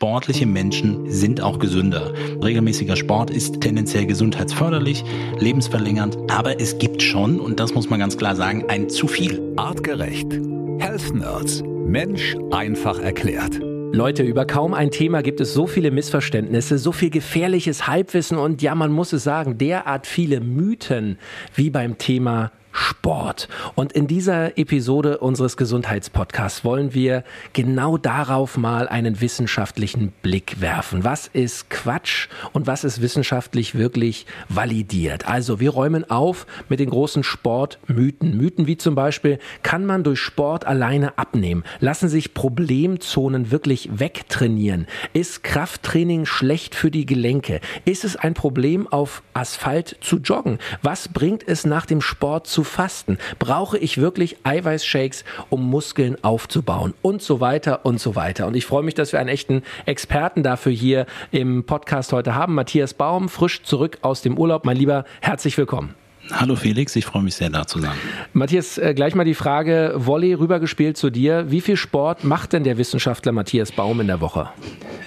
sportliche 0.00 0.46
Menschen 0.46 1.10
sind 1.10 1.42
auch 1.42 1.58
gesünder. 1.58 2.14
Regelmäßiger 2.42 2.96
Sport 2.96 3.28
ist 3.28 3.60
tendenziell 3.60 4.06
gesundheitsförderlich, 4.06 5.04
lebensverlängernd, 5.38 6.16
aber 6.30 6.58
es 6.58 6.78
gibt 6.78 7.02
schon, 7.02 7.38
und 7.38 7.60
das 7.60 7.74
muss 7.74 7.90
man 7.90 8.00
ganz 8.00 8.16
klar 8.16 8.34
sagen, 8.34 8.64
ein 8.68 8.88
zu 8.88 9.06
viel. 9.06 9.52
Artgerecht. 9.56 10.32
Health 10.78 11.12
Nerds. 11.12 11.62
Mensch 11.84 12.34
einfach 12.50 12.98
erklärt. 12.98 13.60
Leute, 13.92 14.22
über 14.22 14.46
kaum 14.46 14.72
ein 14.72 14.90
Thema 14.90 15.20
gibt 15.20 15.42
es 15.42 15.52
so 15.52 15.66
viele 15.66 15.90
Missverständnisse, 15.90 16.78
so 16.78 16.92
viel 16.92 17.10
gefährliches 17.10 17.86
Halbwissen 17.86 18.38
und 18.38 18.62
ja, 18.62 18.74
man 18.74 18.92
muss 18.92 19.12
es 19.12 19.24
sagen, 19.24 19.58
derart 19.58 20.06
viele 20.06 20.40
Mythen 20.40 21.18
wie 21.54 21.68
beim 21.68 21.98
Thema 21.98 22.52
Sport. 22.72 23.48
Und 23.74 23.92
in 23.92 24.06
dieser 24.06 24.58
Episode 24.58 25.18
unseres 25.18 25.56
Gesundheitspodcasts 25.56 26.64
wollen 26.64 26.94
wir 26.94 27.24
genau 27.52 27.96
darauf 27.96 28.56
mal 28.56 28.88
einen 28.88 29.20
wissenschaftlichen 29.20 30.12
Blick 30.22 30.60
werfen. 30.60 31.04
Was 31.04 31.26
ist 31.26 31.70
Quatsch 31.70 32.28
und 32.52 32.66
was 32.66 32.84
ist 32.84 33.00
wissenschaftlich 33.00 33.74
wirklich 33.74 34.26
validiert? 34.48 35.28
Also 35.28 35.60
wir 35.60 35.70
räumen 35.70 36.08
auf 36.10 36.46
mit 36.68 36.80
den 36.80 36.90
großen 36.90 37.22
Sportmythen. 37.22 38.36
Mythen 38.36 38.66
wie 38.66 38.76
zum 38.76 38.94
Beispiel, 38.94 39.38
kann 39.62 39.86
man 39.86 40.04
durch 40.04 40.20
Sport 40.20 40.66
alleine 40.66 41.18
abnehmen? 41.18 41.64
Lassen 41.80 42.08
sich 42.08 42.34
Problemzonen 42.34 43.50
wirklich 43.50 43.88
wegtrainieren? 43.92 44.86
Ist 45.12 45.42
Krafttraining 45.42 46.26
schlecht 46.26 46.74
für 46.74 46.90
die 46.90 47.06
Gelenke? 47.06 47.60
Ist 47.84 48.04
es 48.04 48.16
ein 48.16 48.34
Problem, 48.34 48.86
auf 48.86 49.22
Asphalt 49.34 49.96
zu 50.00 50.18
joggen? 50.18 50.58
Was 50.82 51.08
bringt 51.08 51.46
es 51.46 51.64
nach 51.64 51.86
dem 51.86 52.00
Sport 52.00 52.46
zu 52.46 52.59
fasten? 52.64 53.18
Brauche 53.38 53.78
ich 53.78 53.98
wirklich 53.98 54.36
Eiweißshakes, 54.44 55.24
um 55.48 55.68
Muskeln 55.68 56.16
aufzubauen? 56.22 56.94
Und 57.02 57.22
so 57.22 57.40
weiter 57.40 57.84
und 57.84 58.00
so 58.00 58.16
weiter. 58.16 58.46
Und 58.46 58.56
ich 58.56 58.66
freue 58.66 58.82
mich, 58.82 58.94
dass 58.94 59.12
wir 59.12 59.20
einen 59.20 59.28
echten 59.28 59.62
Experten 59.86 60.42
dafür 60.42 60.72
hier 60.72 61.06
im 61.30 61.64
Podcast 61.64 62.12
heute 62.12 62.34
haben. 62.34 62.54
Matthias 62.54 62.94
Baum, 62.94 63.28
frisch 63.28 63.62
zurück 63.62 63.98
aus 64.02 64.22
dem 64.22 64.38
Urlaub. 64.38 64.64
Mein 64.64 64.76
Lieber, 64.76 65.04
herzlich 65.20 65.56
willkommen. 65.58 65.94
Hallo 66.32 66.54
Felix, 66.54 66.94
ich 66.94 67.04
freue 67.04 67.22
mich 67.22 67.34
sehr 67.34 67.50
da 67.50 67.66
zu 67.66 67.80
sein. 67.80 67.96
Matthias, 68.32 68.78
äh, 68.78 68.94
gleich 68.94 69.14
mal 69.14 69.24
die 69.24 69.34
Frage, 69.34 69.94
Volley 69.96 70.34
rübergespielt 70.34 70.96
zu 70.96 71.10
dir. 71.10 71.50
Wie 71.50 71.60
viel 71.60 71.76
Sport 71.76 72.24
macht 72.24 72.52
denn 72.52 72.62
der 72.62 72.78
Wissenschaftler 72.78 73.32
Matthias 73.32 73.72
Baum 73.72 74.00
in 74.00 74.06
der 74.06 74.20
Woche? 74.20 74.48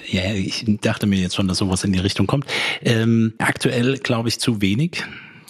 Ja, 0.06 0.32
ich 0.34 0.64
dachte 0.82 1.06
mir 1.06 1.18
jetzt 1.18 1.34
schon, 1.34 1.48
dass 1.48 1.58
sowas 1.58 1.82
in 1.84 1.92
die 1.92 1.98
Richtung 1.98 2.26
kommt. 2.26 2.46
Ähm, 2.82 3.32
aktuell 3.38 3.98
glaube 3.98 4.28
ich 4.28 4.38
zu 4.38 4.60
wenig 4.60 5.04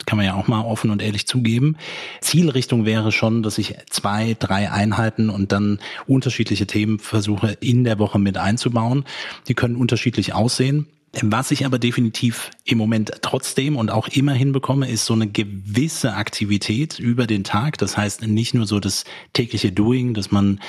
kann 0.06 0.16
man 0.16 0.27
ja 0.27 0.34
auch 0.34 0.48
mal 0.48 0.62
offen 0.62 0.91
und 0.91 1.02
ehrlich 1.02 1.27
zugeben. 1.27 1.77
Zielrichtung 2.20 2.84
wäre 2.84 3.12
schon, 3.12 3.42
dass 3.42 3.58
ich 3.58 3.74
zwei, 3.91 4.36
drei 4.38 4.70
Einheiten 4.70 5.30
und 5.30 5.52
dann 5.52 5.78
unterschiedliche 6.06 6.66
Themen 6.66 6.98
versuche 6.98 7.56
in 7.61 7.84
der 7.84 7.98
Woche 7.98 8.19
mit 8.19 8.36
einzubauen. 8.36 9.05
Die 9.48 9.55
können 9.55 9.77
unterschiedlich 9.77 10.34
aussehen. 10.34 10.86
Was 11.23 11.51
ich 11.51 11.65
aber 11.65 11.79
definitiv 11.79 12.51
im 12.65 12.79
Moment 12.79 13.12
trotzdem 13.23 13.77
und 13.77 13.91
auch 13.91 14.09
immer 14.09 14.33
hinbekomme, 14.33 14.91
ist 14.91 15.05
so 15.05 15.15
eine 15.15 15.29
gewisse 15.29 16.15
Aktivität 16.15 16.98
über 16.98 17.27
den 17.27 17.45
Tag. 17.45 17.79
Das 17.79 17.97
heißt 17.97 18.27
nicht 18.27 18.55
nur 18.55 18.67
so 18.67 18.81
das 18.81 19.05
tägliche 19.33 19.70
Doing, 19.70 20.15
dass 20.15 20.31
man 20.31 20.61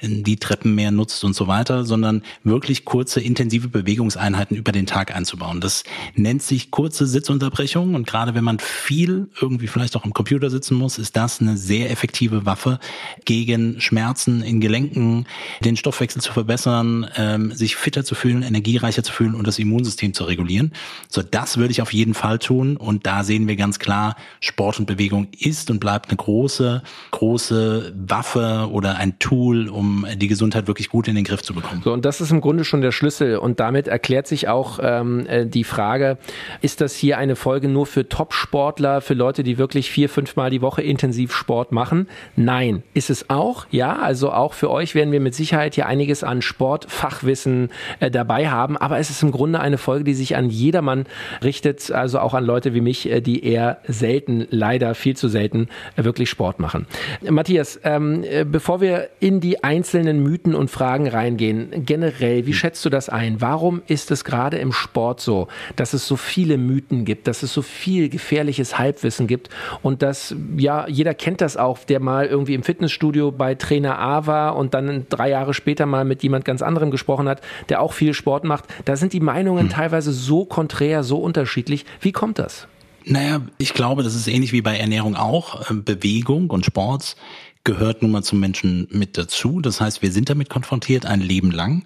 die 0.00 0.36
Treppen 0.36 0.74
mehr 0.74 0.90
nutzt 0.90 1.24
und 1.24 1.34
so 1.34 1.46
weiter, 1.46 1.84
sondern 1.84 2.22
wirklich 2.42 2.84
kurze, 2.84 3.20
intensive 3.20 3.68
Bewegungseinheiten 3.68 4.56
über 4.56 4.72
den 4.72 4.86
Tag 4.86 5.14
einzubauen. 5.14 5.60
Das 5.60 5.84
nennt 6.14 6.42
sich 6.42 6.70
kurze 6.70 7.06
Sitzunterbrechung 7.06 7.94
und 7.94 8.06
gerade 8.06 8.34
wenn 8.34 8.44
man 8.44 8.58
viel 8.58 9.28
irgendwie 9.40 9.66
vielleicht 9.66 9.96
auch 9.96 10.04
am 10.04 10.14
Computer 10.14 10.50
sitzen 10.50 10.74
muss, 10.76 10.98
ist 10.98 11.16
das 11.16 11.40
eine 11.40 11.56
sehr 11.56 11.90
effektive 11.90 12.46
Waffe 12.46 12.78
gegen 13.24 13.80
Schmerzen 13.80 14.42
in 14.42 14.60
Gelenken, 14.60 15.26
den 15.64 15.76
Stoffwechsel 15.76 16.22
zu 16.22 16.32
verbessern, 16.32 17.08
ähm, 17.16 17.52
sich 17.52 17.76
fitter 17.76 18.04
zu 18.04 18.14
fühlen, 18.14 18.42
energiereicher 18.42 19.02
zu 19.02 19.12
fühlen 19.12 19.34
und 19.34 19.46
das 19.46 19.58
Immun 19.58 19.81
Immunsystem 19.82 20.14
zu 20.14 20.24
regulieren. 20.24 20.72
So, 21.08 21.22
das 21.22 21.56
würde 21.56 21.72
ich 21.72 21.82
auf 21.82 21.92
jeden 21.92 22.14
Fall 22.14 22.38
tun. 22.38 22.76
Und 22.76 23.06
da 23.06 23.24
sehen 23.24 23.48
wir 23.48 23.56
ganz 23.56 23.78
klar, 23.78 24.16
Sport 24.40 24.78
und 24.78 24.86
Bewegung 24.86 25.28
ist 25.38 25.70
und 25.70 25.80
bleibt 25.80 26.10
eine 26.10 26.16
große, 26.16 26.82
große 27.10 27.92
Waffe 27.96 28.68
oder 28.70 28.96
ein 28.96 29.18
Tool, 29.18 29.68
um 29.68 30.06
die 30.16 30.28
Gesundheit 30.28 30.68
wirklich 30.68 30.88
gut 30.88 31.08
in 31.08 31.16
den 31.16 31.24
Griff 31.24 31.42
zu 31.42 31.54
bekommen. 31.54 31.82
So, 31.84 31.92
und 31.92 32.04
das 32.04 32.20
ist 32.20 32.30
im 32.30 32.40
Grunde 32.40 32.64
schon 32.64 32.80
der 32.80 32.92
Schlüssel. 32.92 33.36
Und 33.36 33.58
damit 33.60 33.88
erklärt 33.88 34.26
sich 34.26 34.48
auch 34.48 34.78
ähm, 34.80 35.26
äh, 35.26 35.46
die 35.46 35.64
Frage, 35.64 36.18
ist 36.60 36.80
das 36.80 36.94
hier 36.94 37.18
eine 37.18 37.34
Folge 37.34 37.68
nur 37.68 37.86
für 37.86 38.08
Top-Sportler, 38.08 39.00
für 39.00 39.14
Leute, 39.14 39.42
die 39.42 39.58
wirklich 39.58 39.90
vier, 39.90 40.08
fünf 40.08 40.36
Mal 40.36 40.50
die 40.50 40.62
Woche 40.62 40.82
intensiv 40.82 41.34
Sport 41.34 41.72
machen? 41.72 42.08
Nein. 42.36 42.82
Ist 42.94 43.10
es 43.10 43.28
auch? 43.30 43.66
Ja, 43.70 43.96
also 43.96 44.32
auch 44.32 44.52
für 44.52 44.70
euch 44.70 44.94
werden 44.94 45.12
wir 45.12 45.20
mit 45.20 45.34
Sicherheit 45.34 45.74
hier 45.74 45.86
einiges 45.86 46.22
an 46.22 46.42
Sportfachwissen 46.42 47.70
äh, 48.00 48.10
dabei 48.10 48.48
haben. 48.48 48.76
Aber 48.76 48.98
es 48.98 49.10
ist 49.10 49.22
im 49.22 49.32
Grunde 49.32 49.60
eine 49.60 49.71
Folge, 49.78 50.04
die 50.04 50.14
sich 50.14 50.36
an 50.36 50.50
jedermann 50.50 51.06
richtet, 51.42 51.90
also 51.90 52.18
auch 52.18 52.34
an 52.34 52.44
Leute 52.44 52.74
wie 52.74 52.80
mich, 52.80 53.10
äh, 53.10 53.20
die 53.20 53.44
eher 53.44 53.78
selten, 53.86 54.46
leider 54.50 54.94
viel 54.94 55.16
zu 55.16 55.28
selten, 55.28 55.68
äh, 55.96 56.04
wirklich 56.04 56.30
Sport 56.30 56.60
machen. 56.60 56.86
Matthias, 57.28 57.80
ähm, 57.84 58.24
äh, 58.24 58.44
bevor 58.44 58.80
wir 58.80 59.08
in 59.20 59.40
die 59.40 59.64
einzelnen 59.64 60.22
Mythen 60.22 60.54
und 60.54 60.70
Fragen 60.70 61.08
reingehen, 61.08 61.84
generell, 61.84 62.46
wie 62.46 62.52
schätzt 62.52 62.84
du 62.84 62.90
das 62.90 63.08
ein? 63.08 63.40
Warum 63.40 63.82
ist 63.86 64.10
es 64.10 64.24
gerade 64.24 64.58
im 64.58 64.72
Sport 64.72 65.20
so, 65.20 65.48
dass 65.76 65.92
es 65.92 66.06
so 66.06 66.16
viele 66.16 66.58
Mythen 66.58 67.04
gibt, 67.04 67.26
dass 67.26 67.42
es 67.42 67.52
so 67.52 67.62
viel 67.62 68.08
gefährliches 68.08 68.78
Halbwissen 68.78 69.26
gibt 69.26 69.48
und 69.82 70.02
dass, 70.02 70.34
ja, 70.56 70.86
jeder 70.88 71.14
kennt 71.14 71.40
das 71.40 71.56
auch, 71.56 71.78
der 71.78 72.00
mal 72.00 72.26
irgendwie 72.26 72.54
im 72.54 72.62
Fitnessstudio 72.62 73.32
bei 73.32 73.54
Trainer 73.54 73.98
A 73.98 74.26
war 74.26 74.56
und 74.56 74.74
dann 74.74 75.06
drei 75.08 75.30
Jahre 75.30 75.54
später 75.54 75.86
mal 75.86 76.04
mit 76.04 76.22
jemand 76.22 76.44
ganz 76.44 76.62
anderem 76.62 76.90
gesprochen 76.90 77.28
hat, 77.28 77.40
der 77.68 77.80
auch 77.80 77.92
viel 77.92 78.14
Sport 78.14 78.44
macht. 78.44 78.64
Da 78.84 78.96
sind 78.96 79.12
die 79.12 79.20
Meinungen 79.20 79.61
teilweise 79.70 80.12
so 80.12 80.44
konträr, 80.44 81.04
so 81.04 81.18
unterschiedlich. 81.18 81.84
Wie 82.00 82.12
kommt 82.12 82.38
das? 82.38 82.66
Naja, 83.04 83.42
ich 83.58 83.74
glaube, 83.74 84.02
das 84.02 84.14
ist 84.14 84.28
ähnlich 84.28 84.52
wie 84.52 84.62
bei 84.62 84.76
Ernährung 84.76 85.16
auch. 85.16 85.70
Ähm, 85.70 85.84
Bewegung 85.84 86.50
und 86.50 86.64
Sport 86.64 87.16
gehört 87.64 88.02
nun 88.02 88.10
mal 88.10 88.22
zum 88.22 88.40
Menschen 88.40 88.88
mit 88.90 89.16
dazu. 89.16 89.60
Das 89.60 89.80
heißt, 89.80 90.02
wir 90.02 90.12
sind 90.12 90.30
damit 90.30 90.48
konfrontiert 90.48 91.06
ein 91.06 91.20
Leben 91.20 91.50
lang. 91.50 91.84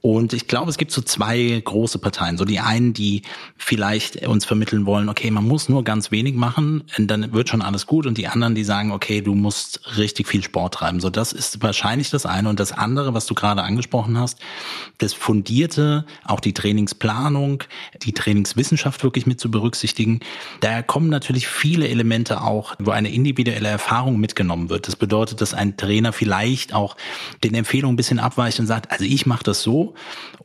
Und 0.00 0.32
ich 0.32 0.48
glaube, 0.48 0.70
es 0.70 0.78
gibt 0.78 0.90
so 0.90 1.02
zwei 1.02 1.60
große 1.64 1.98
Parteien. 1.98 2.36
So 2.36 2.44
die 2.44 2.60
einen, 2.60 2.92
die 2.92 3.22
vielleicht 3.56 4.26
uns 4.26 4.44
vermitteln 4.44 4.86
wollen, 4.86 5.08
okay, 5.08 5.30
man 5.30 5.46
muss 5.46 5.68
nur 5.68 5.84
ganz 5.84 6.10
wenig 6.10 6.34
machen, 6.34 6.84
dann 6.98 7.32
wird 7.32 7.48
schon 7.48 7.62
alles 7.62 7.86
gut. 7.86 8.06
Und 8.06 8.18
die 8.18 8.28
anderen, 8.28 8.54
die 8.54 8.64
sagen, 8.64 8.92
okay, 8.92 9.20
du 9.20 9.34
musst 9.34 9.96
richtig 9.96 10.26
viel 10.28 10.42
Sport 10.42 10.74
treiben. 10.74 11.00
So, 11.00 11.10
das 11.10 11.32
ist 11.32 11.62
wahrscheinlich 11.62 12.10
das 12.10 12.26
eine. 12.26 12.48
Und 12.48 12.60
das 12.60 12.72
andere, 12.72 13.14
was 13.14 13.26
du 13.26 13.34
gerade 13.34 13.62
angesprochen 13.62 14.18
hast, 14.18 14.38
das 14.98 15.12
fundierte, 15.12 16.04
auch 16.24 16.40
die 16.40 16.52
Trainingsplanung, 16.52 17.64
die 18.02 18.12
Trainingswissenschaft 18.12 19.02
wirklich 19.02 19.26
mit 19.26 19.40
zu 19.40 19.50
berücksichtigen. 19.50 20.20
Daher 20.60 20.82
kommen 20.82 21.08
natürlich 21.08 21.46
viele 21.46 21.88
Elemente 21.88 22.42
auch, 22.42 22.74
wo 22.78 22.90
eine 22.90 23.10
individuelle 23.10 23.68
Erfahrung 23.68 24.18
mitgenommen 24.18 24.70
wird. 24.70 24.88
Das 24.88 24.96
bedeutet, 24.96 25.40
dass 25.40 25.54
ein 25.54 25.76
Trainer 25.76 26.12
vielleicht 26.12 26.74
auch 26.74 26.96
den 27.42 27.54
Empfehlungen 27.54 27.94
ein 27.94 27.96
bisschen 27.96 28.18
abweicht 28.18 28.60
und 28.60 28.66
sagt, 28.66 28.90
also 28.90 29.04
ich 29.04 29.26
mache 29.26 29.44
das 29.44 29.62
so 29.62 29.83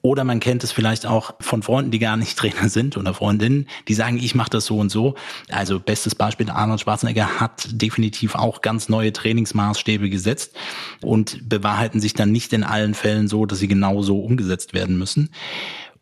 oder 0.01 0.23
man 0.23 0.39
kennt 0.39 0.63
es 0.63 0.72
vielleicht 0.72 1.05
auch 1.05 1.35
von 1.39 1.63
Freunden, 1.63 1.91
die 1.91 2.00
gar 2.00 2.17
nicht 2.17 2.38
Trainer 2.39 2.69
sind 2.69 2.97
oder 2.97 3.13
Freundinnen, 3.13 3.67
die 3.88 3.94
sagen, 3.94 4.17
ich 4.17 4.35
mache 4.35 4.50
das 4.50 4.66
so 4.66 4.77
und 4.77 4.89
so. 4.89 5.16
Also 5.50 5.79
bestes 5.79 6.16
Beispiel, 6.16 6.50
Arnold 6.50 6.81
Schwarzenegger 6.81 7.39
hat 7.39 7.67
definitiv 7.72 8.35
auch 8.35 8.61
ganz 8.61 8.89
neue 8.89 9.13
Trainingsmaßstäbe 9.13 10.09
gesetzt 10.09 10.55
und 11.01 11.47
bewahrheiten 11.47 12.00
sich 12.00 12.13
dann 12.13 12.31
nicht 12.31 12.53
in 12.53 12.63
allen 12.63 12.94
Fällen 12.94 13.27
so, 13.27 13.45
dass 13.45 13.59
sie 13.59 13.67
genau 13.67 14.01
so 14.01 14.19
umgesetzt 14.19 14.73
werden 14.73 14.97
müssen. 14.97 15.29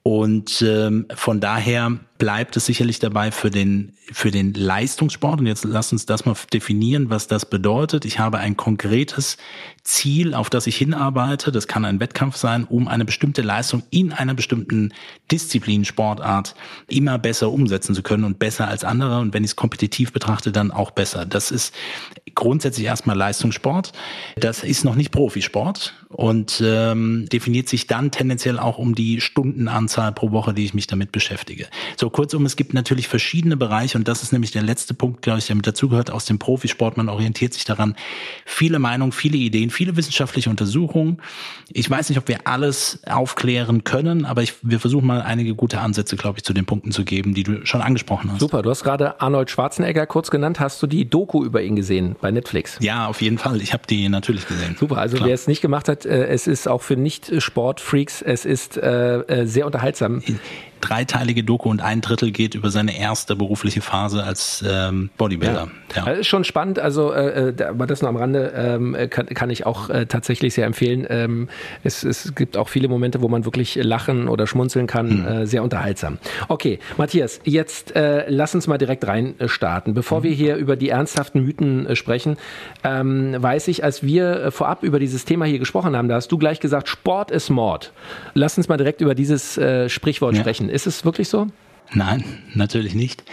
Und 0.04 0.62
ähm, 0.62 1.06
von 1.14 1.42
daher 1.42 2.00
bleibt 2.18 2.58
es 2.58 2.66
sicherlich 2.66 3.00
dabei 3.00 3.32
für 3.32 3.50
den, 3.50 3.94
für 4.12 4.32
den 4.32 4.54
Leistungssport. 4.54 5.40
Und 5.40 5.48
jetzt 5.48 5.64
lass 5.64 5.92
uns 5.92 6.06
das 6.06 6.26
mal 6.26 6.36
definieren, 6.52 7.10
was 7.10 7.28
das 7.28 7.46
bedeutet. 7.46 8.06
Ich 8.06 8.20
habe 8.20 8.40
ein 8.40 8.58
konkretes 8.58 9.38
Ziel, 9.84 10.34
auf 10.34 10.50
das 10.50 10.68
ich 10.68 10.76
hinarbeite. 10.76 11.52
Das 11.52 11.68
kann 11.68 11.86
ein 11.86 12.00
Wettkampf 12.00 12.36
sein, 12.36 12.66
um 12.66 12.88
eine 12.88 13.06
bestimmte 13.06 13.42
Leistung 13.42 13.84
in 13.90 14.12
einer 14.12 14.34
bestimmten 14.34 14.94
Disziplin, 15.32 15.86
Sportart 15.86 16.56
immer 16.88 17.18
besser 17.18 17.52
umsetzen 17.52 17.96
zu 17.96 18.04
können 18.04 18.24
und 18.24 18.40
besser 18.40 18.68
als 18.68 18.84
andere. 18.84 19.20
Und 19.20 19.34
wenn 19.34 19.44
ich 19.44 19.52
es 19.52 19.56
kompetitiv 19.56 20.12
betrachte, 20.12 20.52
dann 20.52 20.72
auch 20.72 20.92
besser. 20.92 21.26
Das 21.26 21.52
ist 21.52 21.74
grundsätzlich 22.36 22.86
erstmal 22.86 23.18
Leistungssport. 23.18 23.94
Das 24.36 24.64
ist 24.64 24.84
noch 24.84 24.96
nicht 24.96 25.12
Profisport 25.12 25.94
und 26.10 26.62
ähm, 26.64 27.28
definiert 27.32 27.68
sich 27.68 27.88
dann 27.88 28.12
tendenziell 28.12 28.60
auch 28.60 28.78
um 28.78 28.96
die 28.96 29.22
Stundenanzahl 29.22 30.12
pro 30.12 30.32
Woche, 30.32 30.54
die 30.54 30.66
ich 30.66 30.74
mich 30.74 30.88
damit 30.88 31.12
beschäftige. 31.12 31.68
So, 31.98 32.07
So 32.08 32.12
kurzum, 32.12 32.46
es 32.46 32.56
gibt 32.56 32.74
natürlich 32.74 33.10
verschiedene 33.10 33.58
Bereiche 33.58 33.98
und 33.98 34.08
das 34.08 34.24
ist 34.24 34.32
nämlich 34.32 34.52
der 34.52 34.62
letzte 34.62 34.94
Punkt, 34.94 35.24
glaube 35.24 35.40
ich, 35.40 35.48
der 35.48 35.58
mit 35.58 35.68
dazugehört 35.68 36.10
aus 36.10 36.24
dem 36.24 36.40
Profisport. 36.40 36.96
Man 36.96 37.10
orientiert 37.10 37.54
sich 37.54 37.66
daran. 37.66 37.98
Viele 38.46 38.80
Meinungen, 38.80 39.12
viele 39.12 39.36
Ideen, 39.36 39.72
viele 39.72 39.98
wissenschaftliche 39.98 40.50
Untersuchungen. 40.50 41.18
Ich 41.68 41.90
weiß 41.90 42.08
nicht, 42.08 42.18
ob 42.18 42.30
wir 42.30 42.48
alles 42.48 43.02
aufklären 43.08 43.84
können, 43.84 44.24
aber 44.24 44.42
ich, 44.42 44.54
wir 44.62 44.80
versuchen 44.80 45.06
mal 45.06 45.22
einige 45.22 45.54
gute 45.54 45.82
Ansätze, 45.82 46.16
glaube 46.16 46.38
ich, 46.38 46.46
zu 46.46 46.54
den 46.54 46.66
Punkten 46.66 46.94
zu 46.94 47.04
geben, 47.04 47.34
die 47.34 47.44
du 47.44 47.66
schon 47.66 47.82
angesprochen 47.82 48.32
hast. 48.32 48.40
Super, 48.40 48.62
du 48.62 48.70
hast 48.70 48.86
gerade 48.86 49.20
Arnold 49.20 49.50
Schwarzenegger 49.50 50.06
kurz 50.06 50.32
genannt. 50.32 50.62
Hast 50.62 50.82
du 50.82 50.88
die 50.88 51.10
Doku 51.10 51.44
über 51.44 51.62
ihn 51.62 51.76
gesehen 51.76 52.16
bei 52.22 52.32
Netflix? 52.32 52.78
Ja, 52.80 53.08
auf 53.08 53.22
jeden 53.22 53.38
Fall. 53.38 53.62
Ich 53.62 53.74
habe 53.74 53.84
die 53.86 54.08
natürlich 54.08 54.48
gesehen. 54.48 54.78
Super, 54.80 55.00
also 55.00 55.18
Klar. 55.18 55.28
wer 55.28 55.36
es 55.36 55.48
nicht 55.48 55.60
gemacht 55.60 55.90
hat, 55.90 56.06
äh, 56.06 56.28
es 56.28 56.48
ist 56.48 56.70
auch 56.70 56.84
für 56.84 56.96
Nicht-Sportfreaks, 56.96 58.22
es 58.22 58.46
ist 58.46 58.78
äh, 58.78 59.18
äh 59.24 59.46
sehr 59.46 59.66
unterhaltsam 59.66 60.22
dreiteilige 60.82 61.44
Doku 61.44 61.70
und 61.70 61.82
ein 61.82 62.02
Drittel 62.02 62.32
geht 62.32 62.56
über 62.56 62.70
seine 62.70 62.98
erste 62.98 63.36
berufliche 63.36 63.82
Phase 63.82 64.24
als 64.24 64.64
ähm, 64.68 65.10
Bodybuilder. 65.18 65.70
Ja. 65.96 66.06
ja. 66.06 66.12
ist 66.14 66.28
schon 66.28 66.44
spannend, 66.44 66.80
also 66.80 67.12
äh, 67.12 67.50
äh 67.50 67.64
aber 67.64 67.88
das 67.88 68.02
nur 68.02 68.10
am 68.10 68.16
Rande 68.16 68.54
ähm, 68.56 68.96
kann, 69.10 69.28
kann 69.28 69.50
ich 69.50 69.66
auch 69.66 69.90
äh, 69.90 70.06
tatsächlich 70.06 70.54
sehr 70.54 70.66
empfehlen. 70.66 71.06
Ähm, 71.10 71.50
es, 71.84 72.04
es 72.04 72.36
gibt 72.36 72.58
auch 72.58 72.70
viele 72.70 72.88
Momente, 72.88 73.22
wo 73.22 73.28
man 73.28 73.46
wirklich 73.46 73.76
lachen 73.76 74.28
oder 74.28 74.48
schmunzeln 74.48 74.88
kann, 74.88 75.22
mhm. 75.22 75.28
äh, 75.28 75.48
sehr 75.48 75.64
unterhaltsam. 75.64 76.18
Okay, 76.48 76.80
Matthias, 76.98 77.40
jetzt 77.44 77.96
äh, 77.96 78.26
lass 78.30 78.56
uns 78.56 78.68
mal 78.68 78.78
direkt 78.78 79.08
rein 79.08 79.40
äh, 79.40 79.48
starten. 79.48 79.94
Bevor 79.94 80.20
mhm. 80.20 80.24
wir 80.24 80.32
hier 80.32 80.56
über 80.56 80.76
die 80.76 80.90
ernsthaften 80.90 81.44
Mythen 81.44 81.88
äh, 81.88 81.96
sprechen, 81.96 82.38
ähm, 82.84 83.36
weiß 83.38 83.68
ich, 83.68 83.84
als 83.84 84.04
wir 84.04 84.46
äh, 84.46 84.52
vorab 84.52 84.84
über 84.84 85.00
dieses 85.00 85.26
Thema 85.26 85.46
hier 85.46 85.60
gesprochen 85.60 85.96
haben, 85.96 86.08
da 86.08 86.16
hast 86.16 86.32
du 86.32 86.38
gleich 86.38 86.60
gesagt, 86.60 86.90
Sport 86.90 87.32
ist 87.32 87.50
Mord. 87.50 87.92
Lass 88.34 88.58
uns 88.58 88.68
mal 88.68 88.78
direkt 88.78 89.02
über 89.02 89.16
dieses 89.16 89.60
Sprichwort 89.88 90.36
ja. 90.36 90.42
sprechen. 90.42 90.67
Ist 90.70 90.88
es 90.88 91.06
wirklich 91.06 91.30
so? 91.30 91.48
Nein, 91.94 92.24
natürlich 92.54 92.96
nicht. 92.96 93.24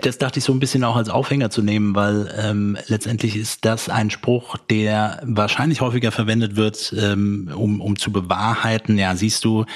Das 0.00 0.16
dachte 0.16 0.38
ich 0.38 0.44
so 0.44 0.52
ein 0.52 0.60
bisschen 0.60 0.82
auch 0.82 0.96
als 0.96 1.10
Aufhänger 1.10 1.50
zu 1.50 1.62
nehmen, 1.62 1.94
weil 1.94 2.32
ähm, 2.42 2.78
letztendlich 2.86 3.36
ist 3.36 3.66
das 3.66 3.90
ein 3.90 4.08
Spruch, 4.10 4.56
der 4.56 5.20
wahrscheinlich 5.24 5.82
häufiger 5.82 6.10
verwendet 6.10 6.56
wird, 6.56 6.94
ähm, 6.98 7.50
um, 7.54 7.82
um 7.82 7.96
zu 7.96 8.10
bewahrheiten. 8.10 8.96
Ja, 8.96 9.14
siehst 9.14 9.44
du, 9.44 9.66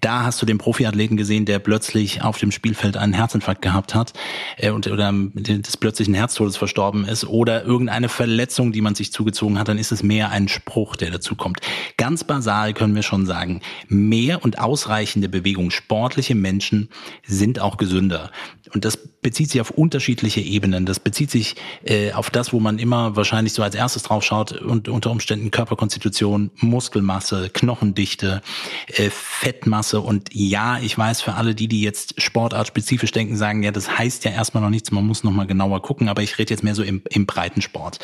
da 0.00 0.22
hast 0.22 0.40
du 0.40 0.46
den 0.46 0.58
Profiathleten 0.58 1.16
gesehen, 1.16 1.46
der 1.46 1.58
plötzlich 1.58 2.22
auf 2.22 2.38
dem 2.38 2.52
Spielfeld 2.52 2.96
einen 2.96 3.12
Herzinfarkt 3.12 3.60
gehabt 3.60 3.94
hat 3.94 4.12
äh, 4.56 4.70
und 4.70 4.86
oder 4.86 5.12
des 5.12 5.76
plötzlichen 5.76 6.14
Herztodes 6.14 6.56
verstorben 6.56 7.04
ist 7.04 7.26
oder 7.26 7.64
irgendeine 7.64 8.08
Verletzung, 8.08 8.70
die 8.70 8.82
man 8.82 8.94
sich 8.94 9.12
zugezogen 9.12 9.58
hat, 9.58 9.66
dann 9.66 9.78
ist 9.78 9.90
es 9.90 10.04
mehr 10.04 10.30
ein 10.30 10.46
Spruch, 10.46 10.94
der 10.94 11.10
dazu 11.10 11.34
kommt. 11.34 11.60
Ganz 11.96 12.22
basal 12.22 12.72
können 12.72 12.94
wir 12.94 13.02
schon 13.02 13.26
sagen, 13.26 13.60
mehr 13.88 14.44
und 14.44 14.60
ausreichende 14.60 15.28
Bewegung, 15.28 15.70
sportliche 15.70 16.36
Menschen 16.36 16.88
sind 17.26 17.58
auch 17.58 17.79
gesünder. 17.80 18.30
Und 18.72 18.84
das 18.84 18.96
bezieht 18.96 19.50
sich 19.50 19.60
auf 19.60 19.70
unterschiedliche 19.70 20.40
Ebenen. 20.40 20.86
Das 20.86 21.00
bezieht 21.00 21.30
sich 21.30 21.56
äh, 21.84 22.12
auf 22.12 22.30
das, 22.30 22.52
wo 22.52 22.60
man 22.60 22.78
immer 22.78 23.16
wahrscheinlich 23.16 23.52
so 23.52 23.62
als 23.64 23.74
erstes 23.74 24.04
drauf 24.04 24.22
schaut 24.22 24.52
und 24.52 24.88
unter 24.88 25.10
Umständen 25.10 25.50
Körperkonstitution, 25.50 26.52
Muskelmasse, 26.56 27.50
Knochendichte, 27.52 28.42
äh, 28.86 29.10
Fettmasse. 29.10 30.00
Und 30.00 30.28
ja, 30.32 30.78
ich 30.78 30.96
weiß 30.96 31.22
für 31.22 31.34
alle 31.34 31.56
die, 31.56 31.66
die 31.66 31.82
jetzt 31.82 32.22
sportartspezifisch 32.22 33.10
denken, 33.10 33.36
sagen, 33.36 33.64
ja, 33.64 33.72
das 33.72 33.98
heißt 33.98 34.24
ja 34.24 34.30
erstmal 34.30 34.62
noch 34.62 34.70
nichts, 34.70 34.92
man 34.92 35.06
muss 35.06 35.24
nochmal 35.24 35.48
genauer 35.48 35.82
gucken, 35.82 36.08
aber 36.08 36.22
ich 36.22 36.38
rede 36.38 36.54
jetzt 36.54 36.62
mehr 36.62 36.76
so 36.76 36.84
im, 36.84 37.02
im 37.10 37.26
Breitensport. 37.26 37.98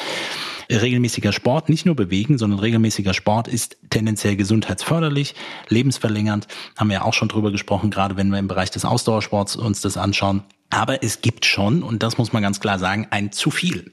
Regelmäßiger 0.68 1.32
Sport, 1.32 1.68
nicht 1.68 1.86
nur 1.86 1.94
bewegen, 1.94 2.38
sondern 2.38 2.58
regelmäßiger 2.58 3.14
Sport 3.14 3.46
ist 3.46 3.76
tendenziell 3.90 4.34
gesundheitsförderlich, 4.34 5.36
lebensverlängernd, 5.68 6.48
haben 6.76 6.88
wir 6.88 6.94
ja 6.94 7.02
auch 7.02 7.14
schon 7.14 7.28
drüber 7.28 7.52
gesprochen, 7.52 7.90
gerade 7.90 8.16
wenn 8.16 8.30
wir 8.30 8.40
im 8.40 8.48
Bereich 8.48 8.72
des 8.72 8.84
Ausdauersports 8.84 9.54
uns 9.66 9.80
das 9.80 9.96
anschauen. 9.96 10.42
Aber 10.70 11.02
es 11.02 11.20
gibt 11.20 11.46
schon, 11.46 11.82
und 11.82 12.02
das 12.02 12.18
muss 12.18 12.32
man 12.32 12.42
ganz 12.42 12.60
klar 12.60 12.78
sagen, 12.78 13.06
ein 13.10 13.32
zu 13.32 13.50
viel. 13.50 13.92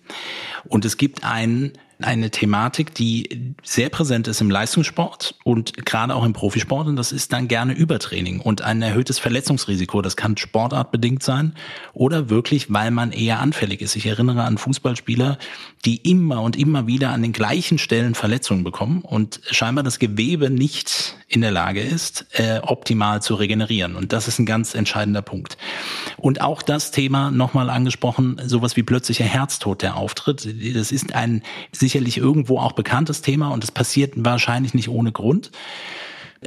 Und 0.65 0.85
es 0.85 0.97
gibt 0.97 1.23
ein 1.23 1.73
eine 2.03 2.29
Thematik, 2.31 2.93
die 2.93 3.55
sehr 3.63 3.89
präsent 3.89 4.27
ist 4.27 4.41
im 4.41 4.49
Leistungssport 4.49 5.35
und 5.43 5.85
gerade 5.85 6.15
auch 6.15 6.25
im 6.25 6.33
Profisport. 6.33 6.87
Und 6.87 6.95
das 6.95 7.11
ist 7.11 7.33
dann 7.33 7.47
gerne 7.47 7.73
Übertraining 7.73 8.39
und 8.39 8.61
ein 8.61 8.81
erhöhtes 8.81 9.19
Verletzungsrisiko. 9.19 10.01
Das 10.01 10.15
kann 10.15 10.37
sportartbedingt 10.37 11.23
sein 11.23 11.53
oder 11.93 12.29
wirklich, 12.29 12.71
weil 12.71 12.91
man 12.91 13.11
eher 13.11 13.39
anfällig 13.39 13.81
ist. 13.81 13.95
Ich 13.95 14.05
erinnere 14.05 14.43
an 14.43 14.57
Fußballspieler, 14.57 15.37
die 15.85 15.97
immer 15.97 16.41
und 16.41 16.55
immer 16.55 16.87
wieder 16.87 17.11
an 17.11 17.21
den 17.21 17.33
gleichen 17.33 17.77
Stellen 17.77 18.15
Verletzungen 18.15 18.63
bekommen 18.63 19.01
und 19.01 19.41
scheinbar 19.51 19.83
das 19.83 19.99
Gewebe 19.99 20.49
nicht 20.49 21.15
in 21.27 21.41
der 21.41 21.51
Lage 21.51 21.81
ist, 21.81 22.25
äh, 22.33 22.59
optimal 22.59 23.21
zu 23.21 23.35
regenerieren. 23.35 23.95
Und 23.95 24.13
das 24.13 24.27
ist 24.27 24.39
ein 24.39 24.45
ganz 24.45 24.75
entscheidender 24.75 25.21
Punkt. 25.21 25.57
Und 26.17 26.41
auch 26.41 26.61
das 26.61 26.91
Thema 26.91 27.31
nochmal 27.31 27.69
angesprochen, 27.69 28.39
sowas 28.45 28.75
wie 28.75 28.83
plötzlicher 28.83 29.25
Herztod, 29.25 29.81
der 29.81 29.97
auftritt. 29.97 30.47
Das 30.75 30.91
ist 30.91 31.15
ein 31.15 31.41
sicherlich 31.93 32.17
irgendwo 32.17 32.59
auch 32.59 32.71
bekanntes 32.71 33.21
Thema 33.21 33.49
und 33.49 33.63
es 33.63 33.71
passiert 33.71 34.13
wahrscheinlich 34.15 34.73
nicht 34.73 34.89
ohne 34.89 35.11
Grund 35.11 35.51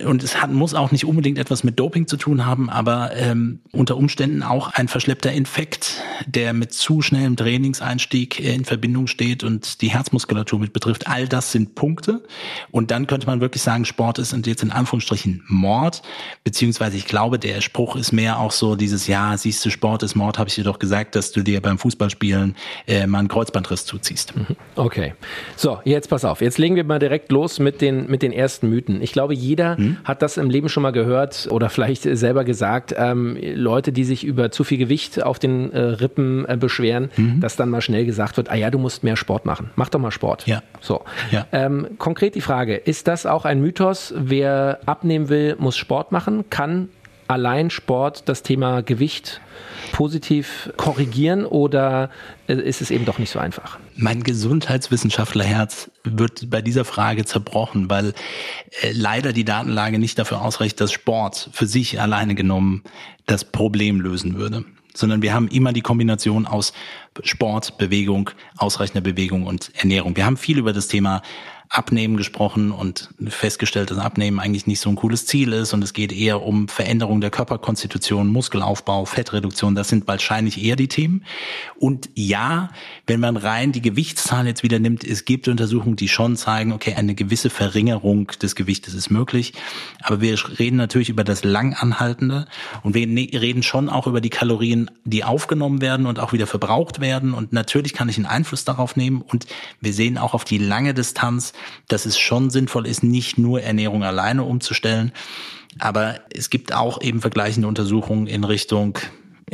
und 0.05 0.23
es 0.23 0.41
hat, 0.41 0.51
muss 0.51 0.75
auch 0.75 0.93
nicht 0.93 1.05
unbedingt 1.05 1.39
etwas 1.39 1.65
mit 1.65 1.79
Doping 1.79 2.07
zu 2.07 2.17
tun 2.17 2.47
haben, 2.47 2.71
aber 2.71 3.15
ähm, 3.17 3.61
unter 3.73 3.97
Umständen 3.97 4.43
auch 4.43 4.73
ein 4.73 4.89
verschleppter 4.89 5.33
Infekt, 5.33 6.03
der 6.27 6.53
mit 6.53 6.73
zu 6.73 7.03
schnellem 7.03 7.37
Trainingseinstieg 7.37 8.41
in 8.41 8.65
Verbindung 8.65 9.07
steht 9.07 9.45
und 9.45 9.81
die 9.83 9.89
Herzmuskulatur 9.89 10.59
mit 10.59 10.73
betrifft. 10.73 11.07
All 11.09 11.29
das 11.29 11.53
sind 11.53 11.75
Punkte. 11.75 12.23
Und 12.71 12.91
dann 12.91 13.07
könnte 13.07 13.27
man 13.27 13.41
wirklich 13.41 13.63
sagen, 13.63 13.85
Sport 13.85 14.19
ist 14.19 14.37
jetzt 14.47 14.63
in 14.63 14.71
Anführungsstrichen 14.71 15.43
Mord, 15.49 16.03
beziehungsweise 16.45 16.97
ich 16.97 17.07
glaube, 17.07 17.39
der 17.39 17.61
Spruch 17.61 17.97
ist 17.97 18.13
mehr 18.13 18.39
auch 18.39 18.53
so 18.53 18.77
dieses, 18.77 19.07
ja, 19.07 19.37
siehst 19.37 19.65
du, 19.65 19.71
Sport 19.71 20.03
ist 20.03 20.15
Mord, 20.15 20.39
habe 20.39 20.49
ich 20.49 20.55
dir 20.55 20.65
doch 20.65 20.79
gesagt, 20.79 21.15
dass 21.15 21.33
du 21.33 21.43
dir 21.43 21.61
beim 21.61 21.79
Fußballspielen 21.79 22.57
äh, 22.87 23.07
mal 23.07 23.21
einen 23.21 23.29
Kreuzbandriss 23.29 23.87
zuziehst. 23.87 24.37
Mhm. 24.37 24.57
Okay. 24.75 25.15
So, 25.57 25.81
jetzt 25.85 26.09
pass 26.09 26.25
auf. 26.25 26.41
Jetzt 26.41 26.59
legen 26.59 26.77
wir 26.77 26.85
mal 26.85 26.99
direkt 26.99 27.33
los 27.33 27.59
mit 27.59 27.81
den, 27.81 28.11
mit 28.11 28.23
den 28.23 28.33
ersten 28.33 28.69
Mythen. 28.69 29.01
Ich 29.03 29.13
glaube, 29.13 29.35
jeder 29.35 29.77
mhm. 29.91 29.97
hat 30.05 30.23
das 30.23 30.37
im 30.37 30.51
Leben 30.51 30.69
schon 30.69 30.83
mal 30.83 30.93
gehört 30.93 31.49
oder 31.51 31.69
vielleicht 31.69 32.03
selber 32.03 32.45
gesagt, 32.45 32.95
ähm, 32.97 33.37
Leute, 33.41 33.93
die 33.93 34.05
sich 34.05 34.25
über 34.25 34.51
zu 34.51 34.65
viel 34.65 34.79
Gewicht 34.79 35.23
auf 35.23 35.39
den 35.39 35.73
äh, 35.73 35.79
Rippen 35.79 36.47
äh, 36.49 36.57
beschweren, 36.57 37.11
mhm. 37.17 37.41
dass 37.41 37.57
dann 37.57 37.71
mal 37.71 37.81
schnell 37.81 38.05
gesagt 38.05 38.37
wird, 38.37 38.51
ah 38.51 38.55
ja, 38.55 38.71
du 38.71 38.79
musst 38.79 39.05
mehr 39.05 39.17
Sport 39.17 39.47
machen. 39.47 39.71
Mach 39.77 39.89
doch 39.89 40.01
mal 40.01 40.11
Sport. 40.11 40.47
Ja. 40.47 40.63
So. 40.81 41.03
Ja. 41.31 41.47
Ähm, 41.53 41.89
konkret 41.99 42.35
die 42.35 42.41
Frage, 42.41 42.77
ist 42.77 43.09
das 43.09 43.27
auch 43.27 43.45
ein 43.45 43.61
Mythos? 43.61 44.15
Wer 44.17 44.81
abnehmen 44.87 45.29
will, 45.29 45.57
muss 45.59 45.77
Sport 45.77 46.13
machen? 46.13 46.51
Kann 46.51 46.89
allein 47.29 47.71
Sport 47.71 48.29
das 48.29 48.43
Thema 48.43 48.83
Gewicht 48.83 49.41
positiv 49.93 50.73
korrigieren 50.77 51.47
oder 51.47 52.11
äh, 52.49 52.55
ist 52.55 52.81
es 52.81 52.91
eben 52.91 53.05
doch 53.05 53.19
nicht 53.19 53.31
so 53.31 53.39
einfach? 53.39 53.79
Mein 53.97 54.23
Gesundheitswissenschaftlerherz 54.23 55.91
wird 56.05 56.51
bei 56.51 56.61
dieser 56.61 56.85
Frage 56.85 57.25
zerbrochen, 57.25 57.89
weil 57.89 58.09
äh, 58.83 58.93
leider 58.93 59.33
die 59.33 59.45
Datenlage 59.45 59.99
nicht 59.99 60.19
dafür 60.19 60.43
ausreicht, 60.43 60.81
dass 60.81 60.93
Sport 60.93 61.51
für 61.53 61.67
sich 61.67 62.01
alleine 62.01 62.35
genommen 62.35 62.83
das 63.27 63.45
Problem 63.45 64.01
lösen 64.01 64.37
würde 64.37 64.65
sondern 64.97 65.21
wir 65.21 65.35
haben 65.35 65.49
immer 65.49 65.75
die 65.75 65.83
Kombination 65.83 66.47
aus 66.47 66.73
Sport, 67.23 67.77
Bewegung, 67.77 68.31
ausreichender 68.57 69.03
Bewegung 69.03 69.45
und 69.45 69.71
Ernährung. 69.77 70.17
Wir 70.17 70.25
haben 70.25 70.39
viel 70.39 70.59
über 70.59 70.73
das 70.73 70.89
Thema 70.89 71.21
Abnehmen 71.69 72.17
gesprochen 72.17 72.71
und 72.71 73.11
festgestellt, 73.27 73.91
dass 73.91 73.99
Abnehmen 73.99 74.39
eigentlich 74.39 74.67
nicht 74.67 74.81
so 74.81 74.89
ein 74.89 74.97
cooles 74.97 75.27
Ziel 75.27 75.53
ist 75.53 75.73
und 75.73 75.83
es 75.83 75.93
geht 75.93 76.13
eher 76.13 76.43
um 76.43 76.69
Veränderung 76.69 77.21
der 77.21 77.31
Körperkonstitution, 77.31 78.29
Muskelaufbau, 78.29 79.05
Fettreduktion. 79.05 79.75
Das 79.75 79.89
sind 79.89 80.07
wahrscheinlich 80.07 80.63
eher 80.63 80.77
die 80.77 80.89
Themen. 80.89 81.25
Und 81.79 82.09
ja, 82.15 82.71
wenn 83.07 83.21
man 83.21 83.37
rein 83.37 83.73
die 83.73 83.83
Gewichtszahl 83.83 84.47
jetzt 84.47 84.63
wieder 84.63 84.79
nimmt, 84.79 85.05
es 85.05 85.25
gibt 85.25 85.49
Untersuchungen, 85.49 85.97
die 85.97 86.09
schon 86.09 86.37
zeigen, 86.37 86.73
okay, 86.73 86.95
eine 86.95 87.15
gewisse 87.15 87.51
Verringerung 87.51 88.29
des 88.41 88.55
Gewichtes 88.55 88.95
ist 88.95 89.11
möglich. 89.11 89.53
Aber 90.03 90.21
wir 90.21 90.39
reden 90.59 90.77
natürlich 90.77 91.09
über 91.09 91.25
das 91.25 91.43
Langanhaltende 91.45 92.47
und 92.83 92.95
wir 92.95 93.07
ne-, 93.07 93.31
reden 93.33 93.63
schon 93.63 93.89
auch 93.89 94.07
über 94.07 94.21
die 94.21 94.31
Kalorien, 94.31 94.91
die 95.05 95.25
aufgenommen 95.25 95.81
werden 95.81 96.07
und 96.07 96.21
auch 96.21 96.33
wieder 96.33 96.47
verbraucht 96.47 97.01
werden. 97.01 97.35
Und 97.35 97.53
natürlich 97.53 97.93
kann 97.93 98.09
ich 98.09 98.17
einen 98.17 98.27
Einfluss 98.27 98.65
darauf 98.65 98.97
nehmen. 98.97 99.23
Und 99.23 99.47
wir 99.81 99.93
sehen 99.93 100.17
auch 100.17 100.35
auf 100.35 100.45
die 100.45 100.59
lange 100.59 100.95
Distanz, 100.95 101.53
dass 101.89 102.07
es 102.07 102.19
schon 102.19 102.51
sinnvoll 102.51 102.87
ist, 102.87 103.03
nicht 103.03 103.39
nur 103.39 103.63
Ernährung 103.63 104.05
alleine 104.05 104.45
umzustellen. 104.45 105.13
Aber 105.79 106.21
es 106.31 106.51
gibt 106.51 106.75
auch 106.75 107.01
eben 107.03 107.21
vergleichende 107.21 107.69
Untersuchungen 107.69 108.27
in 108.27 108.45
Richtung 108.45 108.99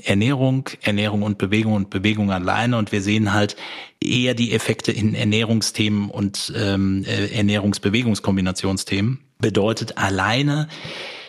Ernährung, 0.03 0.71
Ernährung 0.81 1.23
und 1.23 1.37
Bewegung 1.37 1.75
und 1.75 1.91
Bewegung 1.91 2.31
alleine. 2.31 2.79
Und 2.79 2.93
wir 2.93 3.03
sehen 3.03 3.33
halt 3.33 3.57
eher 4.01 4.35
die 4.35 4.53
Effekte 4.53 4.91
in 4.91 5.15
Ernährungsthemen 5.15 6.09
und 6.11 6.53
ähm, 6.57 7.05
äh, 7.07 7.27
Ernährungsbewegungskombinationsthemen. 7.27 9.19
Bedeutet 9.39 9.99
alleine 9.99 10.69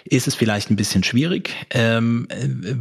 ist 0.05 0.27
es 0.27 0.36
vielleicht 0.36 0.69
ein 0.69 0.75
bisschen 0.75 1.03
schwierig, 1.03 1.51
ähm, 1.69 2.27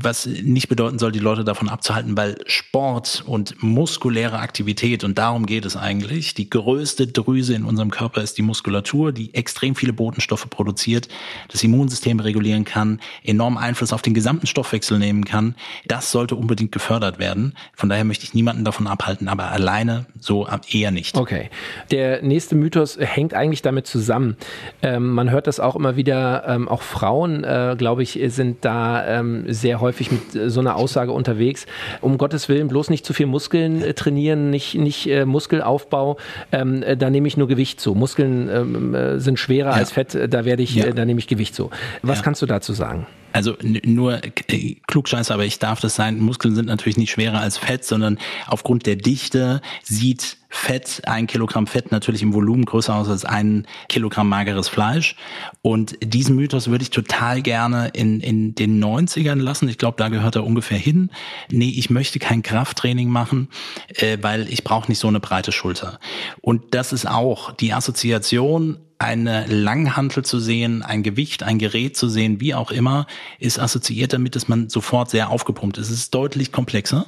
was 0.01 0.27
nicht 0.27 0.69
bedeuten 0.69 0.99
soll, 0.99 1.13
die 1.13 1.19
Leute 1.19 1.45
davon 1.45 1.69
abzuhalten, 1.69 2.17
weil 2.17 2.37
Sport 2.47 3.23
und 3.27 3.63
muskuläre 3.63 4.39
Aktivität, 4.39 5.05
und 5.05 5.19
darum 5.19 5.47
geht 5.47 5.65
es 5.65 5.77
eigentlich, 5.77 6.35
die 6.35 6.51
größte 6.51 7.07
Drüse 7.07 7.55
in 7.55 7.65
unserem 7.65 7.91
Körper 7.91 8.23
ist 8.23 8.39
die 8.39 8.43
Muskulatur, 8.43 9.13
die 9.13 9.35
extrem 9.35 9.75
viele 9.75 9.93
Botenstoffe 9.93 10.49
produziert, 10.51 11.09
das 11.49 11.63
Immunsystem 11.63 12.21
regulieren 12.21 12.65
kann, 12.65 13.01
enormen 13.23 13.59
Einfluss 13.59 13.93
auf 13.93 14.03
den 14.03 14.15
gesamten 14.15 14.47
Stoffwechsel 14.47 14.99
nehmen 14.99 15.25
kann. 15.25 15.55
Das 15.87 16.11
sollte 16.11 16.35
unbedingt 16.37 16.73
gefördert 16.73 17.19
werden. 17.19 17.55
Von 17.75 17.89
daher 17.89 18.05
möchte 18.05 18.25
ich 18.25 18.35
niemanden 18.35 18.65
davon 18.65 18.87
abhalten, 18.87 19.29
aber 19.29 19.51
alleine 19.51 20.07
so 20.19 20.49
eher 20.71 20.91
nicht. 20.91 21.17
Okay. 21.17 21.51
Der 21.91 22.23
nächste 22.23 22.55
Mythos 22.55 22.99
hängt 22.99 23.35
eigentlich 23.35 23.63
damit 23.63 23.87
zusammen. 23.87 24.37
Ähm, 24.83 25.11
man 25.11 25.31
hört 25.31 25.47
das 25.47 25.61
auch 25.61 25.77
immer 25.77 25.97
wieder, 25.97 26.45
ähm, 26.47 26.69
auch 26.69 26.83
Frauen, 26.83 27.12
äh, 27.45 27.75
glaube 27.77 28.03
ich, 28.03 28.19
sind 28.27 28.65
da 28.65 29.07
ähm, 29.07 29.45
sehr 29.49 29.81
häufig 29.81 30.11
mit 30.11 30.35
äh, 30.35 30.51
so 30.51 30.61
einer 30.61 30.77
Aussage 30.77 31.13
unterwegs. 31.13 31.67
Um 32.01 32.19
Gottes 32.19 32.49
Willen 32.49 32.69
bloß 32.69 32.91
nicht 32.91 33.05
zu 33.05 33.13
viel 33.13 33.27
Muskeln 33.27 33.83
äh, 33.83 33.95
trainieren, 33.95 34.51
nicht, 34.51 34.75
nicht 34.75 35.07
äh, 35.07 35.25
Muskelaufbau, 35.25 36.17
ähm, 36.51 36.83
äh, 36.83 36.97
da 36.97 37.11
nehme 37.11 37.29
ich 37.29 37.37
nur 37.37 37.49
Gewicht 37.49 37.81
zu. 37.81 37.95
Muskeln 37.95 38.49
ähm, 38.49 38.95
äh, 38.95 39.19
sind 39.19 39.39
schwerer 39.39 39.71
ja. 39.71 39.77
als 39.77 39.93
Fett, 39.93 40.17
da 40.29 40.45
werde 40.45 40.63
ich, 40.63 40.75
ja. 40.75 40.91
da 40.93 41.05
nehme 41.05 41.21
ich 41.21 41.27
Gewicht 41.27 41.55
zu. 41.55 41.71
Was 42.03 42.19
ja. 42.19 42.25
kannst 42.25 42.43
du 42.43 42.47
dazu 42.47 42.73
sagen? 42.73 43.07
also 43.33 43.57
nur 43.63 44.21
äh, 44.23 44.77
klugscheiße, 44.87 45.33
aber 45.33 45.45
ich 45.45 45.59
darf 45.59 45.81
das 45.81 45.95
sein. 45.95 46.19
Muskeln 46.19 46.55
sind 46.55 46.67
natürlich 46.67 46.97
nicht 46.97 47.11
schwerer 47.11 47.41
als 47.41 47.57
Fett, 47.57 47.85
sondern 47.85 48.19
aufgrund 48.47 48.87
der 48.87 48.97
Dichte 48.97 49.61
sieht 49.83 50.37
Fett, 50.55 51.01
ein 51.07 51.27
Kilogramm 51.27 51.67
Fett 51.67 51.91
natürlich 51.93 52.21
im 52.21 52.35
Volumen 52.35 52.67
größer 52.67 52.95
aus 52.95 53.09
als 53.09 53.25
ein 53.25 53.67
Kilogramm 53.89 54.29
mageres 54.29 54.69
Fleisch. 54.69 55.17
Und 55.63 55.97
diesen 56.03 56.37
Mythos 56.37 56.69
würde 56.69 56.83
ich 56.83 56.91
total 56.91 57.41
gerne 57.41 57.89
in, 57.95 58.21
in 58.21 58.55
den 58.55 58.85
90ern 58.85 59.41
lassen. 59.41 59.67
Ich 59.71 59.79
glaube, 59.79 59.97
da 59.97 60.11
gehört 60.11 60.37
er 60.37 60.45
ungefähr 60.45 60.77
hin. 60.77 61.11
Nee, 61.51 61.73
ich 61.75 61.89
möchte 61.89 62.19
kein 62.19 62.43
Krafttraining 62.43 63.09
machen, 63.09 63.49
äh, 63.95 64.19
weil 64.21 64.47
ich 64.53 64.63
brauche 64.63 64.91
nicht 64.91 64.99
so 64.99 65.09
eine 65.09 65.21
breite 65.21 65.53
Schulter. 65.53 65.99
Und 66.43 66.75
das 66.75 66.93
ist 66.93 67.09
auch 67.09 67.53
die 67.53 67.73
Assoziation 67.73 68.79
eine 69.03 69.47
Langhantel 69.47 70.25
zu 70.25 70.39
sehen, 70.39 70.83
ein 70.83 71.03
Gewicht, 71.03 71.43
ein 71.43 71.59
Gerät 71.59 71.97
zu 71.97 72.09
sehen, 72.09 72.41
wie 72.41 72.55
auch 72.55 72.71
immer, 72.71 73.07
ist 73.39 73.59
assoziiert 73.59 74.13
damit, 74.13 74.37
dass 74.37 74.49
man 74.49 74.69
sofort 74.69 75.11
sehr 75.11 75.31
aufgepumpt 75.31 75.79
ist. 75.79 75.91
Es 75.91 75.99
ist 75.99 76.15
deutlich 76.15 76.53
komplexer 76.53 77.07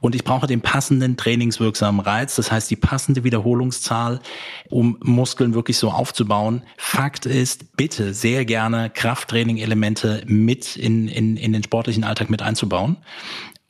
und 0.00 0.14
ich 0.14 0.24
brauche 0.24 0.46
den 0.46 0.60
passenden 0.60 1.16
trainingswirksamen 1.16 2.00
Reiz, 2.00 2.36
das 2.36 2.52
heißt 2.52 2.70
die 2.70 2.76
passende 2.76 3.24
Wiederholungszahl, 3.24 4.20
um 4.68 4.98
Muskeln 5.02 5.54
wirklich 5.54 5.78
so 5.78 5.90
aufzubauen. 5.90 6.62
Fakt 6.76 7.26
ist, 7.26 7.76
bitte 7.76 8.14
sehr 8.14 8.44
gerne 8.44 8.90
Krafttraining-Elemente 8.90 10.22
mit 10.26 10.76
in, 10.76 11.08
in, 11.08 11.36
in 11.36 11.52
den 11.52 11.62
sportlichen 11.62 12.04
Alltag 12.04 12.30
mit 12.30 12.42
einzubauen. 12.42 12.98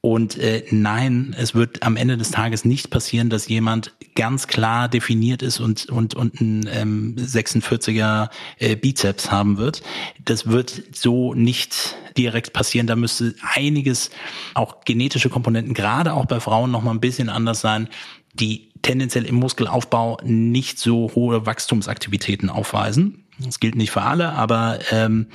Und 0.04 0.36
äh, 0.36 0.64
nein, 0.72 1.32
es 1.38 1.54
wird 1.54 1.84
am 1.84 1.96
Ende 1.96 2.16
des 2.16 2.32
Tages 2.32 2.64
nicht 2.64 2.90
passieren, 2.90 3.30
dass 3.30 3.48
jemand 3.48 3.94
ganz 4.16 4.48
klar 4.48 4.88
definiert 4.88 5.42
ist 5.42 5.60
und 5.60 5.88
und 5.88 6.16
und 6.16 6.40
ein 6.40 6.68
ähm, 6.72 7.14
46er 7.16 8.28
äh, 8.58 8.74
Bizeps 8.74 9.30
haben 9.30 9.58
wird. 9.58 9.80
Das 10.24 10.48
wird 10.48 10.82
so 10.92 11.34
nicht 11.34 11.96
direkt 12.16 12.52
passieren. 12.52 12.88
Da 12.88 12.96
müsste 12.96 13.36
einiges, 13.54 14.10
auch 14.54 14.84
genetische 14.84 15.30
Komponenten, 15.30 15.72
gerade 15.72 16.14
auch 16.14 16.26
bei 16.26 16.40
Frauen 16.40 16.72
noch 16.72 16.82
mal 16.82 16.90
ein 16.90 17.00
bisschen 17.00 17.28
anders 17.28 17.60
sein, 17.60 17.88
die 18.34 18.70
tendenziell 18.82 19.24
im 19.24 19.36
Muskelaufbau 19.36 20.18
nicht 20.24 20.80
so 20.80 21.12
hohe 21.14 21.46
Wachstumsaktivitäten 21.46 22.50
aufweisen. 22.50 23.24
Das 23.38 23.60
gilt 23.60 23.76
nicht 23.76 23.92
für 23.92 24.02
alle, 24.02 24.32
aber 24.32 24.80
ähm, 24.90 25.26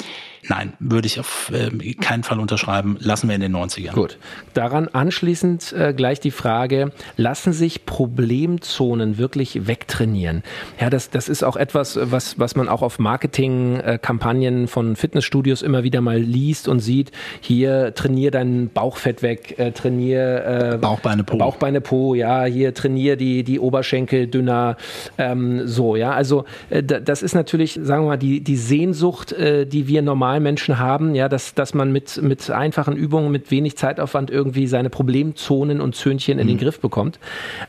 nein, 0.47 0.73
würde 0.79 1.07
ich 1.07 1.19
auf 1.19 1.51
äh, 1.53 1.93
keinen 1.93 2.23
Fall 2.23 2.39
unterschreiben. 2.39 2.97
Lassen 2.99 3.27
wir 3.27 3.35
in 3.35 3.41
den 3.41 3.55
90ern. 3.55 3.93
Gut. 3.93 4.17
Daran 4.53 4.87
anschließend 4.87 5.73
äh, 5.73 5.93
gleich 5.93 6.19
die 6.19 6.31
Frage, 6.31 6.91
lassen 7.15 7.53
sich 7.53 7.85
Problemzonen 7.85 9.17
wirklich 9.17 9.67
wegtrainieren? 9.67 10.43
Ja, 10.79 10.89
das, 10.89 11.09
das 11.09 11.29
ist 11.29 11.43
auch 11.43 11.55
etwas, 11.55 11.99
was, 12.01 12.39
was 12.39 12.55
man 12.55 12.69
auch 12.69 12.81
auf 12.81 12.99
Marketingkampagnen 12.99 14.63
äh, 14.65 14.67
von 14.67 14.95
Fitnessstudios 14.95 15.61
immer 15.61 15.83
wieder 15.83 16.01
mal 16.01 16.19
liest 16.19 16.67
und 16.67 16.79
sieht. 16.79 17.11
Hier 17.41 17.93
trainier 17.95 18.31
dein 18.31 18.69
Bauchfett 18.69 19.21
weg, 19.21 19.57
äh, 19.57 19.71
trainier 19.71 20.73
äh, 20.73 20.77
Bauchbeine 20.77 21.23
Po. 21.23 21.37
Bauchbeine 21.37 21.81
Po, 21.81 22.15
ja, 22.15 22.45
hier 22.45 22.73
trainier 22.73 23.15
die, 23.15 23.43
die 23.43 23.59
Oberschenkel 23.59 24.27
dünner, 24.27 24.77
ähm, 25.17 25.67
so, 25.67 25.95
ja. 25.95 26.11
Also 26.11 26.45
äh, 26.69 26.83
das 26.83 27.23
ist 27.23 27.35
natürlich, 27.35 27.79
sagen 27.81 28.03
wir 28.03 28.07
mal, 28.07 28.17
die, 28.17 28.41
die 28.41 28.57
Sehnsucht, 28.57 29.33
äh, 29.33 29.65
die 29.65 29.87
wir 29.87 30.01
normal 30.01 30.36
Menschen 30.39 30.79
haben, 30.79 31.15
ja, 31.15 31.29
dass, 31.29 31.53
dass 31.53 31.73
man 31.73 31.91
mit, 31.91 32.21
mit 32.21 32.49
einfachen 32.49 32.95
Übungen, 32.95 33.31
mit 33.31 33.51
wenig 33.51 33.77
Zeitaufwand 33.77 34.29
irgendwie 34.29 34.67
seine 34.67 34.89
Problemzonen 34.89 35.81
und 35.81 35.95
Zöhnchen 35.95 36.39
in 36.39 36.45
mhm. 36.45 36.51
den 36.51 36.57
Griff 36.57 36.79
bekommt. 36.79 37.19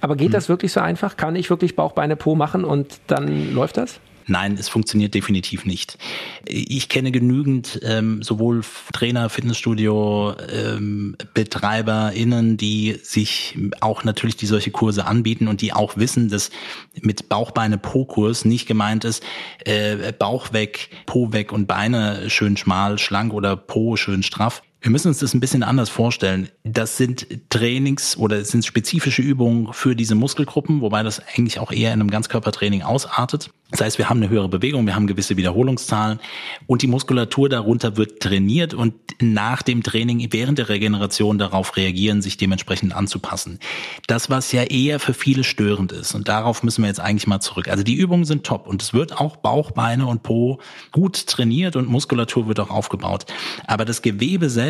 Aber 0.00 0.16
geht 0.16 0.28
mhm. 0.28 0.32
das 0.32 0.48
wirklich 0.48 0.72
so 0.72 0.80
einfach? 0.80 1.16
Kann 1.16 1.37
ich 1.37 1.50
wirklich 1.50 1.76
Bauch, 1.76 1.92
Beine, 1.92 2.16
Po 2.16 2.34
machen 2.34 2.64
und 2.64 3.00
dann 3.06 3.54
läuft 3.54 3.76
das? 3.76 4.00
Nein, 4.28 4.56
es 4.58 4.68
funktioniert 4.68 5.14
definitiv 5.14 5.64
nicht. 5.64 5.97
Ich 6.47 6.90
kenne 6.90 7.11
genügend 7.11 7.80
ähm, 7.82 8.23
sowohl 8.23 8.62
Trainer, 8.92 9.30
Fitnessstudio, 9.30 10.35
ähm, 10.52 11.16
BetreiberInnen, 11.32 12.58
die 12.58 12.99
sich 13.02 13.58
auch 13.80 14.04
natürlich 14.04 14.37
die 14.37 14.47
solche 14.47 14.70
Kurse 14.70 15.06
anbieten 15.06 15.49
und 15.49 15.62
die 15.62 15.73
auch 15.73 15.97
wissen, 15.97 16.28
dass 16.28 16.50
mit 17.00 17.30
Bauchbeine-Po-Kurs 17.30 18.44
nicht 18.44 18.66
gemeint 18.66 19.04
ist, 19.04 19.23
äh, 19.64 20.12
Bauch 20.12 20.52
weg, 20.52 20.90
Po 21.06 21.32
weg 21.32 21.50
und 21.50 21.66
Beine 21.66 22.28
schön 22.28 22.58
schmal, 22.58 22.99
schlank 22.99 23.32
oder 23.32 23.56
Po 23.56 23.97
schön 23.97 24.23
straff. 24.23 24.62
Wir 24.80 24.92
müssen 24.92 25.08
uns 25.08 25.18
das 25.18 25.35
ein 25.35 25.40
bisschen 25.40 25.64
anders 25.64 25.88
vorstellen. 25.88 26.50
Das 26.62 26.97
sind 26.97 27.26
Trainings 27.50 28.16
oder 28.16 28.37
es 28.37 28.50
sind 28.50 28.64
spezifische 28.64 29.23
Übungen 29.23 29.73
für 29.73 29.97
diese 29.97 30.14
Muskelgruppen, 30.14 30.80
wobei 30.82 31.02
das 31.02 31.20
eigentlich 31.20 31.58
auch 31.58 31.73
eher 31.73 31.92
in 31.92 32.00
einem 32.00 32.11
Ganzkörpertraining 32.11 32.82
ausartet. 32.82 33.50
Das 33.70 33.82
heißt, 33.82 33.99
wir 33.99 34.08
haben 34.08 34.16
eine 34.16 34.30
höhere 34.30 34.49
Bewegung, 34.49 34.87
wir 34.87 34.94
haben 34.94 35.06
gewisse 35.06 35.37
Wiederholungszahlen 35.37 36.20
und 36.66 36.80
die 36.80 36.87
Muskulatur 36.87 37.50
darunter 37.50 37.99
wird 37.99 38.20
trainiert 38.20 38.73
und 38.73 38.94
nach 39.20 39.61
dem 39.61 39.82
Training 39.82 40.26
während 40.30 40.56
der 40.56 40.70
Regeneration 40.70 41.37
darauf 41.37 41.76
reagieren, 41.76 42.23
sich 42.23 42.38
dementsprechend 42.38 42.97
anzupassen. 42.97 43.58
Das, 44.06 44.30
was 44.30 44.52
ja 44.52 44.62
eher 44.62 45.00
für 45.00 45.12
viele 45.12 45.44
störend 45.44 45.92
ist 45.92 46.14
und 46.14 46.28
darauf 46.28 46.62
müssen 46.62 46.82
wir 46.82 46.88
jetzt 46.88 47.00
eigentlich 47.00 47.26
mal 47.26 47.40
zurück. 47.40 47.68
Also 47.68 47.82
die 47.82 47.94
Übungen 47.94 48.25
sind 48.25 48.44
top 48.44 48.66
und 48.66 48.80
es 48.80 48.94
wird 48.94 49.20
auch 49.20 49.37
Bauch, 49.37 49.73
Beine 49.73 50.06
und 50.06 50.23
Po 50.23 50.61
gut 50.90 51.26
trainiert 51.26 51.76
und 51.76 51.88
Muskulatur 51.88 52.49
wird 52.49 52.61
auch 52.61 52.70
aufgebaut. 52.70 53.26
Aber 53.66 53.85
das 53.85 54.00
Gewebe 54.00 54.49
selbst, 54.49 54.67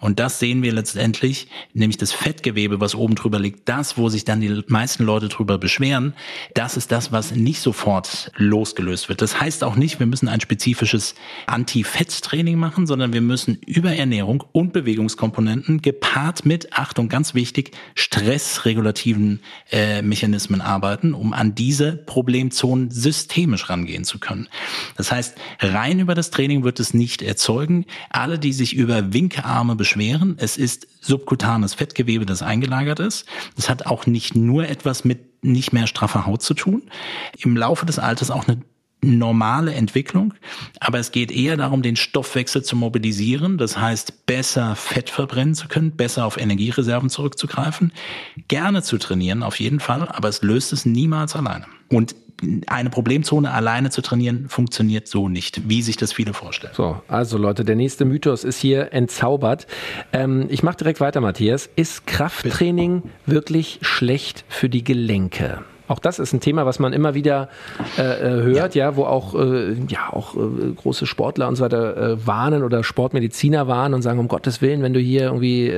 und 0.00 0.18
das 0.18 0.38
sehen 0.38 0.62
wir 0.62 0.72
letztendlich, 0.72 1.48
nämlich 1.74 1.96
das 1.96 2.12
Fettgewebe, 2.12 2.80
was 2.80 2.94
oben 2.94 3.14
drüber 3.14 3.38
liegt, 3.38 3.68
das, 3.68 3.96
wo 3.96 4.08
sich 4.08 4.24
dann 4.24 4.40
die 4.40 4.62
meisten 4.68 5.04
Leute 5.04 5.28
drüber 5.28 5.58
beschweren, 5.58 6.14
das 6.54 6.76
ist 6.76 6.92
das, 6.92 7.12
was 7.12 7.34
nicht 7.34 7.60
sofort 7.60 8.32
losgelöst 8.36 9.08
wird. 9.08 9.22
Das 9.22 9.40
heißt 9.40 9.64
auch 9.64 9.76
nicht, 9.76 9.98
wir 10.00 10.06
müssen 10.06 10.28
ein 10.28 10.40
spezifisches 10.40 11.14
Anti-Fett-Training 11.46 12.58
machen, 12.58 12.86
sondern 12.86 13.12
wir 13.12 13.20
müssen 13.20 13.58
über 13.66 13.94
Ernährung 13.94 14.44
und 14.52 14.72
Bewegungskomponenten 14.72 15.82
gepaart 15.82 16.44
mit, 16.44 16.72
Achtung, 16.72 17.08
ganz 17.08 17.34
wichtig, 17.34 17.72
stressregulativen 17.94 19.40
äh, 19.70 20.02
Mechanismen 20.02 20.60
arbeiten, 20.60 21.14
um 21.14 21.32
an 21.32 21.54
diese 21.54 21.92
Problemzonen 21.92 22.90
systemisch 22.90 23.68
rangehen 23.70 24.04
zu 24.04 24.18
können. 24.18 24.48
Das 24.96 25.12
heißt, 25.12 25.36
rein 25.60 26.00
über 26.00 26.14
das 26.14 26.30
Training 26.30 26.64
wird 26.64 26.80
es 26.80 26.94
nicht 26.94 27.22
erzeugen. 27.22 27.86
Alle, 28.10 28.38
die 28.38 28.52
sich 28.52 28.74
über 28.74 29.12
Winkearme 29.22 29.76
beschweren, 29.76 30.34
es 30.38 30.56
ist 30.56 30.88
subkutanes 31.00 31.74
Fettgewebe, 31.74 32.26
das 32.26 32.42
eingelagert 32.42 32.98
ist. 32.98 33.24
Das 33.54 33.70
hat 33.70 33.86
auch 33.86 34.06
nicht 34.06 34.34
nur 34.34 34.68
etwas 34.68 35.04
mit 35.04 35.44
nicht 35.44 35.72
mehr 35.72 35.86
straffer 35.86 36.26
Haut 36.26 36.42
zu 36.42 36.54
tun. 36.54 36.82
Im 37.38 37.56
Laufe 37.56 37.86
des 37.86 37.98
Alters 37.98 38.30
auch 38.30 38.48
eine 38.48 38.62
normale 39.04 39.74
Entwicklung, 39.74 40.34
aber 40.78 41.00
es 41.00 41.10
geht 41.10 41.32
eher 41.32 41.56
darum, 41.56 41.82
den 41.82 41.96
Stoffwechsel 41.96 42.62
zu 42.62 42.76
mobilisieren, 42.76 43.58
das 43.58 43.76
heißt 43.76 44.26
besser 44.26 44.76
Fett 44.76 45.10
verbrennen 45.10 45.56
zu 45.56 45.66
können, 45.66 45.96
besser 45.96 46.24
auf 46.24 46.36
Energiereserven 46.36 47.10
zurückzugreifen, 47.10 47.92
gerne 48.46 48.82
zu 48.82 48.98
trainieren 48.98 49.42
auf 49.42 49.58
jeden 49.58 49.80
Fall, 49.80 50.08
aber 50.08 50.28
es 50.28 50.42
löst 50.42 50.72
es 50.72 50.86
niemals 50.86 51.34
alleine. 51.34 51.66
Und 51.88 52.14
eine 52.66 52.90
Problemzone 52.90 53.50
alleine 53.50 53.90
zu 53.90 54.02
trainieren, 54.02 54.48
funktioniert 54.48 55.08
so 55.08 55.28
nicht, 55.28 55.68
wie 55.68 55.82
sich 55.82 55.96
das 55.96 56.12
viele 56.12 56.34
vorstellen. 56.34 56.72
So, 56.76 57.00
also 57.08 57.38
Leute, 57.38 57.64
der 57.64 57.76
nächste 57.76 58.04
Mythos 58.04 58.44
ist 58.44 58.58
hier 58.58 58.92
entzaubert. 58.92 59.66
Ähm, 60.12 60.46
ich 60.48 60.62
mache 60.62 60.76
direkt 60.76 61.00
weiter, 61.00 61.20
Matthias. 61.20 61.68
Ist 61.76 62.06
Krafttraining 62.06 63.02
wirklich 63.26 63.78
schlecht 63.82 64.44
für 64.48 64.68
die 64.68 64.84
Gelenke? 64.84 65.60
Auch 65.88 65.98
das 65.98 66.18
ist 66.18 66.32
ein 66.32 66.40
Thema, 66.40 66.64
was 66.64 66.78
man 66.78 66.92
immer 66.92 67.14
wieder 67.14 67.48
äh, 67.98 68.02
äh 68.02 68.42
hört, 68.42 68.74
ja. 68.74 68.86
ja. 68.86 68.96
wo 68.96 69.04
auch, 69.04 69.34
äh, 69.34 69.74
ja, 69.88 70.10
auch 70.10 70.34
äh, 70.36 70.72
große 70.74 71.06
Sportler 71.06 71.48
und 71.48 71.56
so 71.56 71.64
weiter 71.64 71.96
äh, 71.96 72.26
warnen 72.26 72.62
oder 72.62 72.82
Sportmediziner 72.82 73.68
warnen 73.68 73.94
und 73.94 74.02
sagen, 74.02 74.18
um 74.18 74.28
Gottes 74.28 74.62
Willen, 74.62 74.82
wenn 74.82 74.94
du 74.94 75.00
hier 75.00 75.24
irgendwie 75.24 75.70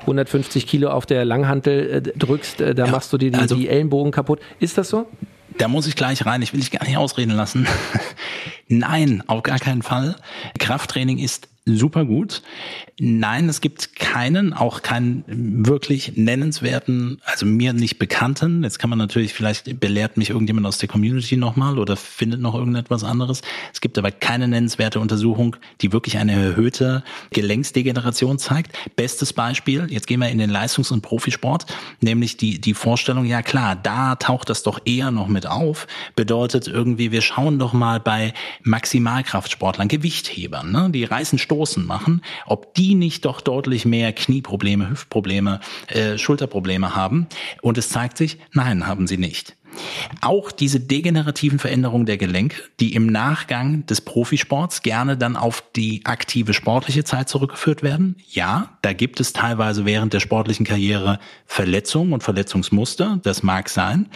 150 0.00 0.64
äh, 0.64 0.66
Kilo 0.66 0.90
auf 0.90 1.06
der 1.06 1.24
Langhantel 1.24 2.02
drückst, 2.16 2.60
da 2.60 2.72
ja, 2.72 2.86
machst 2.88 3.12
du 3.12 3.18
dir 3.18 3.30
die, 3.30 3.38
also, 3.38 3.54
die 3.54 3.68
Ellenbogen 3.68 4.10
kaputt. 4.10 4.40
Ist 4.58 4.78
das 4.78 4.88
so? 4.88 5.06
Da 5.58 5.68
muss 5.68 5.86
ich 5.86 5.96
gleich 5.96 6.24
rein, 6.26 6.42
ich 6.42 6.52
will 6.52 6.60
dich 6.60 6.70
gar 6.70 6.84
nicht 6.84 6.96
ausreden 6.96 7.32
lassen. 7.32 7.66
Nein, 8.68 9.22
auf 9.26 9.42
gar 9.42 9.58
keinen 9.58 9.82
Fall. 9.82 10.16
Krafttraining 10.58 11.18
ist 11.18 11.48
super 11.64 12.04
gut. 12.04 12.42
Nein, 12.98 13.48
es 13.48 13.60
gibt 13.60 13.94
keinen, 13.94 14.52
auch 14.52 14.82
keinen 14.82 15.24
wirklich 15.64 16.16
nennenswerten, 16.16 17.20
also 17.24 17.46
mir 17.46 17.72
nicht 17.72 17.98
bekannten. 17.98 18.64
Jetzt 18.64 18.80
kann 18.80 18.90
man 18.90 18.98
natürlich, 18.98 19.32
vielleicht 19.32 19.78
belehrt 19.78 20.16
mich 20.16 20.30
irgendjemand 20.30 20.66
aus 20.66 20.78
der 20.78 20.88
Community 20.88 21.36
nochmal 21.36 21.78
oder 21.78 21.96
findet 21.96 22.40
noch 22.40 22.54
irgendetwas 22.54 23.04
anderes. 23.04 23.42
Es 23.72 23.80
gibt 23.80 23.96
aber 23.96 24.10
keine 24.10 24.48
nennenswerte 24.48 24.98
Untersuchung, 24.98 25.56
die 25.80 25.92
wirklich 25.92 26.18
eine 26.18 26.32
erhöhte 26.32 27.04
Gelenksdegeneration 27.30 28.38
zeigt. 28.38 28.76
Bestes 28.96 29.32
Beispiel, 29.32 29.86
jetzt 29.88 30.08
gehen 30.08 30.20
wir 30.20 30.28
in 30.28 30.38
den 30.38 30.50
Leistungs- 30.50 30.90
und 30.90 31.02
Profisport, 31.02 31.66
nämlich 32.00 32.36
die, 32.36 32.60
die 32.60 32.74
Vorstellung, 32.74 33.24
ja 33.24 33.42
klar, 33.42 33.76
da 33.76 34.16
taucht 34.16 34.50
das 34.50 34.64
doch 34.64 34.80
eher 34.84 35.12
noch 35.12 35.28
mit 35.28 35.46
auf. 35.46 35.86
Bedeutet 36.16 36.66
irgendwie, 36.66 37.12
wir 37.12 37.22
schauen 37.22 37.60
doch 37.60 37.72
mal 37.72 38.00
bei 38.00 38.34
Maximalkraftsportlern, 38.64 39.86
Gewichthebern, 39.86 40.72
ne? 40.72 40.90
die 40.90 41.04
reißen 41.04 41.38
Stoßen 41.52 41.84
machen, 41.86 42.22
ob 42.46 42.72
die 42.72 42.94
nicht 42.94 43.26
doch 43.26 43.42
deutlich 43.42 43.84
mehr 43.84 44.14
Knieprobleme, 44.14 44.88
Hüftprobleme, 44.88 45.60
äh, 45.88 46.16
Schulterprobleme 46.16 46.96
haben. 46.96 47.26
Und 47.60 47.76
es 47.76 47.90
zeigt 47.90 48.16
sich, 48.16 48.38
nein, 48.52 48.86
haben 48.86 49.06
sie 49.06 49.18
nicht. 49.18 49.54
Auch 50.20 50.52
diese 50.52 50.80
degenerativen 50.80 51.58
Veränderungen 51.58 52.06
der 52.06 52.16
Gelenke, 52.16 52.56
die 52.80 52.94
im 52.94 53.06
Nachgang 53.06 53.86
des 53.86 54.00
Profisports 54.00 54.82
gerne 54.82 55.16
dann 55.16 55.36
auf 55.36 55.64
die 55.74 56.02
aktive 56.04 56.54
sportliche 56.54 57.04
Zeit 57.04 57.28
zurückgeführt 57.28 57.82
werden. 57.82 58.16
Ja, 58.28 58.78
da 58.82 58.92
gibt 58.92 59.20
es 59.20 59.32
teilweise 59.32 59.84
während 59.84 60.12
der 60.12 60.20
sportlichen 60.20 60.66
Karriere 60.66 61.18
Verletzungen 61.46 62.12
und 62.12 62.22
Verletzungsmuster. 62.22 63.20
Das 63.22 63.42
mag 63.42 63.68
sein. 63.68 64.08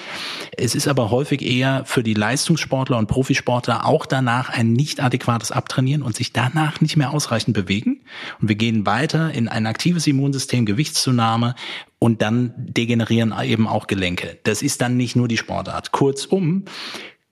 Es 0.57 0.75
ist 0.75 0.89
aber 0.89 1.11
häufig 1.11 1.43
eher 1.43 1.85
für 1.85 2.03
die 2.03 2.15
Leistungssportler 2.15 2.99
und 2.99 3.07
Profisportler 3.07 3.87
auch 3.87 4.07
danach 4.07 4.51
ein 4.51 4.73
nicht 4.73 5.01
adäquates 5.01 5.53
Abtrainieren 5.53 6.03
und 6.03 6.17
sich 6.17 6.33
danach 6.33 6.81
nicht 6.81 6.97
mehr 6.97 7.13
ausreichend 7.13 7.55
bewegen. 7.55 8.01
Und 8.41 8.49
wir 8.49 8.57
gehen 8.57 8.87
weiter 8.87 9.33
in 9.33 9.49
ein 9.49 9.67
aktives 9.67 10.07
Immunsystem, 10.07 10.67
Gewichtszunahme 10.67 11.55
und 11.99 12.23
dann 12.23 12.53
degenerieren 12.57 13.35
eben 13.43 13.67
auch 13.67 13.87
Gelenke. 13.87 14.39
Das 14.45 14.63
ist 14.63 14.81
dann 14.81 14.97
nicht 14.97 15.17
nur 15.17 15.29
die 15.29 15.37
Sportart. 15.37 15.93
Kurzum, 15.93 16.65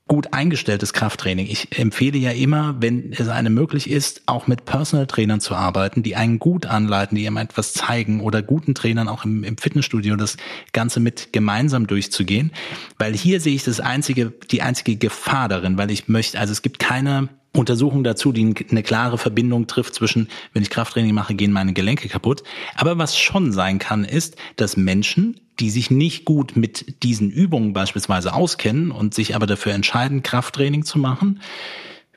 gut 0.06 0.33
eingestelltes 0.33 0.92
Krafttraining. 0.92 1.47
Ich 1.47 1.78
empfehle 1.78 2.18
ja 2.18 2.30
immer, 2.30 2.76
wenn 2.80 3.12
es 3.12 3.28
einem 3.28 3.54
möglich 3.54 3.88
ist, 3.88 4.23
auch 4.26 4.47
mit 4.47 4.66
Personal 4.66 5.06
Trainern 5.06 5.40
zu 5.40 5.54
arbeiten, 5.54 6.02
die 6.02 6.14
einen 6.14 6.38
gut 6.38 6.66
anleiten, 6.66 7.16
die 7.16 7.26
einem 7.26 7.38
etwas 7.38 7.73
zeigen 7.73 8.21
oder 8.21 8.42
guten 8.42 8.75
Trainern 8.75 9.09
auch 9.09 9.25
im, 9.25 9.44
im 9.44 9.56
Fitnessstudio 9.56 10.16
das 10.16 10.37
Ganze 10.73 11.00
mit 11.00 11.33
gemeinsam 11.33 11.87
durchzugehen. 11.87 12.52
Weil 12.99 13.14
hier 13.14 13.40
sehe 13.40 13.54
ich 13.54 13.64
das 13.64 13.80
einzige, 13.80 14.33
die 14.50 14.61
einzige 14.61 14.97
Gefahr 14.97 15.49
darin, 15.49 15.78
weil 15.78 15.90
ich 15.90 16.06
möchte, 16.09 16.38
also 16.38 16.52
es 16.52 16.61
gibt 16.61 16.78
keine 16.78 17.30
Untersuchung 17.56 18.02
dazu, 18.02 18.32
die 18.32 18.54
eine 18.70 18.82
klare 18.82 19.16
Verbindung 19.16 19.66
trifft 19.66 19.94
zwischen, 19.94 20.28
wenn 20.52 20.62
ich 20.62 20.70
Krafttraining 20.70 21.14
mache, 21.14 21.34
gehen 21.34 21.52
meine 21.52 21.73
Gelenke 21.73 22.08
kaputt. 22.08 22.42
Aber 22.75 22.99
was 22.99 23.16
schon 23.16 23.52
sein 23.52 23.78
kann, 23.78 24.04
ist, 24.04 24.37
dass 24.56 24.76
Menschen, 24.76 25.40
die 25.61 25.70
sich 25.70 25.90
nicht 25.90 26.25
gut 26.25 26.56
mit 26.56 27.02
diesen 27.04 27.30
Übungen 27.30 27.73
beispielsweise 27.73 28.34
auskennen 28.34 28.90
und 28.90 29.14
sich 29.14 29.37
aber 29.37 29.46
dafür 29.46 29.73
entscheiden, 29.73 30.23
Krafttraining 30.23 30.84
zu 30.84 30.99
machen, 30.99 31.40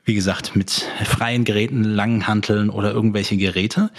wie 0.04 0.14
gesagt, 0.14 0.56
mit 0.56 0.86
freien 1.04 1.44
Geräten, 1.44 1.84
langen 1.84 2.26
Hanteln 2.26 2.70
oder 2.70 2.92
irgendwelche 2.92 3.36
Geräte, 3.36 3.90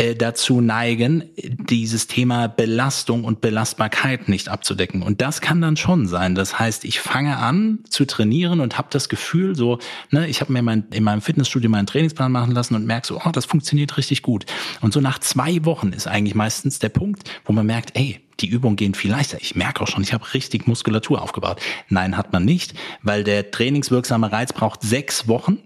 äh, 0.00 0.14
dazu 0.14 0.62
neigen, 0.62 1.24
dieses 1.36 2.06
Thema 2.06 2.48
Belastung 2.48 3.24
und 3.24 3.42
Belastbarkeit 3.42 4.30
nicht 4.30 4.48
abzudecken. 4.48 5.02
Und 5.02 5.20
das 5.20 5.42
kann 5.42 5.60
dann 5.60 5.76
schon 5.76 6.06
sein. 6.06 6.34
Das 6.34 6.58
heißt, 6.58 6.86
ich 6.86 7.00
fange 7.00 7.36
an 7.36 7.80
zu 7.86 8.06
trainieren 8.06 8.60
und 8.60 8.78
habe 8.78 8.88
das 8.90 9.10
Gefühl, 9.10 9.54
so, 9.54 9.78
ne, 10.10 10.26
ich 10.26 10.40
habe 10.40 10.54
mir 10.54 10.62
mein, 10.62 10.84
in 10.92 11.04
meinem 11.04 11.20
Fitnessstudio 11.20 11.68
meinen 11.68 11.86
Trainingsplan 11.86 12.32
machen 12.32 12.52
lassen 12.54 12.76
und 12.76 12.86
merke 12.86 13.06
so, 13.06 13.20
oh, 13.22 13.30
das 13.30 13.44
funktioniert 13.44 13.98
richtig 13.98 14.22
gut. 14.22 14.46
Und 14.80 14.94
so 14.94 15.00
nach 15.00 15.18
zwei 15.18 15.66
Wochen 15.66 15.92
ist 15.92 16.06
eigentlich 16.06 16.34
meistens 16.34 16.78
der 16.78 16.88
Punkt, 16.88 17.30
wo 17.44 17.52
man 17.52 17.66
merkt, 17.66 17.90
ey, 17.94 18.20
die 18.40 18.48
Übungen 18.48 18.76
gehen 18.76 18.94
viel 18.94 19.10
leichter. 19.10 19.36
Ich 19.38 19.54
merke 19.54 19.82
auch 19.82 19.88
schon, 19.88 20.02
ich 20.02 20.14
habe 20.14 20.32
richtig 20.32 20.66
Muskulatur 20.66 21.20
aufgebaut. 21.20 21.60
Nein, 21.90 22.16
hat 22.16 22.32
man 22.32 22.46
nicht, 22.46 22.72
weil 23.02 23.22
der 23.22 23.50
trainingswirksame 23.50 24.32
Reiz 24.32 24.54
braucht 24.54 24.80
sechs 24.80 25.28
Wochen, 25.28 25.58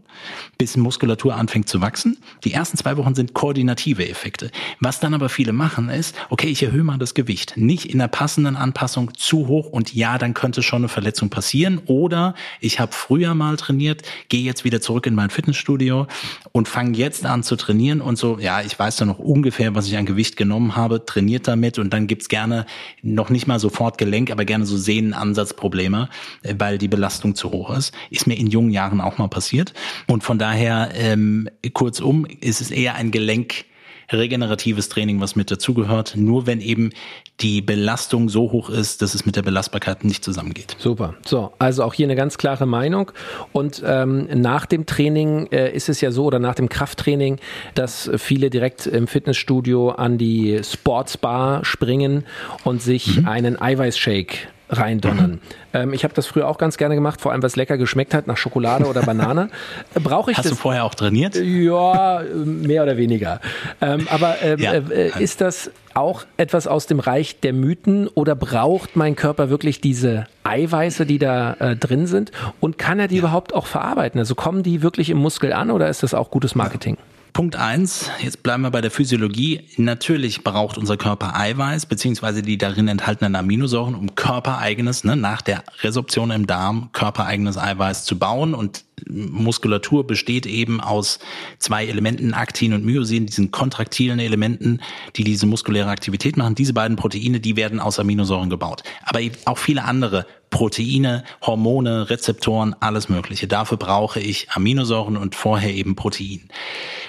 bis 0.58 0.76
Muskulatur 0.76 1.34
anfängt 1.34 1.68
zu 1.68 1.80
wachsen. 1.80 2.18
Die 2.44 2.52
ersten 2.52 2.76
zwei 2.76 2.96
Wochen 2.96 3.14
sind 3.14 3.34
koordinative 3.34 4.08
Effekte. 4.08 4.50
Was 4.80 5.00
dann 5.00 5.14
aber 5.14 5.28
viele 5.28 5.52
machen 5.52 5.88
ist, 5.88 6.14
okay, 6.30 6.48
ich 6.48 6.62
erhöhe 6.62 6.84
mal 6.84 6.98
das 6.98 7.14
Gewicht. 7.14 7.56
Nicht 7.56 7.86
in 7.86 7.98
der 7.98 8.08
passenden 8.08 8.56
Anpassung 8.56 9.12
zu 9.14 9.48
hoch 9.48 9.66
und 9.66 9.94
ja, 9.94 10.18
dann 10.18 10.34
könnte 10.34 10.62
schon 10.62 10.82
eine 10.82 10.88
Verletzung 10.88 11.30
passieren. 11.30 11.80
Oder 11.86 12.34
ich 12.60 12.80
habe 12.80 12.92
früher 12.92 13.34
mal 13.34 13.56
trainiert, 13.56 14.02
gehe 14.28 14.42
jetzt 14.42 14.64
wieder 14.64 14.80
zurück 14.80 15.06
in 15.06 15.14
mein 15.14 15.30
Fitnessstudio 15.30 16.06
und 16.52 16.68
fange 16.68 16.96
jetzt 16.96 17.26
an 17.26 17.42
zu 17.42 17.56
trainieren 17.56 18.00
und 18.00 18.16
so, 18.16 18.38
ja, 18.38 18.60
ich 18.60 18.78
weiß 18.78 18.96
dann 18.96 19.08
noch 19.08 19.18
ungefähr, 19.18 19.74
was 19.74 19.86
ich 19.86 19.96
an 19.96 20.06
Gewicht 20.06 20.36
genommen 20.36 20.76
habe, 20.76 21.04
trainiert 21.04 21.48
damit 21.48 21.78
und 21.78 21.92
dann 21.92 22.06
gibt's 22.06 22.28
gerne 22.28 22.66
noch 23.02 23.30
nicht 23.30 23.46
mal 23.46 23.58
sofort 23.58 23.98
Gelenk, 23.98 24.30
aber 24.30 24.44
gerne 24.44 24.66
so 24.66 24.76
Sehnenansatzprobleme, 24.76 26.08
äh, 26.42 26.54
weil 26.58 26.78
die 26.78 26.88
Belastung 26.88 27.34
zu 27.34 27.50
hoch 27.50 27.70
ist. 27.70 27.92
Ist 28.10 28.26
mir 28.26 28.36
in 28.36 28.46
jungen 28.48 28.70
Jahren 28.70 29.00
auch 29.00 29.18
mal 29.18 29.28
passiert. 29.28 29.72
Und 30.06 30.24
von 30.24 30.38
daher, 30.38 30.90
ähm, 30.94 31.48
kurzum, 31.72 32.26
ist 32.40 32.60
es 32.60 32.70
eher 32.70 32.94
ein 32.94 33.10
Gelenk, 33.10 33.64
regeneratives 34.12 34.88
Training, 34.88 35.20
was 35.20 35.36
mit 35.36 35.50
dazugehört, 35.50 36.14
nur 36.16 36.46
wenn 36.46 36.60
eben 36.60 36.90
die 37.40 37.62
Belastung 37.62 38.28
so 38.28 38.52
hoch 38.52 38.70
ist, 38.70 39.02
dass 39.02 39.14
es 39.14 39.26
mit 39.26 39.36
der 39.36 39.42
Belastbarkeit 39.42 40.04
nicht 40.04 40.22
zusammengeht. 40.22 40.76
Super. 40.78 41.14
So, 41.26 41.52
also 41.58 41.82
auch 41.82 41.94
hier 41.94 42.06
eine 42.06 42.14
ganz 42.14 42.38
klare 42.38 42.66
Meinung. 42.66 43.10
Und 43.52 43.82
ähm, 43.84 44.28
nach 44.32 44.66
dem 44.66 44.86
Training 44.86 45.48
äh, 45.50 45.72
ist 45.72 45.88
es 45.88 46.00
ja 46.00 46.10
so, 46.10 46.24
oder 46.24 46.38
nach 46.38 46.54
dem 46.54 46.68
Krafttraining, 46.68 47.38
dass 47.74 48.10
viele 48.16 48.50
direkt 48.50 48.86
im 48.86 49.06
Fitnessstudio 49.06 49.90
an 49.90 50.18
die 50.18 50.60
Sportsbar 50.62 51.64
springen 51.64 52.24
und 52.62 52.82
sich 52.82 53.20
mhm. 53.20 53.26
einen 53.26 53.60
Eiweißshake 53.60 54.48
reindonnern. 54.70 55.32
Mhm. 55.32 55.40
Ähm, 55.72 55.92
ich 55.92 56.04
habe 56.04 56.14
das 56.14 56.26
früher 56.26 56.48
auch 56.48 56.58
ganz 56.58 56.76
gerne 56.76 56.94
gemacht, 56.94 57.20
vor 57.20 57.32
allem 57.32 57.42
was 57.42 57.56
lecker 57.56 57.76
geschmeckt 57.76 58.14
hat 58.14 58.26
nach 58.26 58.36
Schokolade 58.36 58.86
oder 58.86 59.02
Banane. 59.02 59.50
Brauche 59.94 60.30
ich 60.30 60.38
Hast 60.38 60.46
das? 60.46 60.52
du 60.52 60.58
vorher 60.58 60.84
auch 60.84 60.94
trainiert? 60.94 61.36
Ja, 61.36 62.22
mehr 62.44 62.82
oder 62.82 62.96
weniger. 62.96 63.40
Ähm, 63.80 64.06
aber 64.10 64.42
ähm, 64.42 64.60
ja. 64.60 64.72
äh, 64.72 65.22
ist 65.22 65.40
das 65.40 65.70
auch 65.92 66.24
etwas 66.36 66.66
aus 66.66 66.86
dem 66.86 66.98
Reich 66.98 67.40
der 67.40 67.52
Mythen 67.52 68.08
oder 68.08 68.34
braucht 68.34 68.96
mein 68.96 69.16
Körper 69.16 69.50
wirklich 69.50 69.80
diese 69.80 70.26
Eiweiße, 70.42 71.06
die 71.06 71.18
da 71.18 71.54
äh, 71.54 71.76
drin 71.76 72.06
sind? 72.06 72.32
Und 72.60 72.78
kann 72.78 72.98
er 72.98 73.08
die 73.08 73.16
ja. 73.16 73.20
überhaupt 73.20 73.54
auch 73.54 73.66
verarbeiten? 73.66 74.18
Also 74.18 74.34
kommen 74.34 74.62
die 74.62 74.82
wirklich 74.82 75.10
im 75.10 75.18
Muskel 75.18 75.52
an 75.52 75.70
oder 75.70 75.88
ist 75.88 76.02
das 76.02 76.14
auch 76.14 76.30
gutes 76.30 76.54
Marketing? 76.54 76.96
Ja. 76.96 77.13
Punkt 77.34 77.56
eins, 77.56 78.12
jetzt 78.22 78.44
bleiben 78.44 78.62
wir 78.62 78.70
bei 78.70 78.80
der 78.80 78.92
Physiologie. 78.92 79.62
Natürlich 79.76 80.44
braucht 80.44 80.78
unser 80.78 80.96
Körper 80.96 81.34
Eiweiß, 81.34 81.86
beziehungsweise 81.86 82.42
die 82.42 82.58
darin 82.58 82.86
enthaltenen 82.86 83.34
Aminosäuren, 83.34 83.96
um 83.96 84.14
körpereigenes, 84.14 85.02
ne, 85.02 85.16
nach 85.16 85.42
der 85.42 85.64
Resorption 85.82 86.30
im 86.30 86.46
Darm, 86.46 86.90
körpereigenes 86.92 87.58
Eiweiß 87.58 88.04
zu 88.04 88.20
bauen. 88.20 88.54
Und 88.54 88.84
Muskulatur 89.08 90.06
besteht 90.06 90.46
eben 90.46 90.80
aus 90.80 91.18
zwei 91.58 91.86
Elementen, 91.86 92.34
Aktin 92.34 92.72
und 92.72 92.84
Myosin, 92.84 93.26
diesen 93.26 93.50
kontraktilen 93.50 94.20
Elementen, 94.20 94.80
die 95.16 95.24
diese 95.24 95.46
muskuläre 95.46 95.90
Aktivität 95.90 96.36
machen. 96.36 96.54
Diese 96.54 96.72
beiden 96.72 96.96
Proteine, 96.96 97.40
die 97.40 97.56
werden 97.56 97.80
aus 97.80 97.98
Aminosäuren 97.98 98.48
gebaut. 98.48 98.84
Aber 99.02 99.18
auch 99.46 99.58
viele 99.58 99.82
andere 99.82 100.24
Proteine, 100.54 101.24
Hormone, 101.42 102.10
Rezeptoren, 102.10 102.76
alles 102.78 103.08
Mögliche. 103.08 103.48
Dafür 103.48 103.76
brauche 103.76 104.20
ich 104.20 104.52
Aminosäuren 104.52 105.16
und 105.16 105.34
vorher 105.34 105.74
eben 105.74 105.96
Protein. 105.96 106.48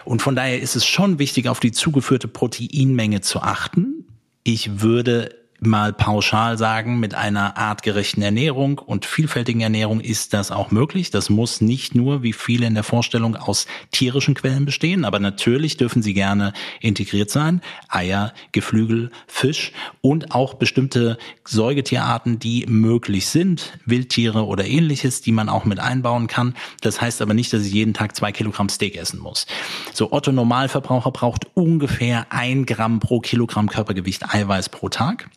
Und 0.03 0.23
von 0.23 0.35
daher 0.35 0.59
ist 0.59 0.75
es 0.75 0.83
schon 0.83 1.19
wichtig, 1.19 1.47
auf 1.47 1.59
die 1.59 1.71
zugeführte 1.71 2.27
Proteinmenge 2.27 3.21
zu 3.21 3.43
achten. 3.43 4.07
Ich 4.43 4.81
würde 4.81 5.35
mal 5.65 5.93
pauschal 5.93 6.57
sagen, 6.57 6.99
mit 6.99 7.15
einer 7.15 7.57
artgerechten 7.57 8.21
Ernährung 8.21 8.79
und 8.79 9.05
vielfältigen 9.05 9.61
Ernährung 9.61 9.99
ist 9.99 10.33
das 10.33 10.51
auch 10.51 10.71
möglich. 10.71 11.11
Das 11.11 11.29
muss 11.29 11.61
nicht 11.61 11.95
nur, 11.95 12.23
wie 12.23 12.33
viele 12.33 12.65
in 12.65 12.73
der 12.73 12.83
Vorstellung, 12.83 13.35
aus 13.35 13.67
tierischen 13.91 14.33
Quellen 14.35 14.65
bestehen, 14.65 15.05
aber 15.05 15.19
natürlich 15.19 15.77
dürfen 15.77 16.01
sie 16.03 16.13
gerne 16.13 16.53
integriert 16.81 17.29
sein. 17.29 17.61
Eier, 17.89 18.33
Geflügel, 18.51 19.11
Fisch 19.27 19.71
und 20.01 20.31
auch 20.31 20.55
bestimmte 20.55 21.17
Säugetierarten, 21.45 22.39
die 22.39 22.65
möglich 22.67 23.27
sind, 23.27 23.77
Wildtiere 23.85 24.45
oder 24.45 24.65
ähnliches, 24.65 25.21
die 25.21 25.31
man 25.31 25.49
auch 25.49 25.65
mit 25.65 25.79
einbauen 25.79 26.27
kann. 26.27 26.55
Das 26.81 27.01
heißt 27.01 27.21
aber 27.21 27.33
nicht, 27.33 27.51
dass 27.53 27.65
ich 27.65 27.73
jeden 27.73 27.93
Tag 27.93 28.15
zwei 28.15 28.31
Kilogramm 28.31 28.69
Steak 28.69 28.95
essen 28.95 29.19
muss. 29.19 29.45
So 29.93 30.11
Otto 30.11 30.31
Normalverbraucher 30.31 31.11
braucht 31.11 31.47
ungefähr 31.53 32.27
ein 32.29 32.65
Gramm 32.65 32.99
pro 32.99 33.19
Kilogramm 33.19 33.69
Körpergewicht 33.69 34.33
Eiweiß 34.33 34.69
pro 34.69 34.89
Tag. 34.89 35.29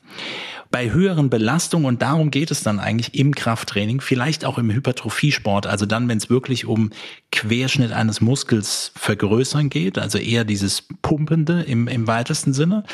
Bei 0.70 0.90
höheren 0.90 1.30
Belastungen, 1.30 1.86
und 1.86 2.02
darum 2.02 2.30
geht 2.30 2.50
es 2.50 2.62
dann 2.62 2.78
eigentlich 2.78 3.14
im 3.14 3.34
Krafttraining, 3.34 4.02
vielleicht 4.02 4.44
auch 4.44 4.58
im 4.58 4.70
Hypertrophiesport, 4.70 5.66
also 5.66 5.86
dann, 5.86 6.08
wenn 6.08 6.18
es 6.18 6.28
wirklich 6.28 6.66
um 6.66 6.90
Querschnitt 7.32 7.92
eines 7.92 8.20
Muskels 8.20 8.92
vergrößern 8.94 9.70
geht, 9.70 9.98
also 9.98 10.18
eher 10.18 10.44
dieses 10.44 10.82
Pumpende 11.00 11.62
im, 11.62 11.88
im 11.88 12.06
weitesten 12.06 12.52
Sinne, 12.52 12.84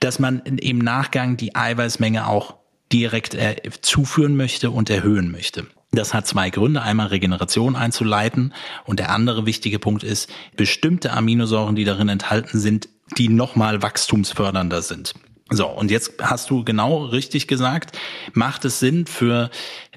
dass 0.00 0.18
man 0.18 0.40
im 0.40 0.78
Nachgang 0.78 1.36
die 1.38 1.56
Eiweißmenge 1.56 2.26
auch 2.26 2.56
direkt 2.92 3.34
äh, 3.34 3.56
zuführen 3.80 4.36
möchte 4.36 4.70
und 4.70 4.90
erhöhen 4.90 5.30
möchte. 5.30 5.66
Das 5.92 6.12
hat 6.12 6.26
zwei 6.26 6.50
Gründe. 6.50 6.82
Einmal 6.82 7.08
Regeneration 7.08 7.74
einzuleiten 7.74 8.52
und 8.84 8.98
der 8.98 9.10
andere 9.10 9.46
wichtige 9.46 9.78
Punkt 9.78 10.04
ist, 10.04 10.30
bestimmte 10.56 11.12
Aminosäuren, 11.12 11.76
die 11.76 11.84
darin 11.84 12.10
enthalten 12.10 12.58
sind, 12.58 12.88
die 13.16 13.28
nochmal 13.28 13.82
wachstumsfördernder 13.82 14.82
sind. 14.82 15.14
So, 15.50 15.66
und 15.66 15.90
jetzt 15.90 16.14
hast 16.20 16.50
du 16.50 16.62
genau 16.62 17.06
richtig 17.06 17.46
gesagt, 17.48 17.96
macht 18.34 18.66
es 18.66 18.80
Sinn 18.80 19.06
für, 19.06 19.50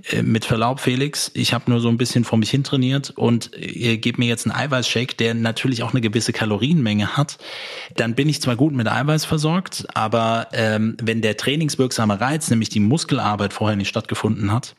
äh, 0.10 0.22
mit 0.22 0.46
Verlaub 0.46 0.80
Felix, 0.80 1.30
ich 1.34 1.54
habe 1.54 1.70
nur 1.70 1.82
so 1.82 1.90
ein 1.90 1.98
bisschen 1.98 2.24
vor 2.24 2.40
mich 2.40 2.50
hin 2.50 2.64
trainiert 2.64 3.10
und 3.10 3.52
ihr 3.58 3.98
gebt 3.98 4.18
mir 4.18 4.28
jetzt 4.28 4.48
einen 4.48 4.56
Eiweißshake, 4.56 5.16
der 5.18 5.34
natürlich 5.34 5.84
auch 5.84 5.92
eine 5.92 6.00
gewisse 6.00 6.32
Kalorienmenge 6.32 7.18
hat, 7.18 7.38
dann 7.98 8.16
bin 8.16 8.30
ich 8.30 8.42
zwar 8.42 8.56
gut 8.56 8.74
mit 8.74 8.88
Eiweiß 8.88 9.26
versorgt, 9.26 9.88
aber 9.94 10.48
ähm, 10.54 10.96
wenn 11.02 11.22
der 11.22 11.36
trainingswirksame 11.36 12.22
Reiz, 12.22 12.50
nämlich 12.50 12.70
die 12.70 12.80
Muskelarbeit 12.80 13.52
vorher 13.52 13.76
nicht 13.76 13.90
stattgefunden 13.90 14.54
hat, 14.54 14.76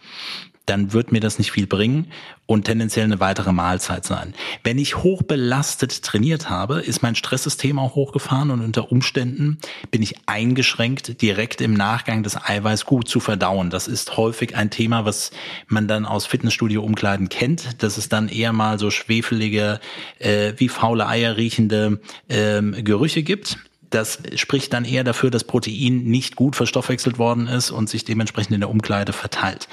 dann 0.66 0.92
wird 0.92 1.12
mir 1.12 1.20
das 1.20 1.38
nicht 1.38 1.52
viel 1.52 1.66
bringen 1.66 2.08
und 2.46 2.64
tendenziell 2.64 3.04
eine 3.04 3.20
weitere 3.20 3.52
Mahlzeit 3.52 4.04
sein. 4.04 4.34
Wenn 4.62 4.78
ich 4.78 4.96
hochbelastet 4.96 6.02
trainiert 6.02 6.50
habe, 6.50 6.80
ist 6.80 7.02
mein 7.02 7.14
Stresssystem 7.14 7.78
auch 7.78 7.94
hochgefahren 7.94 8.50
und 8.50 8.60
unter 8.60 8.92
Umständen 8.92 9.58
bin 9.90 10.02
ich 10.02 10.16
eingeschränkt, 10.26 11.22
direkt 11.22 11.60
im 11.60 11.74
Nachgang 11.74 12.22
das 12.22 12.36
Eiweiß 12.36 12.84
gut 12.84 13.08
zu 13.08 13.20
verdauen. 13.20 13.70
Das 13.70 13.88
ist 13.88 14.16
häufig 14.16 14.56
ein 14.56 14.70
Thema, 14.70 15.04
was 15.04 15.30
man 15.66 15.88
dann 15.88 16.04
aus 16.04 16.26
Fitnessstudio-Umkleiden 16.26 17.28
kennt, 17.28 17.82
dass 17.82 17.96
es 17.96 18.08
dann 18.08 18.28
eher 18.28 18.52
mal 18.52 18.78
so 18.78 18.90
schwefelige, 18.90 19.80
äh, 20.18 20.52
wie 20.56 20.68
faule 20.68 21.06
Eier 21.06 21.36
riechende 21.36 22.00
ähm, 22.28 22.76
Gerüche 22.84 23.22
gibt 23.22 23.58
das 23.94 24.18
spricht 24.36 24.72
dann 24.72 24.84
eher 24.84 25.04
dafür, 25.04 25.30
dass 25.30 25.44
Protein 25.44 26.04
nicht 26.04 26.36
gut 26.36 26.56
verstoffwechselt 26.56 27.18
worden 27.18 27.46
ist 27.46 27.70
und 27.70 27.88
sich 27.88 28.04
dementsprechend 28.04 28.52
in 28.54 28.60
der 28.60 28.70
Umkleide 28.70 29.12
verteilt. 29.12 29.68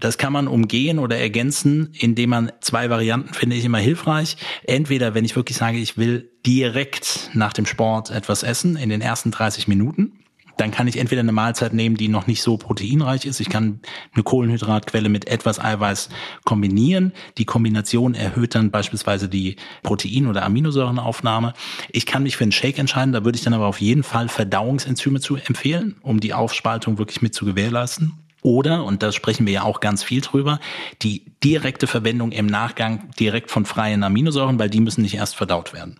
Das 0.00 0.18
kann 0.18 0.32
man 0.32 0.48
umgehen 0.48 0.98
oder 0.98 1.18
ergänzen, 1.18 1.90
indem 1.98 2.30
man 2.30 2.52
zwei 2.60 2.90
Varianten 2.90 3.34
finde 3.34 3.56
ich 3.56 3.64
immer 3.64 3.78
hilfreich. 3.78 4.36
Entweder, 4.64 5.14
wenn 5.14 5.24
ich 5.24 5.36
wirklich 5.36 5.58
sage, 5.58 5.78
ich 5.78 5.98
will 5.98 6.30
direkt 6.46 7.30
nach 7.34 7.52
dem 7.52 7.66
Sport 7.66 8.10
etwas 8.10 8.42
essen 8.42 8.76
in 8.76 8.88
den 8.88 9.00
ersten 9.00 9.30
30 9.30 9.68
Minuten, 9.68 10.12
dann 10.56 10.70
kann 10.70 10.88
ich 10.88 10.98
entweder 10.98 11.20
eine 11.20 11.32
Mahlzeit 11.32 11.72
nehmen, 11.72 11.96
die 11.96 12.08
noch 12.08 12.26
nicht 12.26 12.42
so 12.42 12.56
proteinreich 12.56 13.26
ist. 13.26 13.40
Ich 13.40 13.48
kann 13.48 13.80
eine 14.14 14.22
Kohlenhydratquelle 14.22 15.08
mit 15.08 15.28
etwas 15.28 15.60
Eiweiß 15.60 16.08
kombinieren. 16.44 17.12
Die 17.38 17.44
Kombination 17.44 18.14
erhöht 18.14 18.54
dann 18.54 18.70
beispielsweise 18.70 19.28
die 19.28 19.56
Protein- 19.82 20.26
oder 20.26 20.44
Aminosäurenaufnahme. 20.44 21.52
Ich 21.90 22.06
kann 22.06 22.22
mich 22.22 22.36
für 22.36 22.44
einen 22.44 22.52
Shake 22.52 22.78
entscheiden. 22.78 23.12
Da 23.12 23.24
würde 23.24 23.36
ich 23.36 23.44
dann 23.44 23.54
aber 23.54 23.66
auf 23.66 23.80
jeden 23.80 24.02
Fall 24.02 24.28
Verdauungsenzyme 24.28 25.20
zu 25.20 25.36
empfehlen, 25.36 25.96
um 26.02 26.20
die 26.20 26.32
Aufspaltung 26.34 26.98
wirklich 26.98 27.22
mit 27.22 27.34
zu 27.34 27.44
gewährleisten. 27.44 28.14
Oder, 28.42 28.84
und 28.84 29.02
da 29.02 29.10
sprechen 29.10 29.44
wir 29.44 29.52
ja 29.54 29.62
auch 29.64 29.80
ganz 29.80 30.04
viel 30.04 30.20
drüber, 30.20 30.60
die 31.02 31.24
direkte 31.42 31.88
Verwendung 31.88 32.30
im 32.30 32.46
Nachgang 32.46 33.10
direkt 33.18 33.50
von 33.50 33.64
freien 33.64 34.04
Aminosäuren, 34.04 34.58
weil 34.60 34.70
die 34.70 34.80
müssen 34.80 35.02
nicht 35.02 35.16
erst 35.16 35.34
verdaut 35.34 35.72
werden. 35.72 35.98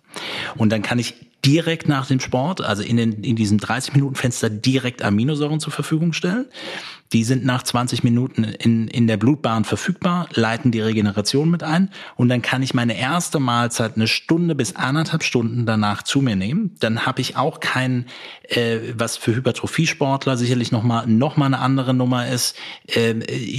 Und 0.55 0.71
dann 0.71 0.81
kann 0.81 0.97
ich 0.97 1.26
direkt 1.45 1.87
nach 1.87 2.07
dem 2.07 2.19
Sport, 2.19 2.61
also 2.61 2.83
in, 2.83 2.97
den, 2.97 3.23
in 3.23 3.35
diesem 3.35 3.57
30-Minuten-Fenster 3.57 4.49
direkt 4.49 5.01
Aminosäuren 5.01 5.59
zur 5.59 5.71
Verfügung 5.71 6.13
stellen. 6.13 6.47
Die 7.13 7.23
sind 7.23 7.45
nach 7.45 7.63
20 7.63 8.03
Minuten 8.03 8.43
in, 8.43 8.87
in 8.87 9.07
der 9.07 9.17
Blutbahn 9.17 9.63
verfügbar, 9.63 10.27
leiten 10.33 10.71
die 10.71 10.81
Regeneration 10.81 11.49
mit 11.49 11.63
ein 11.63 11.89
und 12.15 12.29
dann 12.29 12.41
kann 12.41 12.61
ich 12.61 12.73
meine 12.73 12.97
erste 12.97 13.39
Mahlzeit 13.39 13.95
eine 13.95 14.07
Stunde 14.07 14.55
bis 14.55 14.75
anderthalb 14.75 15.23
Stunden 15.23 15.65
danach 15.65 16.03
zu 16.03 16.21
mir 16.21 16.35
nehmen. 16.35 16.75
Dann 16.79 17.05
habe 17.05 17.21
ich 17.21 17.37
auch 17.37 17.59
kein, 17.59 18.05
äh, 18.43 18.79
was 18.95 19.17
für 19.17 19.35
Hypertrophiesportler 19.35 20.37
sicherlich 20.37 20.71
nochmal 20.71 21.07
noch 21.07 21.37
mal 21.37 21.45
eine 21.45 21.59
andere 21.59 21.93
Nummer 21.93 22.27
ist, 22.27 22.55
äh, 22.87 23.13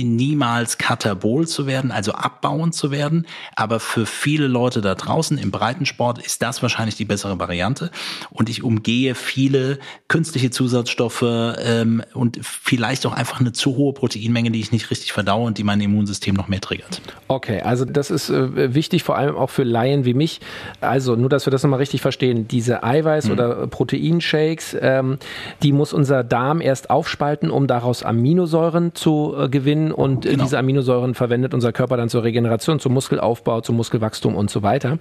niemals 0.04 0.78
katabol 0.78 1.46
zu 1.46 1.66
werden, 1.66 1.90
also 1.90 2.12
abbauend 2.12 2.74
zu 2.74 2.90
werden. 2.90 3.26
Aber 3.56 3.80
für 3.80 4.06
viele 4.06 4.46
Leute 4.46 4.80
da 4.80 4.94
draußen 4.94 5.38
im 5.38 5.50
Breitensport 5.50 6.18
ist 6.18 6.42
das 6.42 6.62
wahrscheinlich 6.62 6.96
die 6.96 7.04
bessere 7.04 7.38
Variante 7.38 7.90
und 8.30 8.48
ich 8.48 8.62
umgehe 8.62 9.14
viele 9.14 9.78
künstliche 10.08 10.50
Zusatzstoffe 10.50 11.22
ähm, 11.22 12.02
und 12.14 12.38
vielleicht 12.42 13.06
auch 13.06 13.12
einfach 13.12 13.37
einfach 13.38 13.40
eine 13.40 13.52
zu 13.52 13.76
hohe 13.76 13.92
Proteinmenge, 13.92 14.50
die 14.50 14.60
ich 14.60 14.72
nicht 14.72 14.90
richtig 14.90 15.12
verdaue 15.12 15.46
und 15.46 15.58
die 15.58 15.64
mein 15.64 15.80
Immunsystem 15.80 16.34
noch 16.34 16.48
mehr 16.48 16.60
triggert. 16.60 17.00
Okay, 17.28 17.60
also 17.60 17.84
das 17.84 18.10
ist 18.10 18.30
äh, 18.30 18.74
wichtig, 18.74 19.02
vor 19.02 19.16
allem 19.16 19.36
auch 19.36 19.50
für 19.50 19.62
Laien 19.62 20.04
wie 20.04 20.14
mich. 20.14 20.40
Also 20.80 21.16
nur, 21.16 21.28
dass 21.28 21.46
wir 21.46 21.50
das 21.50 21.62
nochmal 21.62 21.78
richtig 21.78 22.00
verstehen. 22.00 22.48
Diese 22.48 22.84
Eiweiß- 22.84 23.26
mhm. 23.26 23.32
oder 23.32 23.66
Proteinshakes, 23.66 24.76
ähm, 24.80 25.18
die 25.62 25.72
muss 25.72 25.92
unser 25.92 26.24
Darm 26.24 26.60
erst 26.60 26.90
aufspalten, 26.90 27.50
um 27.50 27.66
daraus 27.66 28.02
Aminosäuren 28.02 28.94
zu 28.94 29.34
äh, 29.36 29.48
gewinnen 29.48 29.92
und 29.92 30.26
äh, 30.26 30.30
genau. 30.30 30.44
diese 30.44 30.58
Aminosäuren 30.58 31.14
verwendet 31.14 31.54
unser 31.54 31.72
Körper 31.72 31.96
dann 31.96 32.08
zur 32.08 32.24
Regeneration, 32.24 32.80
zum 32.80 32.94
Muskelaufbau, 32.94 33.60
zum 33.60 33.76
Muskelwachstum 33.76 34.34
und 34.34 34.50
so 34.50 34.62
weiter. 34.62 34.98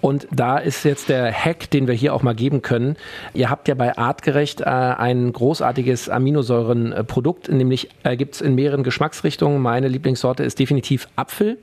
Und 0.00 0.28
da 0.30 0.58
ist 0.58 0.84
jetzt 0.84 1.08
der 1.08 1.32
Hack, 1.32 1.70
den 1.70 1.86
wir 1.86 1.94
hier 1.94 2.14
auch 2.14 2.22
mal 2.22 2.34
geben 2.34 2.62
können. 2.62 2.96
Ihr 3.34 3.50
habt 3.50 3.68
ja 3.68 3.74
bei 3.74 3.96
Artgerecht 3.96 4.60
äh, 4.60 4.64
ein 4.64 5.32
großartiges 5.32 6.08
Aminosäurenprodukt, 6.08 7.48
nämlich 7.50 7.77
nämlich 7.78 7.88
äh, 8.04 8.16
gibt 8.16 8.34
es 8.34 8.40
in 8.40 8.54
mehreren 8.54 8.82
Geschmacksrichtungen. 8.82 9.60
Meine 9.60 9.88
Lieblingssorte 9.88 10.42
ist 10.42 10.58
definitiv 10.58 11.08
Apfel. 11.16 11.58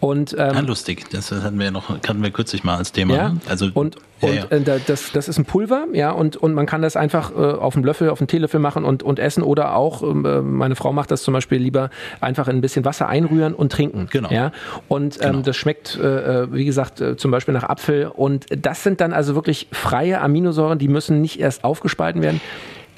Und, 0.00 0.32
ähm, 0.32 0.54
ja, 0.54 0.60
lustig, 0.60 1.04
das 1.10 1.30
hatten 1.32 1.58
wir 1.58 1.66
ja 1.66 1.70
noch, 1.70 1.88
hatten 1.88 2.22
wir 2.22 2.30
kürzlich 2.30 2.64
mal 2.64 2.76
als 2.76 2.92
Thema. 2.92 3.14
Ja, 3.14 3.28
ne? 3.30 3.40
also, 3.48 3.66
und, 3.74 3.96
und 4.20 4.34
ja. 4.34 4.44
Äh, 4.44 4.80
das, 4.86 5.12
das 5.12 5.28
ist 5.28 5.38
ein 5.38 5.44
Pulver, 5.44 5.86
ja, 5.92 6.10
und, 6.10 6.36
und 6.36 6.54
man 6.54 6.66
kann 6.66 6.82
das 6.82 6.96
einfach 6.96 7.32
äh, 7.32 7.34
auf 7.34 7.76
einen 7.76 7.84
Löffel, 7.84 8.10
auf 8.10 8.20
einen 8.20 8.28
Teelöffel 8.28 8.60
machen 8.60 8.84
und, 8.84 9.02
und 9.02 9.18
essen 9.18 9.42
oder 9.42 9.74
auch, 9.74 10.02
ähm, 10.02 10.24
äh, 10.24 10.40
meine 10.40 10.76
Frau 10.76 10.92
macht 10.92 11.10
das 11.10 11.22
zum 11.22 11.34
Beispiel 11.34 11.58
lieber 11.58 11.90
einfach 12.20 12.48
in 12.48 12.56
ein 12.56 12.60
bisschen 12.60 12.84
Wasser 12.84 13.08
einrühren 13.08 13.54
und 13.54 13.72
trinken. 13.72 14.08
Genau. 14.10 14.30
Ja, 14.30 14.52
und 14.88 15.16
ähm, 15.16 15.30
genau. 15.30 15.42
das 15.42 15.56
schmeckt, 15.56 15.98
äh, 16.00 16.42
äh 16.42 16.52
wie 16.52 16.64
gesagt, 16.64 17.02
zum 17.16 17.30
Beispiel 17.30 17.54
nach 17.54 17.64
Apfel. 17.64 18.06
Und 18.06 18.46
das 18.50 18.82
sind 18.82 19.00
dann 19.00 19.12
also 19.12 19.34
wirklich 19.34 19.68
freie 19.72 20.20
Aminosäuren, 20.20 20.78
die 20.78 20.88
müssen 20.88 21.20
nicht 21.20 21.40
erst 21.40 21.64
aufgespalten 21.64 22.22
werden. 22.22 22.40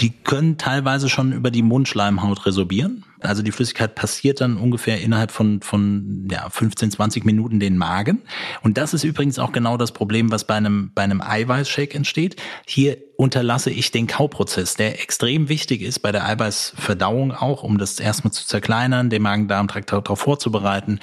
Die 0.00 0.11
können 0.11 0.59
teilweise 0.59 1.09
schon 1.09 1.32
über 1.32 1.50
die 1.50 1.62
Mundschleimhaut 1.62 2.44
resorbieren. 2.46 3.04
Also 3.20 3.42
die 3.42 3.52
Flüssigkeit 3.52 3.94
passiert 3.94 4.40
dann 4.42 4.59
ungefähr 4.59 5.00
innerhalb 5.00 5.30
von, 5.30 5.62
von 5.62 6.28
ja, 6.30 6.48
15, 6.50 6.90
20 6.90 7.24
Minuten 7.24 7.61
den 7.61 7.78
Magen. 7.78 8.22
Und 8.62 8.76
das 8.76 8.92
ist 8.92 9.04
übrigens 9.04 9.38
auch 9.38 9.52
genau 9.52 9.76
das 9.78 9.92
Problem, 9.92 10.30
was 10.30 10.44
bei 10.44 10.54
einem, 10.54 10.90
bei 10.94 11.02
einem 11.02 11.22
Eiweißshake 11.22 11.94
entsteht. 11.94 12.37
Hier 12.66 12.98
unterlasse 13.16 13.70
ich 13.70 13.90
den 13.90 14.06
Kauprozess, 14.06 14.74
der 14.74 15.00
extrem 15.00 15.48
wichtig 15.48 15.80
ist 15.80 16.00
bei 16.00 16.12
der 16.12 16.26
Eiweißverdauung 16.26 17.32
auch, 17.32 17.62
um 17.62 17.78
das 17.78 17.98
erstmal 17.98 18.32
zu 18.32 18.46
zerkleinern, 18.46 19.09
den 19.09 19.22
Magen-Darm-Trakt 19.22 19.90
darauf 19.90 20.20
vorzubereiten. 20.20 21.00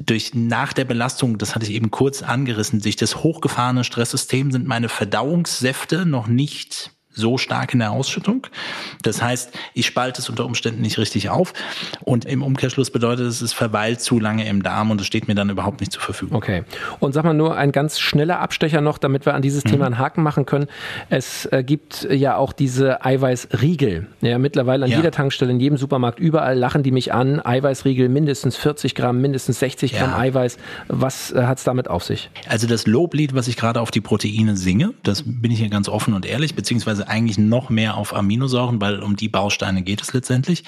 Durch 0.00 0.32
nach 0.34 0.72
der 0.72 0.86
Belastung, 0.86 1.36
das 1.36 1.54
hatte 1.54 1.66
ich 1.66 1.72
eben 1.72 1.90
kurz 1.90 2.22
angerissen, 2.22 2.80
durch 2.80 2.96
das 2.96 3.16
hochgefahrene 3.16 3.84
Stresssystem 3.84 4.50
sind 4.50 4.66
meine 4.66 4.88
Verdauungssäfte 4.88 6.06
noch 6.06 6.26
nicht 6.26 6.92
so 7.12 7.38
stark 7.38 7.72
in 7.72 7.80
der 7.80 7.92
Ausschüttung. 7.92 8.46
Das 9.02 9.22
heißt, 9.22 9.52
ich 9.74 9.86
spalte 9.86 10.20
es 10.20 10.28
unter 10.28 10.44
Umständen 10.44 10.80
nicht 10.82 10.98
richtig 10.98 11.30
auf 11.30 11.52
und 12.00 12.24
im 12.24 12.42
Umkehrschluss 12.42 12.90
bedeutet 12.90 13.26
es, 13.26 13.40
es 13.40 13.52
verweilt 13.52 14.00
zu 14.00 14.18
lange 14.18 14.46
im 14.46 14.62
Darm 14.62 14.90
und 14.90 15.00
es 15.00 15.06
steht 15.06 15.28
mir 15.28 15.34
dann 15.34 15.50
überhaupt 15.50 15.80
nicht 15.80 15.92
zur 15.92 16.02
Verfügung. 16.02 16.36
Okay. 16.36 16.64
Und 17.00 17.12
sag 17.12 17.24
mal 17.24 17.34
nur 17.34 17.56
ein 17.56 17.72
ganz 17.72 17.98
schneller 17.98 18.40
Abstecher 18.40 18.80
noch, 18.80 18.98
damit 18.98 19.26
wir 19.26 19.34
an 19.34 19.42
dieses 19.42 19.64
mhm. 19.64 19.70
Thema 19.70 19.86
einen 19.86 19.98
Haken 19.98 20.22
machen 20.22 20.46
können. 20.46 20.66
Es 21.10 21.46
äh, 21.46 21.62
gibt 21.62 22.06
ja 22.10 22.36
auch 22.36 22.52
diese 22.52 23.04
Eiweißriegel. 23.04 24.06
Ja, 24.20 24.38
mittlerweile 24.38 24.84
an 24.84 24.90
ja. 24.90 24.98
jeder 24.98 25.10
Tankstelle, 25.10 25.50
in 25.50 25.60
jedem 25.60 25.76
Supermarkt, 25.76 26.18
überall 26.18 26.58
lachen 26.58 26.82
die 26.82 26.90
mich 26.90 27.12
an. 27.12 27.44
Eiweißriegel, 27.44 28.08
mindestens 28.08 28.56
40 28.56 28.94
Gramm, 28.94 29.20
mindestens 29.20 29.58
60 29.58 29.92
Gramm 29.92 30.10
ja. 30.10 30.18
Eiweiß. 30.18 30.58
Was 30.88 31.32
äh, 31.32 31.44
hat 31.44 31.58
es 31.58 31.64
damit 31.64 31.88
auf 31.88 32.04
sich? 32.04 32.30
Also 32.48 32.66
das 32.66 32.86
Loblied, 32.86 33.34
was 33.34 33.48
ich 33.48 33.56
gerade 33.56 33.80
auf 33.80 33.90
die 33.90 34.00
Proteine 34.00 34.56
singe, 34.56 34.94
das 35.02 35.22
bin 35.26 35.50
ich 35.50 35.58
hier 35.58 35.68
ganz 35.68 35.88
offen 35.88 36.14
und 36.14 36.26
ehrlich, 36.26 36.54
beziehungsweise 36.54 37.01
beziehungsweise 37.02 37.08
eigentlich 37.08 37.38
noch 37.38 37.70
mehr 37.70 37.96
auf 37.96 38.14
Aminosäuren, 38.14 38.80
weil 38.80 39.02
um 39.02 39.16
die 39.16 39.28
Bausteine 39.28 39.82
geht 39.82 40.02
es 40.02 40.12
letztendlich, 40.12 40.64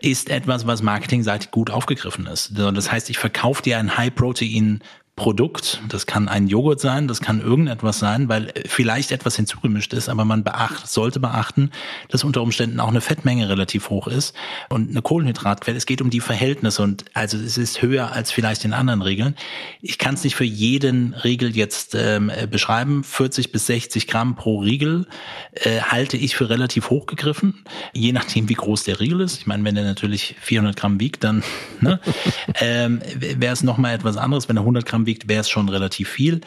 ist 0.00 0.30
etwas, 0.30 0.66
was 0.66 0.82
marketingseitig 0.82 1.50
gut 1.50 1.70
aufgegriffen 1.70 2.26
ist. 2.26 2.52
Das 2.56 2.90
heißt, 2.90 3.10
ich 3.10 3.18
verkaufe 3.18 3.62
dir 3.62 3.78
ein 3.78 3.96
High-Protein 3.96 4.80
Produkt, 5.16 5.80
das 5.88 6.06
kann 6.06 6.28
ein 6.28 6.48
Joghurt 6.48 6.80
sein, 6.80 7.06
das 7.06 7.20
kann 7.20 7.40
irgendetwas 7.40 8.00
sein, 8.00 8.28
weil 8.28 8.52
vielleicht 8.66 9.12
etwas 9.12 9.36
hinzugemischt 9.36 9.92
ist, 9.92 10.08
aber 10.08 10.24
man 10.24 10.42
beacht, 10.42 10.88
sollte 10.88 11.20
beachten, 11.20 11.70
dass 12.08 12.24
unter 12.24 12.42
Umständen 12.42 12.80
auch 12.80 12.88
eine 12.88 13.00
Fettmenge 13.00 13.48
relativ 13.48 13.90
hoch 13.90 14.08
ist 14.08 14.34
und 14.70 14.90
eine 14.90 15.02
Kohlenhydratquelle. 15.02 15.76
Es 15.76 15.86
geht 15.86 16.02
um 16.02 16.10
die 16.10 16.18
Verhältnisse 16.18 16.82
und 16.82 17.04
also 17.14 17.38
es 17.38 17.58
ist 17.58 17.80
höher 17.80 18.10
als 18.10 18.32
vielleicht 18.32 18.64
in 18.64 18.72
anderen 18.72 19.02
Regeln. 19.02 19.36
Ich 19.80 19.98
kann 19.98 20.14
es 20.14 20.24
nicht 20.24 20.34
für 20.34 20.44
jeden 20.44 21.14
Riegel 21.14 21.54
jetzt 21.54 21.94
ähm, 21.94 22.32
beschreiben. 22.50 23.04
40 23.04 23.52
bis 23.52 23.66
60 23.66 24.08
Gramm 24.08 24.34
pro 24.34 24.58
Riegel 24.58 25.06
äh, 25.52 25.80
halte 25.80 26.16
ich 26.16 26.34
für 26.34 26.50
relativ 26.50 26.90
hochgegriffen, 26.90 27.62
je 27.92 28.10
nachdem 28.10 28.48
wie 28.48 28.54
groß 28.54 28.82
der 28.82 28.98
Riegel 28.98 29.20
ist. 29.20 29.38
Ich 29.38 29.46
meine, 29.46 29.62
wenn 29.62 29.76
der 29.76 29.84
natürlich 29.84 30.34
400 30.40 30.74
Gramm 30.74 30.98
wiegt, 30.98 31.22
dann 31.22 31.44
ne, 31.80 32.00
ähm, 32.60 33.00
wäre 33.14 33.52
es 33.52 33.62
noch 33.62 33.78
mal 33.78 33.94
etwas 33.94 34.16
anderes. 34.16 34.48
Wenn 34.48 34.56
er 34.56 34.62
100 34.62 34.84
Gramm 34.84 35.03
wiegt, 35.06 35.28
wäre 35.28 35.40
es 35.40 35.48
schon 35.48 35.68
relativ 35.68 36.08
viel. 36.08 36.40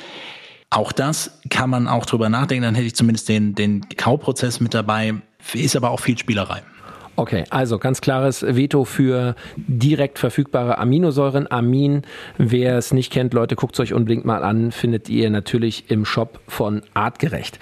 Auch 0.69 0.91
das 0.91 1.39
kann 1.49 1.69
man 1.69 1.87
auch 1.87 2.05
drüber 2.05 2.29
nachdenken, 2.29 2.63
dann 2.63 2.75
hätte 2.75 2.87
ich 2.87 2.95
zumindest 2.95 3.29
den, 3.29 3.55
den 3.55 3.87
Kauprozess 3.95 4.59
mit 4.59 4.73
dabei, 4.73 5.13
ist 5.53 5.75
aber 5.75 5.91
auch 5.91 6.01
viel 6.01 6.17
Spielerei. 6.17 6.61
Okay, 7.19 7.45
also 7.49 7.79
ganz 7.79 7.99
klares 7.99 8.43
Veto 8.43 8.85
für 8.85 9.35
direkt 9.55 10.19
verfügbare 10.19 10.77
Aminosäuren. 10.77 11.49
Amin, 11.49 12.03
wer 12.37 12.77
es 12.77 12.93
nicht 12.93 13.11
kennt, 13.11 13.33
Leute, 13.33 13.55
guckt 13.55 13.73
es 13.73 13.79
euch 13.79 13.93
unbedingt 13.93 14.23
mal 14.23 14.43
an, 14.43 14.71
findet 14.71 15.09
ihr 15.09 15.31
natürlich 15.31 15.89
im 15.89 16.05
Shop 16.05 16.39
von 16.47 16.83
Artgerecht. 16.93 17.57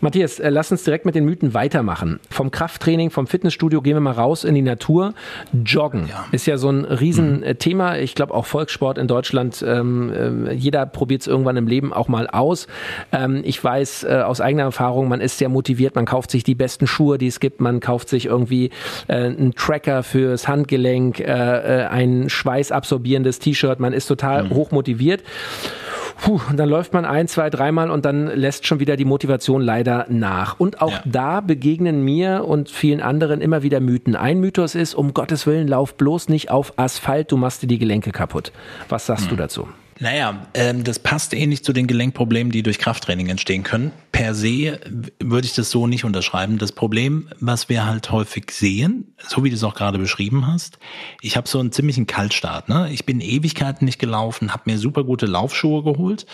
Matthias, 0.00 0.38
äh, 0.38 0.50
lass 0.50 0.70
uns 0.70 0.84
direkt 0.84 1.06
mit 1.06 1.14
den 1.14 1.24
Mythen 1.24 1.54
weitermachen. 1.54 2.20
Vom 2.30 2.50
Krafttraining, 2.50 3.10
vom 3.10 3.26
Fitnessstudio 3.26 3.80
gehen 3.82 3.94
wir 3.96 4.00
mal 4.00 4.12
raus 4.12 4.44
in 4.44 4.54
die 4.54 4.62
Natur. 4.62 5.14
Joggen 5.64 6.08
ja. 6.08 6.26
ist 6.32 6.46
ja 6.46 6.58
so 6.58 6.70
ein 6.70 6.84
Riesenthema. 6.84 7.94
Mhm. 7.94 8.02
Ich 8.02 8.14
glaube 8.14 8.34
auch 8.34 8.46
Volkssport 8.46 8.98
in 8.98 9.08
Deutschland. 9.08 9.64
Ähm, 9.66 10.48
äh, 10.48 10.52
jeder 10.52 10.86
probiert 10.86 11.22
es 11.22 11.26
irgendwann 11.26 11.56
im 11.56 11.66
Leben 11.66 11.92
auch 11.92 12.08
mal 12.08 12.26
aus. 12.28 12.66
Ähm, 13.12 13.42
ich 13.44 13.62
weiß 13.62 14.04
äh, 14.04 14.22
aus 14.24 14.40
eigener 14.40 14.64
Erfahrung, 14.64 15.08
man 15.08 15.20
ist 15.20 15.38
sehr 15.38 15.48
motiviert, 15.48 15.94
man 15.94 16.04
kauft 16.04 16.30
sich 16.30 16.44
die 16.44 16.54
besten 16.54 16.86
Schuhe, 16.86 17.18
die 17.18 17.28
es 17.28 17.40
gibt, 17.40 17.60
man 17.60 17.80
kauft 17.80 18.08
sich 18.08 18.26
irgendwie 18.26 18.70
äh, 19.08 19.14
einen 19.14 19.54
Tracker 19.54 20.02
fürs 20.02 20.48
Handgelenk, 20.48 21.20
äh, 21.20 21.24
äh 21.24 21.86
ein 21.86 22.28
schweißabsorbierendes 22.28 23.38
T-Shirt, 23.38 23.80
man 23.80 23.92
ist 23.92 24.06
total 24.06 24.44
mhm. 24.44 24.50
hoch 24.50 24.70
motiviert. 24.70 25.22
Puh, 26.20 26.40
und 26.48 26.56
dann 26.56 26.68
läuft 26.68 26.92
man 26.92 27.04
ein, 27.04 27.28
zwei, 27.28 27.50
dreimal 27.50 27.90
und 27.90 28.04
dann 28.04 28.26
lässt 28.26 28.66
schon 28.66 28.80
wieder 28.80 28.96
die 28.96 29.04
Motivation 29.04 29.60
leider 29.62 30.06
nach. 30.08 30.58
Und 30.58 30.80
auch 30.80 30.92
ja. 30.92 31.02
da 31.04 31.40
begegnen 31.40 32.02
mir 32.02 32.44
und 32.46 32.70
vielen 32.70 33.00
anderen 33.00 33.40
immer 33.40 33.62
wieder 33.62 33.80
Mythen. 33.80 34.16
Ein 34.16 34.40
Mythos 34.40 34.74
ist, 34.74 34.94
um 34.94 35.14
Gottes 35.14 35.46
Willen, 35.46 35.68
lauf 35.68 35.94
bloß 35.94 36.28
nicht 36.28 36.50
auf 36.50 36.72
Asphalt, 36.76 37.30
du 37.32 37.36
machst 37.36 37.62
dir 37.62 37.66
die 37.66 37.78
Gelenke 37.78 38.12
kaputt. 38.12 38.52
Was 38.88 39.06
sagst 39.06 39.24
hm. 39.24 39.30
du 39.30 39.36
dazu? 39.36 39.68
Naja, 39.98 40.46
ähm, 40.52 40.84
das 40.84 40.98
passt 40.98 41.32
ähnlich 41.32 41.64
zu 41.64 41.72
den 41.72 41.86
Gelenkproblemen, 41.86 42.52
die 42.52 42.62
durch 42.62 42.78
Krafttraining 42.78 43.28
entstehen 43.28 43.62
können. 43.62 43.92
Per 44.12 44.34
se 44.34 44.78
würde 45.20 45.46
ich 45.46 45.54
das 45.54 45.70
so 45.70 45.86
nicht 45.86 46.04
unterschreiben. 46.04 46.58
Das 46.58 46.72
Problem, 46.72 47.30
was 47.40 47.70
wir 47.70 47.86
halt 47.86 48.10
häufig 48.10 48.50
sehen, 48.50 49.14
so 49.26 49.42
wie 49.42 49.48
du 49.48 49.56
es 49.56 49.64
auch 49.64 49.74
gerade 49.74 49.98
beschrieben 49.98 50.46
hast, 50.46 50.78
ich 51.22 51.38
habe 51.38 51.48
so 51.48 51.58
einen 51.60 51.72
ziemlichen 51.72 52.06
Kaltstart. 52.06 52.68
Ne? 52.68 52.90
Ich 52.92 53.06
bin 53.06 53.22
Ewigkeiten 53.22 53.86
nicht 53.86 53.98
gelaufen, 53.98 54.52
habe 54.52 54.64
mir 54.66 54.78
super 54.78 55.02
gute 55.02 55.24
Laufschuhe 55.24 55.82
geholt. 55.82 56.26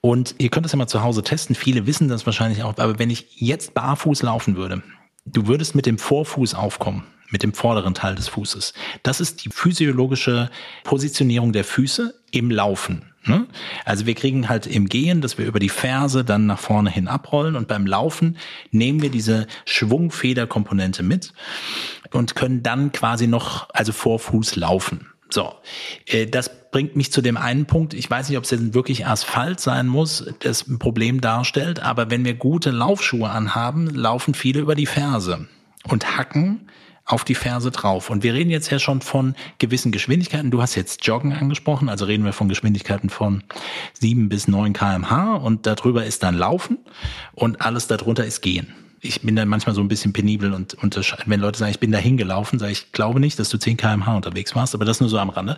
Und 0.00 0.36
ihr 0.38 0.50
könnt 0.50 0.64
das 0.64 0.72
ja 0.72 0.78
mal 0.78 0.86
zu 0.86 1.02
Hause 1.02 1.24
testen. 1.24 1.56
Viele 1.56 1.86
wissen 1.86 2.06
das 2.06 2.24
wahrscheinlich 2.24 2.62
auch. 2.62 2.78
Aber 2.78 3.00
wenn 3.00 3.10
ich 3.10 3.26
jetzt 3.34 3.74
barfuß 3.74 4.22
laufen 4.22 4.54
würde, 4.54 4.84
du 5.24 5.48
würdest 5.48 5.74
mit 5.74 5.86
dem 5.86 5.98
Vorfuß 5.98 6.54
aufkommen 6.54 7.02
mit 7.30 7.42
dem 7.42 7.52
vorderen 7.52 7.94
Teil 7.94 8.14
des 8.14 8.28
Fußes. 8.28 8.72
Das 9.02 9.20
ist 9.20 9.44
die 9.44 9.50
physiologische 9.50 10.50
Positionierung 10.84 11.52
der 11.52 11.64
Füße 11.64 12.14
im 12.30 12.50
Laufen. 12.50 13.12
Ne? 13.24 13.46
Also 13.84 14.06
wir 14.06 14.14
kriegen 14.14 14.48
halt 14.48 14.66
im 14.66 14.88
Gehen, 14.88 15.20
dass 15.20 15.38
wir 15.38 15.46
über 15.46 15.58
die 15.58 15.68
Ferse 15.68 16.24
dann 16.24 16.46
nach 16.46 16.58
vorne 16.58 16.90
hin 16.90 17.08
abrollen 17.08 17.56
und 17.56 17.68
beim 17.68 17.86
Laufen 17.86 18.36
nehmen 18.70 19.02
wir 19.02 19.10
diese 19.10 19.46
Schwungfederkomponente 19.64 21.02
mit 21.02 21.32
und 22.12 22.36
können 22.36 22.62
dann 22.62 22.92
quasi 22.92 23.26
noch, 23.26 23.68
also 23.70 23.92
vor 23.92 24.18
Fuß 24.18 24.56
laufen. 24.56 25.08
So, 25.28 25.54
äh, 26.06 26.26
das 26.26 26.70
bringt 26.70 26.94
mich 26.94 27.10
zu 27.10 27.20
dem 27.20 27.36
einen 27.36 27.66
Punkt. 27.66 27.94
Ich 27.94 28.08
weiß 28.08 28.28
nicht, 28.28 28.38
ob 28.38 28.44
es 28.44 28.50
jetzt 28.50 28.74
wirklich 28.74 29.06
Asphalt 29.06 29.58
sein 29.58 29.88
muss, 29.88 30.24
das 30.40 30.68
ein 30.68 30.78
Problem 30.78 31.20
darstellt, 31.20 31.80
aber 31.80 32.10
wenn 32.10 32.24
wir 32.24 32.34
gute 32.34 32.70
Laufschuhe 32.70 33.28
anhaben, 33.28 33.88
laufen 33.88 34.34
viele 34.34 34.60
über 34.60 34.76
die 34.76 34.86
Ferse 34.86 35.48
und 35.88 36.16
hacken 36.16 36.68
auf 37.06 37.24
die 37.24 37.34
Ferse 37.34 37.70
drauf. 37.70 38.10
Und 38.10 38.22
wir 38.22 38.34
reden 38.34 38.50
jetzt 38.50 38.70
ja 38.70 38.78
schon 38.78 39.00
von 39.00 39.34
gewissen 39.58 39.92
Geschwindigkeiten. 39.92 40.50
Du 40.50 40.60
hast 40.60 40.74
jetzt 40.74 41.06
Joggen 41.06 41.32
angesprochen, 41.32 41.88
also 41.88 42.04
reden 42.04 42.24
wir 42.24 42.32
von 42.32 42.48
Geschwindigkeiten 42.48 43.08
von 43.08 43.44
sieben 43.94 44.28
bis 44.28 44.48
neun 44.48 44.72
kmh 44.72 45.36
und 45.36 45.66
darüber 45.66 46.04
ist 46.04 46.22
dann 46.22 46.36
Laufen 46.36 46.78
und 47.32 47.62
alles 47.62 47.86
darunter 47.86 48.24
ist 48.24 48.42
Gehen 48.42 48.74
ich 49.00 49.20
bin 49.22 49.36
dann 49.36 49.48
manchmal 49.48 49.74
so 49.74 49.80
ein 49.80 49.88
bisschen 49.88 50.12
penibel 50.12 50.52
und 50.52 50.74
unterscheiden. 50.74 51.24
Wenn 51.26 51.40
Leute 51.40 51.58
sagen, 51.58 51.70
ich 51.70 51.80
bin 51.80 51.92
da 51.92 51.98
hingelaufen, 51.98 52.58
sage 52.58 52.72
ich, 52.72 52.92
glaube 52.92 53.20
nicht, 53.20 53.38
dass 53.38 53.48
du 53.48 53.58
10 53.58 53.76
kmh 53.76 54.16
unterwegs 54.16 54.54
warst, 54.54 54.74
aber 54.74 54.84
das 54.84 55.00
nur 55.00 55.08
so 55.08 55.18
am 55.18 55.30
Rande. 55.30 55.56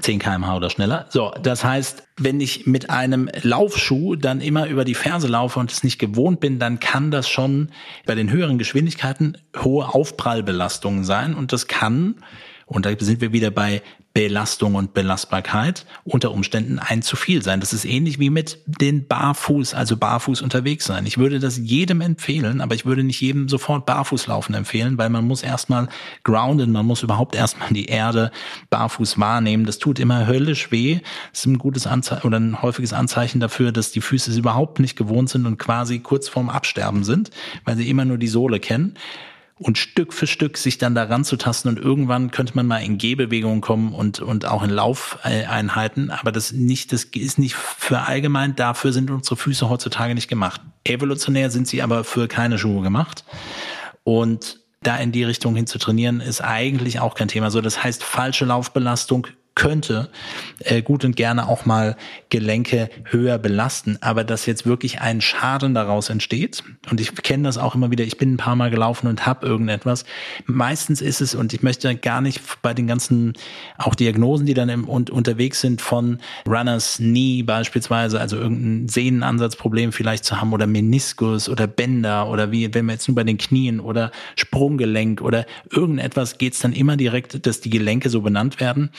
10 0.00 0.18
kmh 0.18 0.56
oder 0.56 0.70
schneller. 0.70 1.06
So, 1.10 1.32
das 1.42 1.64
heißt, 1.64 2.04
wenn 2.18 2.40
ich 2.40 2.66
mit 2.66 2.90
einem 2.90 3.28
Laufschuh 3.42 4.16
dann 4.16 4.40
immer 4.40 4.66
über 4.66 4.84
die 4.84 4.94
Ferse 4.94 5.28
laufe 5.28 5.60
und 5.60 5.70
es 5.70 5.84
nicht 5.84 5.98
gewohnt 5.98 6.40
bin, 6.40 6.58
dann 6.58 6.80
kann 6.80 7.10
das 7.10 7.28
schon 7.28 7.70
bei 8.06 8.14
den 8.14 8.30
höheren 8.30 8.58
Geschwindigkeiten 8.58 9.36
hohe 9.58 9.86
Aufprallbelastungen 9.86 11.04
sein 11.04 11.34
und 11.34 11.52
das 11.52 11.66
kann 11.66 12.16
und 12.66 12.86
da 12.86 12.92
sind 12.98 13.20
wir 13.20 13.32
wieder 13.32 13.50
bei 13.50 13.82
Belastung 14.14 14.74
und 14.74 14.92
Belastbarkeit 14.92 15.86
unter 16.04 16.32
Umständen 16.32 16.78
ein 16.78 17.00
zu 17.00 17.16
viel 17.16 17.42
sein. 17.42 17.60
Das 17.60 17.72
ist 17.72 17.86
ähnlich 17.86 18.18
wie 18.18 18.28
mit 18.28 18.58
den 18.66 19.06
Barfuß, 19.06 19.72
also 19.72 19.96
barfuß 19.96 20.42
unterwegs 20.42 20.84
sein. 20.84 21.06
Ich 21.06 21.16
würde 21.16 21.40
das 21.40 21.56
jedem 21.56 22.02
empfehlen, 22.02 22.60
aber 22.60 22.74
ich 22.74 22.84
würde 22.84 23.04
nicht 23.04 23.20
jedem 23.20 23.48
sofort 23.48 23.86
barfuß 23.86 24.26
laufen 24.26 24.54
empfehlen, 24.54 24.98
weil 24.98 25.08
man 25.08 25.26
muss 25.26 25.42
erstmal 25.42 25.88
grounden, 26.24 26.72
man 26.72 26.84
muss 26.84 27.02
überhaupt 27.02 27.34
erstmal 27.34 27.70
die 27.70 27.86
Erde 27.86 28.30
barfuß 28.68 29.18
wahrnehmen. 29.18 29.64
Das 29.64 29.78
tut 29.78 29.98
immer 29.98 30.26
höllisch 30.26 30.70
weh. 30.70 31.00
Das 31.30 31.40
ist 31.40 31.46
ein 31.46 31.58
gutes 31.58 31.86
Anzeichen 31.86 32.26
oder 32.26 32.38
ein 32.38 32.60
häufiges 32.60 32.92
Anzeichen 32.92 33.40
dafür, 33.40 33.72
dass 33.72 33.92
die 33.92 34.02
Füße 34.02 34.30
es 34.30 34.36
überhaupt 34.36 34.78
nicht 34.78 34.96
gewohnt 34.96 35.30
sind 35.30 35.46
und 35.46 35.58
quasi 35.58 36.00
kurz 36.00 36.28
vorm 36.28 36.50
Absterben 36.50 37.04
sind, 37.04 37.30
weil 37.64 37.76
sie 37.76 37.88
immer 37.88 38.04
nur 38.04 38.18
die 38.18 38.28
Sohle 38.28 38.60
kennen 38.60 38.94
und 39.62 39.78
Stück 39.78 40.12
für 40.12 40.26
Stück 40.26 40.58
sich 40.58 40.78
dann 40.78 40.94
daran 40.94 41.24
zu 41.24 41.36
tasten 41.36 41.68
und 41.68 41.78
irgendwann 41.78 42.30
könnte 42.30 42.54
man 42.54 42.66
mal 42.66 42.78
in 42.78 42.98
Gehbewegungen 42.98 43.60
kommen 43.60 43.92
und, 43.92 44.20
und 44.20 44.44
auch 44.46 44.62
in 44.62 44.70
Laufeinheiten, 44.70 46.10
aber 46.10 46.32
das 46.32 46.52
nicht, 46.52 46.92
das 46.92 47.04
ist 47.04 47.38
nicht 47.38 47.54
für 47.54 48.00
allgemein, 48.00 48.56
dafür 48.56 48.92
sind 48.92 49.10
unsere 49.10 49.36
Füße 49.36 49.68
heutzutage 49.68 50.14
nicht 50.14 50.28
gemacht. 50.28 50.60
Evolutionär 50.84 51.50
sind 51.50 51.68
sie 51.68 51.82
aber 51.82 52.04
für 52.04 52.28
keine 52.28 52.58
Schuhe 52.58 52.82
gemacht 52.82 53.24
und 54.04 54.60
da 54.82 54.96
in 54.96 55.12
die 55.12 55.24
Richtung 55.24 55.54
hin 55.54 55.66
zu 55.66 55.78
trainieren, 55.78 56.20
ist 56.20 56.40
eigentlich 56.40 56.98
auch 57.00 57.14
kein 57.14 57.28
Thema. 57.28 57.50
So, 57.50 57.60
das 57.60 57.82
heißt, 57.82 58.02
falsche 58.02 58.44
Laufbelastung 58.44 59.28
könnte 59.54 60.08
äh, 60.60 60.82
gut 60.82 61.04
und 61.04 61.16
gerne 61.16 61.48
auch 61.48 61.66
mal 61.66 61.96
Gelenke 62.30 62.88
höher 63.04 63.38
belasten, 63.38 63.98
aber 64.00 64.24
dass 64.24 64.46
jetzt 64.46 64.66
wirklich 64.66 65.00
ein 65.00 65.20
Schaden 65.20 65.74
daraus 65.74 66.08
entsteht 66.08 66.64
und 66.90 67.00
ich 67.00 67.14
kenne 67.16 67.44
das 67.44 67.58
auch 67.58 67.74
immer 67.74 67.90
wieder, 67.90 68.04
ich 68.04 68.16
bin 68.16 68.34
ein 68.34 68.36
paar 68.38 68.56
Mal 68.56 68.70
gelaufen 68.70 69.06
und 69.06 69.26
habe 69.26 69.46
irgendetwas. 69.46 70.04
Meistens 70.46 71.00
ist 71.00 71.20
es 71.20 71.34
und 71.34 71.52
ich 71.52 71.62
möchte 71.62 71.94
gar 71.96 72.20
nicht 72.20 72.40
bei 72.62 72.72
den 72.72 72.86
ganzen 72.86 73.34
auch 73.76 73.94
Diagnosen, 73.94 74.46
die 74.46 74.54
dann 74.54 74.68
im, 74.68 74.88
und, 74.88 75.10
unterwegs 75.10 75.60
sind 75.60 75.82
von 75.82 76.18
Runners 76.46 76.96
Knee 76.96 77.42
beispielsweise, 77.42 78.20
also 78.20 78.36
irgendein 78.36 78.88
Sehnenansatzproblem 78.88 79.92
vielleicht 79.92 80.24
zu 80.24 80.40
haben 80.40 80.52
oder 80.52 80.66
Meniskus 80.66 81.48
oder 81.48 81.66
Bänder 81.66 82.28
oder 82.28 82.50
wie 82.52 82.72
wenn 82.72 82.86
wir 82.86 82.92
jetzt 82.92 83.08
nur 83.08 83.14
bei 83.14 83.24
den 83.24 83.38
Knien 83.38 83.80
oder 83.80 84.10
Sprunggelenk 84.36 85.20
oder 85.20 85.46
irgendetwas 85.70 86.38
geht 86.38 86.54
es 86.54 86.60
dann 86.60 86.72
immer 86.72 86.96
direkt, 86.96 87.46
dass 87.46 87.60
die 87.60 87.70
Gelenke 87.70 88.08
so 88.08 88.22
benannt 88.22 88.60
werden 88.60 88.90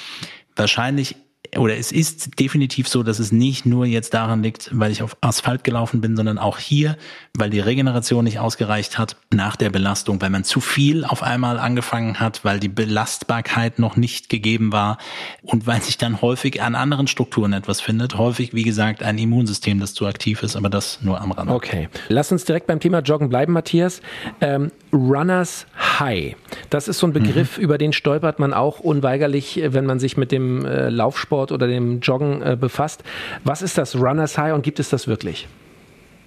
wahrscheinlich 0.56 1.16
oder 1.58 1.78
es 1.78 1.92
ist 1.92 2.40
definitiv 2.40 2.88
so, 2.88 3.04
dass 3.04 3.20
es 3.20 3.32
nicht 3.32 3.66
nur 3.66 3.86
jetzt 3.86 4.14
daran 4.14 4.42
liegt, 4.42 4.70
weil 4.74 4.92
ich 4.92 5.04
auf 5.04 5.18
Asphalt 5.22 5.64
gelaufen 5.64 6.02
bin, 6.02 6.16
sondern 6.16 6.38
auch 6.38 6.58
hier, 6.58 6.98
weil 7.38 7.50
die 7.50 7.60
Regeneration 7.60 8.24
nicht 8.24 8.40
ausgereicht 8.40 8.98
hat 8.98 9.18
nach 9.32 9.56
der 9.56 9.70
Belastung, 9.70 10.22
weil 10.22 10.30
man 10.30 10.44
zu 10.44 10.62
viel 10.62 11.06
auf 11.06 11.22
einmal 11.22 11.60
angefangen 11.60 12.20
hat, 12.20 12.44
weil 12.44 12.60
die 12.60 12.70
Belastbarkeit 12.70 13.78
noch 13.78 13.98
nicht 13.98 14.30
gegeben 14.30 14.72
war 14.72 14.98
und 15.44 15.68
weil 15.68 15.82
sich 15.82 15.98
dann 15.98 16.22
häufig 16.22 16.62
an 16.62 16.76
anderen 16.76 17.08
Strukturen 17.08 17.54
etwas 17.54 17.82
findet. 17.82 18.18
Häufig, 18.18 18.54
wie 18.54 18.64
gesagt, 18.64 19.04
ein 19.04 19.18
Immunsystem, 19.18 19.80
das 19.80 19.94
zu 19.94 20.08
aktiv 20.08 20.42
ist, 20.44 20.56
aber 20.56 20.70
das 20.70 21.02
nur 21.02 21.22
am 21.22 21.32
Rand. 21.32 21.52
Okay. 21.52 21.90
Lass 22.10 22.32
uns 22.32 22.46
direkt 22.46 22.68
beim 22.68 22.80
Thema 22.80 23.00
Joggen 23.00 23.30
bleiben, 23.30 23.54
Matthias. 23.54 24.02
Ähm, 24.42 24.72
Runners 24.92 25.68
High. 26.00 26.36
Das 26.70 26.88
ist 26.88 27.00
so 27.00 27.08
ein 27.08 27.14
Begriff, 27.14 27.58
mhm. 27.58 27.64
über 27.64 27.78
den 27.78 27.94
stolpert 27.94 28.40
man 28.40 28.54
auch 28.54 28.80
unweigerlich, 28.80 29.62
wenn 29.66 29.86
man 29.86 30.00
sich 30.00 30.18
mit 30.18 30.32
dem 30.32 30.66
äh, 30.66 30.90
Laufsport 30.90 31.33
Laufsport 31.34 31.52
oder 31.52 31.68
dem 31.68 32.00
Joggen 32.00 32.42
äh, 32.42 32.58
befasst. 32.60 33.04
Was 33.44 33.62
ist 33.62 33.78
das 33.78 33.96
Runners 33.96 34.38
High 34.38 34.54
und 34.54 34.64
gibt 34.64 34.80
es 34.80 34.90
das 34.90 35.08
wirklich? 35.08 35.48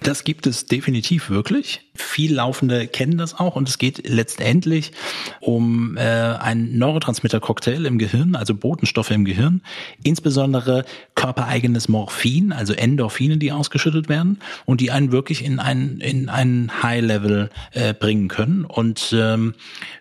Das 0.01 0.23
gibt 0.23 0.45
es 0.45 0.65
definitiv 0.65 1.29
wirklich. 1.29 1.86
Viel 1.97 2.35
Laufende 2.35 2.87
kennen 2.87 3.17
das 3.17 3.37
auch 3.37 3.55
und 3.55 3.69
es 3.69 3.77
geht 3.77 4.07
letztendlich 4.07 4.91
um 5.39 5.97
äh, 5.97 6.01
einen 6.01 6.77
Neurotransmitter-Cocktail 6.77 7.85
im 7.85 7.97
Gehirn, 7.97 8.35
also 8.35 8.55
Botenstoffe 8.55 9.11
im 9.11 9.25
Gehirn, 9.25 9.61
insbesondere 10.03 10.85
körpereigenes 11.15 11.89
Morphin, 11.89 12.51
also 12.51 12.73
Endorphine, 12.73 13.37
die 13.37 13.51
ausgeschüttet 13.51 14.09
werden 14.09 14.39
und 14.65 14.81
die 14.81 14.91
einen 14.91 15.11
wirklich 15.11 15.43
in 15.43 15.59
einen 15.59 15.99
in 15.99 16.29
einen 16.29 16.83
High-Level 16.83 17.49
äh, 17.71 17.93
bringen 17.93 18.27
können. 18.27 18.65
Und 18.65 19.13
ähm, 19.17 19.53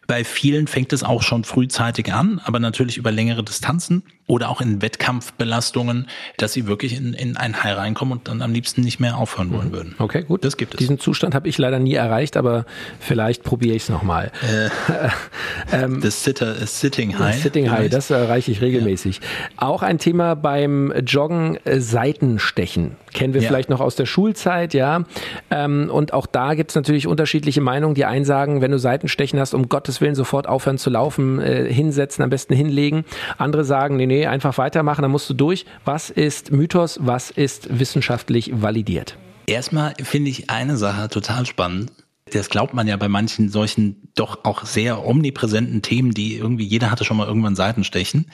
bei 0.06 0.24
vielen 0.24 0.66
fängt 0.66 0.92
es 0.92 1.02
auch 1.02 1.22
schon 1.22 1.44
frühzeitig 1.44 2.12
an, 2.12 2.40
aber 2.44 2.60
natürlich 2.60 2.96
über 2.96 3.10
längere 3.10 3.42
Distanzen 3.42 4.02
oder 4.26 4.48
auch 4.48 4.60
in 4.60 4.82
Wettkampfbelastungen, 4.82 6.06
dass 6.36 6.52
sie 6.52 6.66
wirklich 6.66 6.96
in, 6.96 7.14
in 7.14 7.36
ein 7.36 7.62
High 7.62 7.76
reinkommen 7.76 8.18
und 8.18 8.28
dann 8.28 8.42
am 8.42 8.52
liebsten 8.52 8.80
nicht 8.80 8.98
mehr 8.98 9.16
aufhören 9.16 9.52
wollen 9.52 9.68
mhm. 9.68 9.72
würden. 9.72 9.94
Okay, 9.98 10.22
gut. 10.22 10.44
Das 10.44 10.56
gibt 10.56 10.74
es. 10.74 10.78
Diesen 10.78 10.98
Zustand 10.98 11.34
habe 11.34 11.48
ich 11.48 11.58
leider 11.58 11.78
nie 11.86 11.94
erreicht, 11.94 12.36
aber 12.36 12.66
vielleicht 12.98 13.42
probiere 13.42 13.76
ich 13.76 13.84
es 13.84 13.88
nochmal. 13.88 14.32
Äh, 15.72 15.76
ähm, 15.84 16.00
the 16.02 16.10
sitter, 16.10 16.54
Sitting 16.66 17.18
High. 17.18 17.40
Sitting 17.40 17.70
High, 17.70 17.88
das 17.88 18.10
erreiche 18.10 18.50
ich 18.50 18.60
regelmäßig. 18.60 19.20
Ja. 19.20 19.68
Auch 19.68 19.82
ein 19.82 19.98
Thema 19.98 20.34
beim 20.34 20.92
Joggen, 21.06 21.58
äh, 21.64 21.80
Seitenstechen. 21.80 22.96
Kennen 23.14 23.34
wir 23.34 23.40
ja. 23.40 23.48
vielleicht 23.48 23.70
noch 23.70 23.80
aus 23.80 23.96
der 23.96 24.06
Schulzeit, 24.06 24.74
ja. 24.74 25.04
Ähm, 25.50 25.88
und 25.90 26.12
auch 26.12 26.26
da 26.26 26.54
gibt 26.54 26.72
es 26.72 26.74
natürlich 26.74 27.06
unterschiedliche 27.06 27.60
Meinungen. 27.60 27.94
Die 27.94 28.04
einen 28.04 28.24
sagen, 28.24 28.60
wenn 28.60 28.72
du 28.72 28.78
Seitenstechen 28.78 29.38
hast, 29.38 29.54
um 29.54 29.68
Gottes 29.68 30.00
Willen 30.00 30.14
sofort 30.14 30.48
aufhören 30.48 30.78
zu 30.78 30.90
laufen, 30.90 31.40
äh, 31.40 31.72
hinsetzen, 31.72 32.22
am 32.24 32.30
besten 32.30 32.54
hinlegen. 32.54 33.04
Andere 33.38 33.64
sagen, 33.64 33.96
nee, 33.96 34.06
nee, 34.06 34.26
einfach 34.26 34.58
weitermachen, 34.58 35.02
dann 35.02 35.10
musst 35.10 35.30
du 35.30 35.34
durch. 35.34 35.66
Was 35.84 36.10
ist 36.10 36.50
Mythos, 36.50 36.98
was 37.00 37.30
ist 37.30 37.78
wissenschaftlich 37.78 38.50
validiert? 38.60 39.16
Erstmal 39.46 39.94
finde 40.02 40.30
ich 40.30 40.50
eine 40.50 40.76
Sache 40.76 41.08
total 41.08 41.46
spannend. 41.46 41.92
Das 42.32 42.48
glaubt 42.48 42.74
man 42.74 42.88
ja 42.88 42.96
bei 42.96 43.08
manchen 43.08 43.48
solchen 43.48 44.08
doch 44.16 44.44
auch 44.44 44.64
sehr 44.64 45.06
omnipräsenten 45.06 45.82
Themen, 45.82 46.10
die 46.10 46.36
irgendwie 46.36 46.64
jeder 46.64 46.90
hatte 46.90 47.04
schon 47.04 47.16
mal 47.16 47.28
irgendwann 47.28 47.54
Seitenstechen. 47.54 48.30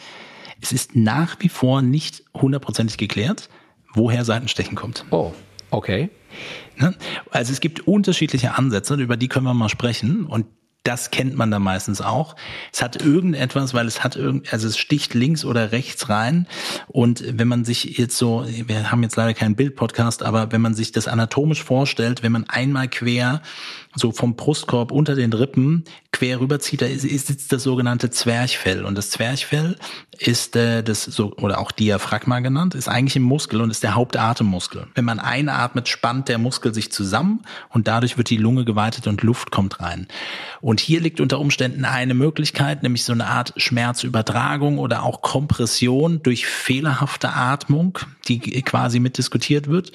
Es 0.62 0.72
ist 0.72 0.96
nach 0.96 1.36
wie 1.40 1.50
vor 1.50 1.82
nicht 1.82 2.24
hundertprozentig 2.34 2.96
geklärt, 2.96 3.50
woher 3.92 4.24
Seitenstechen 4.24 4.74
kommt. 4.74 5.04
Oh, 5.10 5.34
okay. 5.70 6.08
Ne? 6.78 6.94
Also 7.30 7.52
es 7.52 7.60
gibt 7.60 7.86
unterschiedliche 7.86 8.56
Ansätze, 8.56 8.94
über 8.94 9.18
die 9.18 9.28
können 9.28 9.44
wir 9.44 9.52
mal 9.52 9.68
sprechen. 9.68 10.24
Und 10.24 10.46
das 10.84 11.10
kennt 11.10 11.36
man 11.36 11.50
dann 11.50 11.62
meistens 11.62 12.00
auch. 12.00 12.34
Es 12.72 12.82
hat 12.82 13.00
irgendetwas, 13.00 13.72
weil 13.72 13.86
es 13.86 14.02
hat 14.02 14.16
irgend, 14.16 14.52
also 14.52 14.66
es 14.66 14.76
sticht 14.76 15.14
links 15.14 15.44
oder 15.44 15.72
rechts 15.72 16.08
rein. 16.08 16.48
Und 16.88 17.22
wenn 17.38 17.48
man 17.48 17.64
sich 17.64 17.98
jetzt 17.98 18.16
so, 18.18 18.44
wir 18.48 18.90
haben 18.90 19.02
jetzt 19.02 19.16
leider 19.16 19.34
keinen 19.34 19.54
Bildpodcast, 19.54 20.22
aber 20.22 20.50
wenn 20.50 20.60
man 20.60 20.74
sich 20.74 20.90
das 20.92 21.08
anatomisch 21.08 21.62
vorstellt, 21.62 22.22
wenn 22.22 22.32
man 22.32 22.48
einmal 22.48 22.88
quer 22.88 23.42
so 23.94 24.12
vom 24.12 24.36
Brustkorb 24.36 24.90
unter 24.90 25.14
den 25.14 25.32
Rippen 25.32 25.84
quer 26.12 26.40
rüberzieht, 26.40 26.82
da 26.82 26.86
ist, 26.86 27.04
ist 27.04 27.52
das 27.52 27.62
sogenannte 27.62 28.10
Zwerchfell. 28.10 28.84
Und 28.84 28.96
das 28.96 29.10
Zwerchfell 29.10 29.76
ist 30.18 30.56
äh, 30.56 30.82
das 30.82 31.04
so 31.04 31.32
oder 31.36 31.58
auch 31.58 31.72
Diaphragma 31.72 32.40
genannt, 32.40 32.74
ist 32.74 32.88
eigentlich 32.88 33.16
ein 33.16 33.22
Muskel 33.22 33.60
und 33.60 33.70
ist 33.70 33.82
der 33.82 33.94
Hauptatemmuskel. 33.94 34.86
Wenn 34.94 35.04
man 35.04 35.18
einatmet, 35.18 35.88
spannt 35.88 36.28
der 36.28 36.38
Muskel 36.38 36.74
sich 36.74 36.92
zusammen 36.92 37.42
und 37.70 37.88
dadurch 37.88 38.18
wird 38.18 38.30
die 38.30 38.36
Lunge 38.36 38.64
geweitet 38.64 39.06
und 39.06 39.22
Luft 39.22 39.50
kommt 39.50 39.80
rein. 39.80 40.06
Und 40.60 40.80
hier 40.80 41.00
liegt 41.00 41.20
unter 41.20 41.40
Umständen 41.40 41.84
eine 41.84 42.14
Möglichkeit, 42.14 42.82
nämlich 42.82 43.04
so 43.04 43.12
eine 43.12 43.26
Art 43.26 43.54
Schmerzübertragung 43.56 44.78
oder 44.78 45.02
auch 45.02 45.22
Kompression 45.22 46.22
durch 46.22 46.46
fehlerhafte 46.46 47.32
Atmung, 47.32 47.98
die 48.28 48.38
quasi 48.62 49.00
mitdiskutiert 49.00 49.68
wird. 49.68 49.92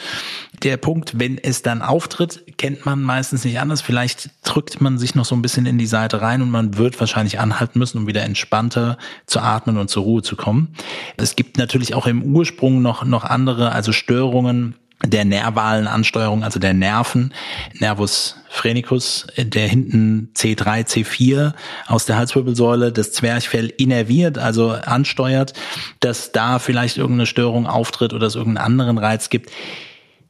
Der 0.64 0.78
Punkt, 0.78 1.20
wenn 1.20 1.38
es 1.38 1.62
dann 1.62 1.82
auftritt, 1.82 2.58
kennt 2.58 2.86
man 2.86 3.02
meistens 3.02 3.46
nicht 3.46 3.60
anders 3.60 3.82
vielleicht 3.88 4.32
drückt 4.44 4.82
man 4.82 4.98
sich 4.98 5.16
noch 5.16 5.24
so 5.24 5.34
ein 5.34 5.42
bisschen 5.42 5.66
in 5.66 5.78
die 5.78 5.86
Seite 5.86 6.22
rein 6.22 6.42
und 6.42 6.52
man 6.52 6.78
wird 6.78 7.00
wahrscheinlich 7.00 7.40
anhalten 7.40 7.80
müssen, 7.80 8.00
um 8.00 8.06
wieder 8.06 8.22
entspannter 8.24 8.98
zu 9.26 9.40
atmen 9.40 9.78
und 9.78 9.90
zur 9.90 10.04
Ruhe 10.04 10.22
zu 10.22 10.36
kommen. 10.36 10.76
Es 11.16 11.38
gibt 11.38 11.58
natürlich 11.58 11.96
auch 11.96 12.06
im 12.06 12.22
Ursprung 12.22 12.82
noch, 12.82 13.06
noch 13.06 13.24
andere, 13.24 13.72
also 13.72 13.94
Störungen, 13.94 14.76
der 15.06 15.24
nervalen 15.24 15.88
Ansteuerung, 15.88 16.44
also 16.44 16.60
der 16.60 16.74
Nerven, 16.74 17.34
Nervus 17.80 18.36
phrenicus, 18.50 19.26
der 19.38 19.70
hinten 19.70 20.32
C3, 20.36 20.86
C4 20.86 21.54
aus 21.88 22.06
der 22.06 22.18
Halswirbelsäule 22.18 22.92
das 22.92 23.14
Zwerchfell 23.14 23.68
innerviert, 23.78 24.38
also 24.38 24.72
ansteuert, 24.72 25.54
dass 26.02 26.34
da 26.34 26.60
vielleicht 26.60 26.98
irgendeine 26.98 27.26
Störung 27.26 27.68
auftritt 27.68 28.12
oder 28.12 28.28
es 28.28 28.36
irgendeinen 28.36 28.66
anderen 28.66 28.98
Reiz 28.98 29.30
gibt. 29.30 29.50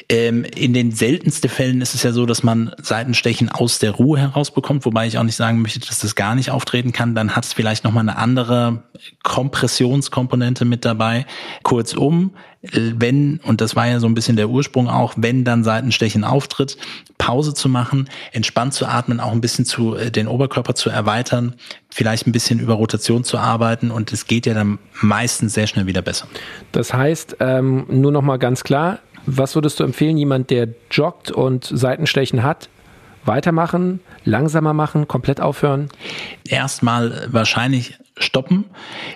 Ähm, 0.10 0.46
in 0.46 0.74
den 0.74 0.91
seltensten 0.91 1.50
Fällen 1.50 1.82
ist 1.82 1.93
es 1.93 2.04
ja 2.04 2.13
so, 2.13 2.26
dass 2.26 2.41
man 2.41 2.74
Seitenstechen 2.82 3.50
aus 3.50 3.80
der 3.80 3.91
Ruhe 3.91 4.20
herausbekommt, 4.20 4.86
wobei 4.86 5.06
ich 5.06 5.17
auch 5.17 5.24
nicht 5.24 5.36
sagen 5.36 5.62
möchte, 5.62 5.80
dass 5.80 6.00
das 6.00 6.15
gar 6.15 6.34
nicht 6.34 6.50
auftreten 6.50 6.93
kann. 6.93 7.13
Dann 7.13 7.36
hat 7.36 7.43
es 7.43 7.52
vielleicht 7.52 7.84
nochmal 7.84 8.04
eine 8.04 8.17
andere 8.17 8.84
Kompressionskomponente 9.24 10.63
mit 10.63 10.86
dabei. 10.86 11.26
Kurzum, 11.63 12.32
wenn, 12.62 13.39
und 13.43 13.62
das 13.62 13.76
war 13.76 13.88
ja 13.88 14.00
so 14.00 14.08
ein 14.08 14.13
bisschen 14.13 14.36
der 14.36 14.50
Ursprung 14.50 14.89
auch, 14.89 15.13
wenn 15.17 15.43
dann 15.43 15.63
Seitenstechen 15.63 16.24
auftritt, 16.24 16.78
Pause 17.17 17.54
zu 17.54 17.70
machen, 17.70 18.10
entspannt 18.32 18.74
zu 18.74 18.86
atmen, 18.86 19.20
auch 19.20 19.32
ein 19.32 19.41
bisschen 19.41 19.65
zu 19.65 19.96
äh, 19.96 20.12
den 20.12 20.28
Oberkörper 20.28 20.76
zu 20.76 20.89
erweitern, 20.89 21.56
vielleicht 21.89 22.28
ein 22.28 22.32
bisschen 22.32 22.60
über 22.60 22.76
Rotation 22.76 23.24
zu 23.24 23.38
arbeiten 23.38 23.91
und 23.91 24.12
es 24.13 24.28
geht 24.28 24.46
ja 24.46 24.54
dann 24.54 24.80
meistens 25.02 25.54
sehr 25.54 25.67
schnell 25.67 25.86
wieder 25.86 26.02
besser. 26.02 26.28
Das 26.72 26.93
heißt, 26.93 27.38
ähm, 27.39 27.86
nur 27.89 28.12
noch 28.12 28.22
mal 28.22 28.38
ganz 28.38 28.63
klar, 28.63 29.00
was 29.28 29.56
würdest 29.56 29.80
du 29.80 29.84
empfehlen, 29.84 30.18
jemand, 30.18 30.50
der 30.50 30.70
joggt 30.90 31.32
und 31.32 31.66
Seitenstechen 31.66 32.44
hat? 32.44 32.70
Weitermachen, 33.26 34.00
langsamer 34.24 34.74
machen, 34.74 35.08
komplett 35.08 35.42
aufhören? 35.42 35.90
Erstmal 36.48 37.28
wahrscheinlich 37.30 38.00
stoppen. 38.18 38.66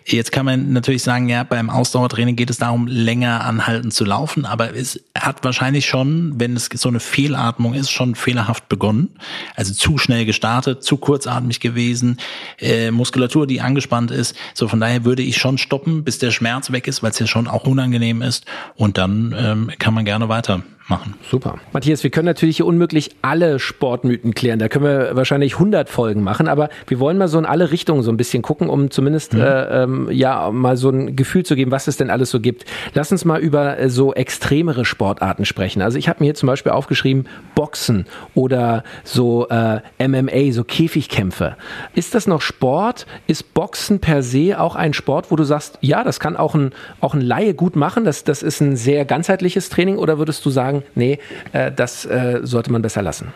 Jetzt 0.05 0.31
kann 0.31 0.45
man 0.45 0.73
natürlich 0.73 1.01
sagen, 1.01 1.29
ja, 1.29 1.43
beim 1.43 1.69
Ausdauertraining 1.69 2.35
geht 2.35 2.49
es 2.49 2.57
darum, 2.57 2.87
länger 2.87 3.45
anhalten 3.45 3.89
zu 3.89 4.03
laufen, 4.03 4.45
aber 4.45 4.75
es 4.75 5.01
hat 5.25 5.43
wahrscheinlich 5.43 5.85
schon, 5.85 6.39
wenn 6.39 6.55
es 6.55 6.69
so 6.73 6.89
eine 6.89 6.99
Fehlatmung 6.99 7.73
ist, 7.73 7.91
schon 7.91 8.15
fehlerhaft 8.15 8.69
begonnen. 8.69 9.09
Also 9.55 9.73
zu 9.73 9.97
schnell 9.97 10.25
gestartet, 10.25 10.83
zu 10.83 10.97
kurzatmig 10.97 11.59
gewesen, 11.59 12.17
äh, 12.59 12.91
Muskulatur, 12.91 13.47
die 13.47 13.61
angespannt 13.61 14.11
ist. 14.11 14.35
So 14.53 14.67
von 14.67 14.79
daher 14.79 15.05
würde 15.05 15.23
ich 15.23 15.37
schon 15.37 15.57
stoppen, 15.57 16.03
bis 16.03 16.19
der 16.19 16.31
Schmerz 16.31 16.71
weg 16.71 16.87
ist, 16.87 17.03
weil 17.03 17.11
es 17.11 17.19
ja 17.19 17.27
schon 17.27 17.47
auch 17.47 17.65
unangenehm 17.65 18.21
ist. 18.21 18.45
Und 18.75 18.97
dann 18.97 19.35
ähm, 19.37 19.71
kann 19.79 19.93
man 19.93 20.05
gerne 20.05 20.29
weiter 20.29 20.63
machen. 20.91 21.15
Super. 21.29 21.55
Matthias, 21.73 22.03
wir 22.03 22.11
können 22.11 22.25
natürlich 22.25 22.57
hier 22.57 22.65
unmöglich 22.65 23.11
alle 23.21 23.59
Sportmythen 23.59 24.35
klären. 24.35 24.59
Da 24.59 24.67
können 24.67 24.85
wir 24.85 25.15
wahrscheinlich 25.15 25.53
100 25.53 25.89
Folgen 25.89 26.21
machen, 26.21 26.47
aber 26.47 26.69
wir 26.87 26.99
wollen 26.99 27.17
mal 27.17 27.27
so 27.27 27.39
in 27.39 27.45
alle 27.45 27.71
Richtungen 27.71 28.03
so 28.03 28.11
ein 28.11 28.17
bisschen 28.17 28.41
gucken, 28.43 28.69
um 28.69 28.91
zumindest 28.91 29.33
mhm. 29.33 29.41
äh, 29.41 29.83
ähm, 29.83 30.07
ja 30.11 30.51
mal 30.51 30.77
so 30.77 30.89
ein 30.89 31.15
Gefühl 31.15 31.43
zu 31.43 31.55
geben, 31.55 31.71
was 31.71 31.87
es 31.87 31.97
denn 31.97 32.09
alles 32.09 32.29
so 32.29 32.39
gibt. 32.39 32.65
Lass 32.93 33.11
uns 33.11 33.25
mal 33.25 33.39
über 33.39 33.79
äh, 33.79 33.89
so 33.89 34.13
extremere 34.13 34.85
Sportarten 35.11 35.43
sprechen. 35.43 35.81
Also 35.81 35.97
ich 35.97 36.07
habe 36.07 36.19
mir 36.21 36.27
hier 36.27 36.35
zum 36.35 36.47
Beispiel 36.47 36.71
aufgeschrieben 36.71 37.27
Boxen 37.53 38.05
oder 38.33 38.83
so 39.03 39.45
äh, 39.49 39.81
MMA, 40.07 40.53
so 40.53 40.63
Käfigkämpfe. 40.63 41.57
Ist 41.93 42.15
das 42.15 42.27
noch 42.27 42.39
Sport? 42.39 43.05
Ist 43.27 43.53
Boxen 43.53 43.99
per 43.99 44.23
se 44.23 44.57
auch 44.57 44.77
ein 44.77 44.93
Sport, 44.93 45.29
wo 45.29 45.35
du 45.35 45.43
sagst, 45.43 45.77
ja, 45.81 46.05
das 46.05 46.21
kann 46.21 46.37
auch 46.37 46.55
ein, 46.55 46.71
auch 47.01 47.13
ein 47.13 47.19
Laie 47.19 47.53
gut 47.53 47.75
machen, 47.75 48.05
das, 48.05 48.23
das 48.23 48.41
ist 48.41 48.61
ein 48.61 48.77
sehr 48.77 49.03
ganzheitliches 49.03 49.67
Training 49.67 49.97
oder 49.97 50.17
würdest 50.17 50.45
du 50.45 50.49
sagen, 50.49 50.83
nee, 50.95 51.19
äh, 51.51 51.73
das 51.73 52.05
äh, 52.05 52.39
sollte 52.43 52.71
man 52.71 52.81
besser 52.81 53.01
lassen? 53.01 53.33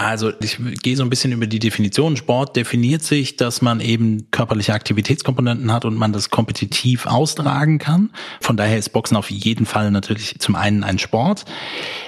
Also 0.00 0.32
ich 0.40 0.58
gehe 0.82 0.96
so 0.96 1.02
ein 1.02 1.10
bisschen 1.10 1.30
über 1.30 1.46
die 1.46 1.58
Definition. 1.58 2.16
Sport 2.16 2.56
definiert 2.56 3.02
sich, 3.02 3.36
dass 3.36 3.60
man 3.60 3.80
eben 3.80 4.30
körperliche 4.30 4.72
Aktivitätskomponenten 4.72 5.70
hat 5.70 5.84
und 5.84 5.94
man 5.94 6.14
das 6.14 6.30
kompetitiv 6.30 7.04
austragen 7.04 7.78
kann. 7.78 8.08
Von 8.40 8.56
daher 8.56 8.78
ist 8.78 8.88
Boxen 8.94 9.18
auf 9.18 9.30
jeden 9.30 9.66
Fall 9.66 9.90
natürlich 9.90 10.38
zum 10.38 10.56
einen 10.56 10.84
ein 10.84 10.98
Sport. 10.98 11.44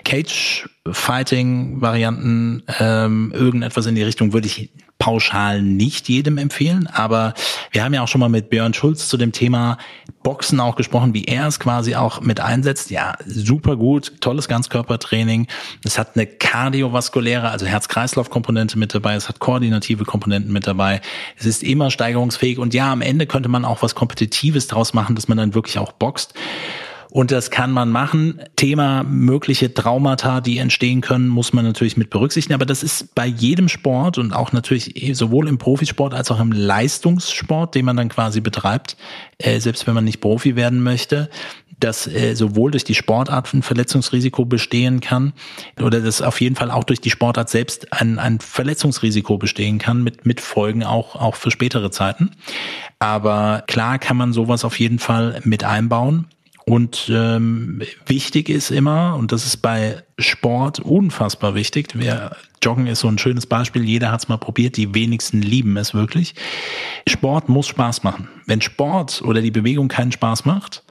Cage 0.04 0.70
Fighting-Varianten, 0.90 2.62
ähm, 2.80 3.30
irgendetwas 3.34 3.84
in 3.84 3.94
die 3.94 4.02
Richtung 4.02 4.32
würde 4.32 4.46
ich 4.46 4.70
pauschal 4.98 5.60
nicht 5.62 6.08
jedem 6.08 6.38
empfehlen, 6.38 6.86
aber 6.86 7.34
wir 7.72 7.82
haben 7.82 7.94
ja 7.94 8.02
auch 8.02 8.08
schon 8.08 8.20
mal 8.20 8.28
mit 8.28 8.50
Björn 8.50 8.74
Schulz 8.74 9.08
zu 9.08 9.16
dem 9.16 9.32
Thema 9.32 9.78
Boxen 10.22 10.60
auch 10.60 10.76
gesprochen, 10.76 11.14
wie 11.14 11.24
er 11.24 11.48
es 11.48 11.58
quasi 11.58 11.96
auch 11.96 12.20
mit 12.20 12.38
einsetzt. 12.38 12.90
Ja, 12.90 13.14
super 13.26 13.76
gut, 13.76 14.20
tolles 14.20 14.46
Ganzkörpertraining. 14.46 15.48
Es 15.82 15.98
hat 15.98 16.14
eine 16.14 16.26
kardiovaskuläre, 16.26 17.50
also 17.50 17.66
Herz-Kreislauf-Komponente 17.66 18.78
mit 18.78 18.94
dabei, 18.94 19.14
es 19.14 19.28
hat 19.28 19.38
koordinative 19.38 20.04
Komponenten 20.04 20.52
mit 20.52 20.66
dabei. 20.66 21.00
Es 21.38 21.46
ist 21.46 21.62
immer 21.62 21.90
steigerungsfähig 21.90 22.58
und 22.58 22.74
ja, 22.74 22.92
am 22.92 23.00
Ende 23.00 23.26
könnte 23.26 23.48
man 23.48 23.64
auch 23.64 23.82
was 23.82 23.94
Kompetitives 23.94 24.66
draus 24.66 24.92
machen, 24.92 25.16
dass 25.16 25.28
man 25.28 25.38
dann 25.38 25.54
wirklich 25.54 25.78
auch 25.78 25.92
boxt. 25.92 26.34
Und 27.12 27.30
das 27.30 27.50
kann 27.50 27.72
man 27.72 27.90
machen. 27.90 28.40
Thema 28.56 29.02
mögliche 29.02 29.74
Traumata, 29.74 30.40
die 30.40 30.56
entstehen 30.56 31.02
können, 31.02 31.28
muss 31.28 31.52
man 31.52 31.62
natürlich 31.62 31.98
mit 31.98 32.08
berücksichtigen. 32.08 32.54
Aber 32.54 32.64
das 32.64 32.82
ist 32.82 33.14
bei 33.14 33.26
jedem 33.26 33.68
Sport 33.68 34.16
und 34.16 34.32
auch 34.32 34.52
natürlich 34.52 35.10
sowohl 35.12 35.46
im 35.46 35.58
Profisport 35.58 36.14
als 36.14 36.30
auch 36.30 36.40
im 36.40 36.52
Leistungssport, 36.52 37.74
den 37.74 37.84
man 37.84 37.98
dann 37.98 38.08
quasi 38.08 38.40
betreibt, 38.40 38.96
äh, 39.36 39.60
selbst 39.60 39.86
wenn 39.86 39.92
man 39.92 40.04
nicht 40.04 40.22
Profi 40.22 40.56
werden 40.56 40.82
möchte, 40.82 41.28
dass 41.78 42.06
äh, 42.06 42.34
sowohl 42.34 42.70
durch 42.70 42.84
die 42.84 42.94
Sportart 42.94 43.52
ein 43.52 43.62
Verletzungsrisiko 43.62 44.46
bestehen 44.46 45.02
kann 45.02 45.34
oder 45.82 46.00
dass 46.00 46.22
auf 46.22 46.40
jeden 46.40 46.56
Fall 46.56 46.70
auch 46.70 46.84
durch 46.84 47.02
die 47.02 47.10
Sportart 47.10 47.50
selbst 47.50 47.92
ein, 47.92 48.18
ein 48.18 48.40
Verletzungsrisiko 48.40 49.36
bestehen 49.36 49.76
kann 49.76 50.02
mit, 50.02 50.24
mit 50.24 50.40
Folgen 50.40 50.82
auch, 50.82 51.14
auch 51.14 51.34
für 51.34 51.50
spätere 51.50 51.90
Zeiten. 51.90 52.30
Aber 53.00 53.64
klar 53.66 53.98
kann 53.98 54.16
man 54.16 54.32
sowas 54.32 54.64
auf 54.64 54.78
jeden 54.78 54.98
Fall 54.98 55.42
mit 55.44 55.62
einbauen. 55.62 56.28
Und 56.64 57.10
ähm, 57.12 57.82
wichtig 58.06 58.48
ist 58.48 58.70
immer, 58.70 59.16
und 59.16 59.32
das 59.32 59.44
ist 59.46 59.58
bei 59.58 60.02
Sport 60.18 60.78
unfassbar 60.80 61.54
wichtig, 61.54 61.88
wer, 61.94 62.36
Joggen 62.62 62.86
ist 62.86 63.00
so 63.00 63.08
ein 63.08 63.18
schönes 63.18 63.46
Beispiel, 63.46 63.84
jeder 63.84 64.12
hat 64.12 64.22
es 64.22 64.28
mal 64.28 64.36
probiert, 64.36 64.76
die 64.76 64.94
wenigsten 64.94 65.42
lieben 65.42 65.76
es 65.76 65.92
wirklich. 65.94 66.34
Sport 67.08 67.48
muss 67.48 67.66
Spaß 67.66 68.04
machen. 68.04 68.28
Wenn 68.46 68.60
Sport 68.60 69.22
oder 69.22 69.42
die 69.42 69.50
Bewegung 69.50 69.88
keinen 69.88 70.12
Spaß 70.12 70.44
macht, 70.44 70.84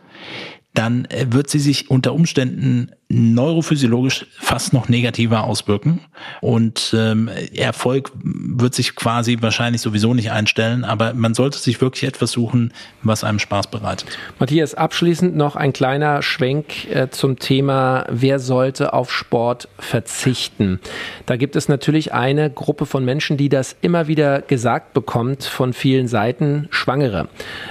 dann 0.74 1.06
äh, 1.06 1.28
wird 1.30 1.50
sie 1.50 1.60
sich 1.60 1.90
unter 1.90 2.14
Umständen 2.14 2.92
neurophysiologisch 3.12 4.26
fast 4.40 4.74
noch 4.74 4.88
negativer 4.88 5.44
auswirken. 5.44 6.00
Und 6.40 6.96
ähm, 6.98 7.30
Erfolg 7.54 8.12
wird 8.24 8.74
sich 8.74 8.96
quasi 8.96 9.38
wahrscheinlich 9.42 9.82
sowieso 9.82 10.14
nicht 10.14 10.32
einstellen, 10.32 10.86
aber 10.86 11.14
man 11.14 11.34
sollte 11.34 11.58
sich 11.58 11.82
wirklich 11.82 12.04
etwas 12.04 12.32
suchen, 12.32 12.74
was 13.04 13.24
einem 13.24 13.40
Spaß 13.40 13.68
bereitet. 13.68 14.18
Matthias, 14.40 14.76
abschließend 14.76 15.36
noch 15.36 15.56
ein 15.56 15.74
kleiner 15.74 16.22
Schwenk 16.22 16.90
äh, 16.90 17.10
zum 17.10 17.38
Thema, 17.38 18.06
wer 18.10 18.40
sollte 18.40 18.94
auf 18.94 19.12
Sport 19.12 19.68
verzichten. 19.78 20.80
Da 21.26 21.36
gibt 21.36 21.56
es 21.56 21.68
natürlich 21.68 22.14
eine 22.14 22.50
Gruppe 22.50 22.86
von 22.86 23.04
Menschen, 23.04 23.38
die 23.38 23.50
das 23.50 23.76
immer 23.82 24.08
wieder 24.08 24.42
gesagt 24.42 24.94
bekommt 24.94 25.44
von 25.44 25.74
vielen 25.74 26.08
Seiten, 26.08 26.68
Schwangere. 26.72 27.28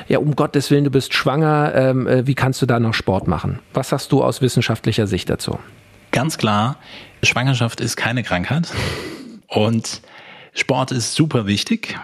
Ja, 0.08 0.18
um 0.18 0.36
Gottes 0.36 0.70
Willen, 0.70 0.84
du 0.84 0.90
bist 0.90 1.14
schwanger, 1.14 1.72
ähm, 1.74 2.06
äh, 2.06 2.26
wie 2.26 2.34
kannst 2.34 2.60
du 2.60 2.66
da 2.66 2.78
noch 2.78 2.94
Sport 2.94 3.26
machen? 3.26 3.60
Was 3.72 3.90
sagst 3.90 4.12
du 4.12 4.22
aus 4.22 4.42
wissenschaftlicher 4.42 5.06
Sicht 5.06 5.29
dazu? 5.30 5.58
Ganz 6.10 6.38
klar, 6.38 6.76
Schwangerschaft 7.22 7.80
ist 7.80 7.96
keine 7.96 8.22
Krankheit 8.22 8.68
und 9.46 10.02
Sport 10.54 10.92
ist 10.92 11.14
super 11.14 11.46
wichtig. 11.46 11.98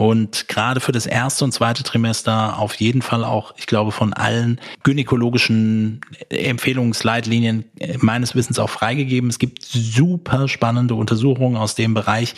Und 0.00 0.48
gerade 0.48 0.80
für 0.80 0.92
das 0.92 1.04
erste 1.04 1.44
und 1.44 1.52
zweite 1.52 1.82
Trimester 1.82 2.58
auf 2.58 2.72
jeden 2.76 3.02
Fall 3.02 3.22
auch, 3.22 3.52
ich 3.58 3.66
glaube, 3.66 3.92
von 3.92 4.14
allen 4.14 4.58
gynäkologischen 4.82 6.00
Empfehlungsleitlinien 6.30 7.66
meines 7.98 8.34
Wissens 8.34 8.58
auch 8.58 8.70
freigegeben. 8.70 9.28
Es 9.28 9.38
gibt 9.38 9.62
super 9.62 10.48
spannende 10.48 10.94
Untersuchungen 10.94 11.58
aus 11.58 11.74
dem 11.74 11.92
Bereich, 11.92 12.32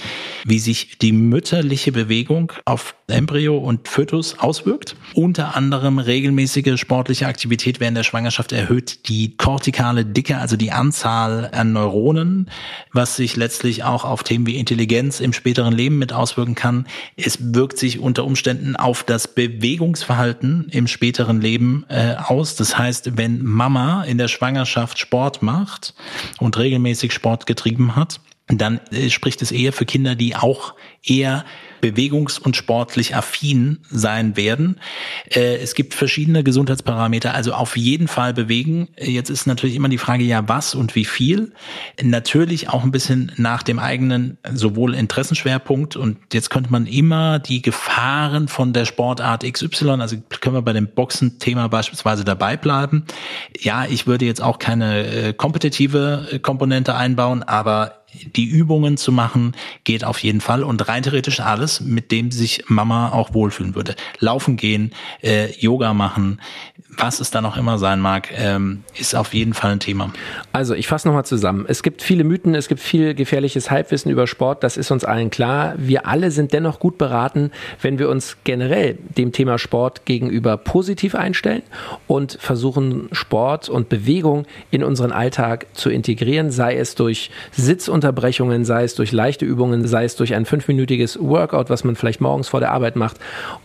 wie 0.45 0.59
sich 0.59 0.99
die 0.99 1.13
mütterliche 1.13 1.93
Bewegung 1.93 2.53
auf 2.65 2.97
Embryo 3.07 3.59
und 3.59 3.87
Fötus 3.87 4.41
auswirkt. 4.41 4.97
Unter 5.15 5.55
anderem 5.55 6.01
regelmäßige 6.01 6.81
sportliche 6.81 7.29
Aktivität 7.29 7.79
während 7.79 7.97
der 7.97 8.03
Schwangerschaft 8.03 8.51
erhöht 8.51 9.09
die 9.09 9.37
kortikale 9.37 10.05
Dicke, 10.05 10.39
also 10.39 10.57
die 10.57 10.73
Anzahl 10.73 11.51
an 11.53 11.73
Neuronen, 11.73 12.51
was 12.93 13.15
sich 13.15 13.37
letztlich 13.37 13.85
auch 13.85 14.05
auf 14.05 14.25
Themen 14.25 14.47
wie 14.47 14.57
Intelligenz 14.57 15.21
im 15.21 15.33
späteren 15.33 15.73
Leben 15.73 15.99
mit 15.99 16.13
auswirken 16.13 16.57
kann. 16.57 16.87
Es 17.17 17.52
wirkt 17.55 17.79
sich 17.79 17.99
unter 17.99 18.25
Umständen 18.25 18.77
auf 18.77 19.05
das 19.05 19.29
Bewegungsverhalten 19.29 20.69
im 20.71 20.87
späteren 20.87 21.41
Leben 21.41 21.85
äh, 21.89 22.15
aus. 22.17 22.57
Das 22.57 22.79
heißt, 22.79 23.17
wenn 23.17 23.45
Mama 23.45 24.05
in 24.05 24.19
der 24.19 24.29
Schwangerschaft 24.29 24.99
Sport 24.99 25.43
macht 25.43 25.95
und 26.39 26.59
regelmäßig 26.59 27.13
Sport 27.13 27.47
getrieben 27.47 27.97
hat, 27.97 28.21
dann 28.49 28.81
äh, 28.91 29.11
spricht 29.11 29.43
es 29.43 29.53
eher 29.53 29.73
für 29.73 29.87
Kinder, 29.87 30.15
die 30.15 30.37
auch 30.37 30.75
eher 31.05 31.45
bewegungs- 31.83 32.39
und 32.39 32.57
sportlich 32.57 33.15
affin 33.15 33.81
sein 33.91 34.37
werden. 34.37 34.79
Äh, 35.29 35.57
es 35.57 35.75
gibt 35.75 35.95
verschiedene 35.95 36.45
Gesundheitsparameter, 36.45 37.35
also 37.35 37.53
auf 37.53 37.77
jeden 37.77 38.09
Fall 38.09 38.33
bewegen. 38.33 38.89
Jetzt 38.97 39.29
ist 39.29 39.47
natürlich 39.47 39.75
immer 39.77 39.89
die 39.89 39.99
Frage, 39.99 40.25
ja, 40.25 40.49
was 40.49 40.75
und 40.75 40.95
wie 40.95 41.05
viel. 41.05 41.53
Natürlich 42.01 42.69
auch 42.69 42.85
ein 42.85 42.93
bisschen 42.93 43.33
nach 43.37 43.63
dem 43.63 43.79
eigenen 43.79 44.39
sowohl 44.53 44.95
Interessenschwerpunkt 44.95 45.97
und 45.97 46.19
jetzt 46.33 46.51
könnte 46.51 46.71
man 46.71 46.87
immer 46.87 47.41
die 47.41 47.61
Gefahren 47.61 48.49
von 48.49 48.73
der 48.73 48.85
Sportart 48.85 49.45
XY, 49.45 50.01
also 50.01 50.17
können 50.41 50.55
wir 50.55 50.63
bei 50.63 50.73
dem 50.73 50.89
Boxen-Thema 50.89 51.69
beispielsweise 51.69 52.25
dabei 52.25 52.57
bleiben. 52.57 53.05
Ja, 53.59 53.87
ich 53.87 54.07
würde 54.07 54.25
jetzt 54.25 54.41
auch 54.41 54.59
keine 54.61 55.07
äh, 55.07 55.33
kompetitive 55.33 56.41
Komponente 56.43 56.95
einbauen, 56.95 57.43
aber 57.43 58.02
die 58.13 58.47
Übungen 58.47 58.97
zu 58.97 59.13
machen, 59.13 59.55
geht 59.85 60.05
auf 60.05 60.19
jeden 60.19 60.41
Fall 60.41 60.63
und 60.63 60.87
rein 60.89 61.03
theoretisch 61.03 61.41
alles, 61.41 61.81
mit 61.81 62.11
dem 62.13 62.31
sich 62.31 62.65
Mama 62.69 63.11
auch 63.11 63.35
wohlfühlen 63.35 63.75
würde. 63.75 63.95
Laufen 64.19 64.57
gehen, 64.57 64.93
äh, 65.23 65.51
Yoga 65.53 65.95
machen, 65.95 66.41
was 66.97 67.21
es 67.21 67.31
dann 67.31 67.47
auch 67.47 67.57
immer 67.57 67.79
sein 67.79 68.01
mag, 68.01 68.29
ähm, 68.37 68.85
ist 68.99 69.15
auf 69.15 69.33
jeden 69.33 69.55
Fall 69.55 69.73
ein 69.73 69.81
Thema. 69.81 70.13
Also 70.53 70.75
ich 70.75 70.87
fasse 70.87 71.09
nochmal 71.09 71.25
zusammen. 71.25 71.65
Es 71.67 71.83
gibt 71.83 72.03
viele 72.03 72.25
Mythen, 72.25 72.55
es 72.55 72.69
gibt 72.69 72.81
viel 72.81 73.15
gefährliches 73.15 73.71
Halbwissen 73.71 74.11
über 74.11 74.27
Sport, 74.27 74.63
das 74.63 74.77
ist 74.77 74.91
uns 74.91 75.05
allen 75.05 75.31
klar. 75.31 75.75
Wir 75.79 76.07
alle 76.07 76.31
sind 76.31 76.53
dennoch 76.53 76.79
gut 76.79 76.99
beraten, 76.99 77.51
wenn 77.81 77.99
wir 77.99 78.09
uns 78.09 78.37
generell 78.45 78.99
dem 79.17 79.33
Thema 79.33 79.59
Sport 79.59 80.05
gegenüber 80.05 80.57
positiv 80.57 81.15
einstellen 81.15 81.63
und 82.07 82.37
versuchen, 82.41 83.09
Sport 83.13 83.69
und 83.69 83.89
Bewegung 83.89 84.47
in 84.71 84.85
unseren 84.85 85.13
Alltag 85.13 85.67
zu 85.73 85.89
integrieren, 85.89 86.51
sei 86.51 86.77
es 86.77 86.95
durch 86.95 87.31
Sitzunterbrechungen, 88.03 88.65
sei 88.65 88.83
es 88.83 88.97
durch 88.97 89.13
leichte 89.13 89.45
Übungen, 89.45 89.87
sei 89.87 90.05
es 90.05 90.17
durch 90.17 90.35
ein 90.35 90.45
fünfminütiges 90.45 91.21
Workout, 91.21 91.71
was 91.71 91.85
man 91.85 91.95
vielleicht 91.95 92.21
morgens 92.21 92.49
vor 92.49 92.59
der 92.59 92.73
Arbeit 92.73 92.97
macht 92.97 93.19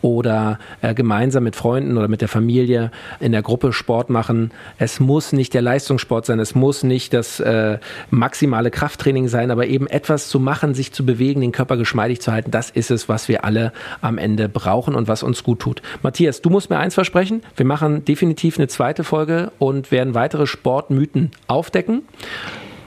oder 0.03 0.59
äh, 0.81 0.93
gemeinsam 0.93 1.43
mit 1.43 1.55
Freunden 1.55 1.97
oder 1.97 2.07
mit 2.07 2.21
der 2.21 2.27
Familie 2.27 2.91
in 3.19 3.31
der 3.31 3.41
Gruppe 3.41 3.73
Sport 3.73 4.11
machen. 4.11 4.51
Es 4.77 4.99
muss 4.99 5.33
nicht 5.33 5.55
der 5.55 5.63
Leistungssport 5.63 6.27
sein, 6.27 6.39
es 6.39 6.53
muss 6.53 6.83
nicht 6.83 7.13
das 7.13 7.39
äh, 7.39 7.79
maximale 8.11 8.69
Krafttraining 8.69 9.27
sein, 9.27 9.49
aber 9.49 9.65
eben 9.65 9.87
etwas 9.87 10.29
zu 10.29 10.39
machen, 10.39 10.75
sich 10.75 10.93
zu 10.93 11.03
bewegen, 11.03 11.41
den 11.41 11.51
Körper 11.51 11.75
geschmeidig 11.75 12.21
zu 12.21 12.31
halten, 12.31 12.51
das 12.51 12.69
ist 12.69 12.91
es, 12.91 13.09
was 13.09 13.27
wir 13.27 13.43
alle 13.43 13.73
am 14.01 14.19
Ende 14.19 14.49
brauchen 14.49 14.93
und 14.93 15.07
was 15.07 15.23
uns 15.23 15.43
gut 15.43 15.59
tut. 15.59 15.81
Matthias, 16.03 16.41
du 16.43 16.51
musst 16.51 16.69
mir 16.69 16.77
eins 16.77 16.93
versprechen, 16.93 17.41
wir 17.55 17.65
machen 17.65 18.05
definitiv 18.05 18.59
eine 18.59 18.67
zweite 18.67 19.03
Folge 19.03 19.51
und 19.57 19.91
werden 19.91 20.13
weitere 20.13 20.45
Sportmythen 20.45 21.31
aufdecken 21.47 22.03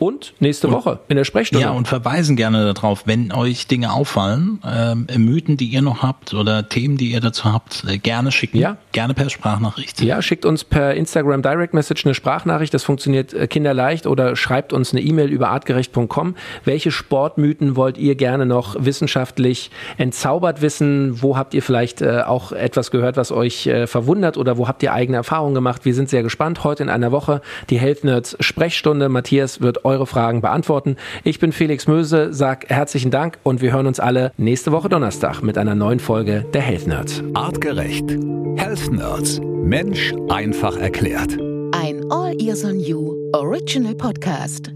und 0.00 0.34
nächste 0.40 0.66
und, 0.66 0.74
Woche 0.74 0.98
in 1.08 1.16
der 1.16 1.24
Sprechstunde. 1.24 1.66
Ja, 1.66 1.72
und 1.72 1.86
verweisen 1.86 2.34
gerne 2.34 2.72
darauf, 2.72 3.06
wenn 3.06 3.32
euch 3.32 3.66
Dinge 3.66 3.92
auffallen, 3.92 4.60
äh, 4.64 5.18
Mythen, 5.18 5.56
die 5.56 5.66
ihr 5.66 5.82
noch 5.82 6.02
habt 6.02 6.34
oder 6.34 6.68
Themen, 6.68 6.96
die 6.96 7.12
ihr 7.12 7.20
dazu 7.20 7.44
habt, 7.44 7.84
äh, 7.86 7.98
gerne 7.98 8.32
schicken. 8.32 8.58
Ja. 8.58 8.78
Gerne 8.92 9.14
per 9.14 9.30
Sprachnachricht. 9.30 10.00
Ja, 10.00 10.22
schickt 10.22 10.44
uns 10.44 10.64
per 10.64 10.94
Instagram 10.94 11.42
Direct 11.42 11.74
Message 11.74 12.04
eine 12.06 12.14
Sprachnachricht, 12.14 12.72
das 12.72 12.82
funktioniert 12.82 13.34
äh, 13.34 13.46
kinderleicht 13.46 14.06
oder 14.06 14.36
schreibt 14.36 14.72
uns 14.72 14.92
eine 14.92 15.02
E-Mail 15.02 15.28
über 15.28 15.50
artgerecht.com. 15.50 16.34
Welche 16.64 16.90
Sportmythen 16.90 17.76
wollt 17.76 17.98
ihr 17.98 18.14
gerne 18.14 18.46
noch 18.46 18.76
wissenschaftlich 18.78 19.70
entzaubert 19.98 20.62
wissen? 20.62 21.22
Wo 21.22 21.36
habt 21.36 21.52
ihr 21.54 21.62
vielleicht 21.62 22.00
äh, 22.00 22.22
auch 22.26 22.52
etwas 22.52 22.90
gehört, 22.90 23.16
was 23.16 23.32
euch 23.32 23.66
äh, 23.66 23.86
verwundert 23.86 24.38
oder 24.38 24.56
wo 24.56 24.66
habt 24.66 24.82
ihr 24.82 24.94
eigene 24.94 25.18
Erfahrungen 25.18 25.54
gemacht? 25.54 25.84
Wir 25.84 25.94
sind 25.94 26.08
sehr 26.08 26.22
gespannt. 26.22 26.64
Heute 26.64 26.82
in 26.82 26.88
einer 26.88 27.12
Woche 27.12 27.42
die 27.68 27.78
Health 27.78 28.04
Nerds 28.04 28.36
Sprechstunde. 28.40 29.08
Matthias 29.08 29.60
wird 29.60 29.84
eure 29.90 30.06
Fragen 30.06 30.40
beantworten. 30.40 30.96
Ich 31.24 31.38
bin 31.38 31.52
Felix 31.52 31.86
Möse, 31.86 32.32
sag 32.32 32.70
herzlichen 32.70 33.10
Dank 33.10 33.38
und 33.42 33.60
wir 33.60 33.72
hören 33.72 33.86
uns 33.86 34.00
alle 34.00 34.32
nächste 34.36 34.72
Woche 34.72 34.88
Donnerstag 34.88 35.42
mit 35.42 35.58
einer 35.58 35.74
neuen 35.74 36.00
Folge 36.00 36.46
der 36.54 36.62
Health 36.62 36.86
Nerds. 36.86 37.22
Artgerecht. 37.34 38.10
Health 38.56 38.90
Nerds. 38.92 39.40
Mensch 39.42 40.12
einfach 40.28 40.76
erklärt. 40.76 41.36
Ein 41.72 42.02
All 42.10 42.34
Ears 42.40 42.64
on 42.64 42.78
You 42.80 43.14
Original 43.32 43.94
Podcast. 43.94 44.72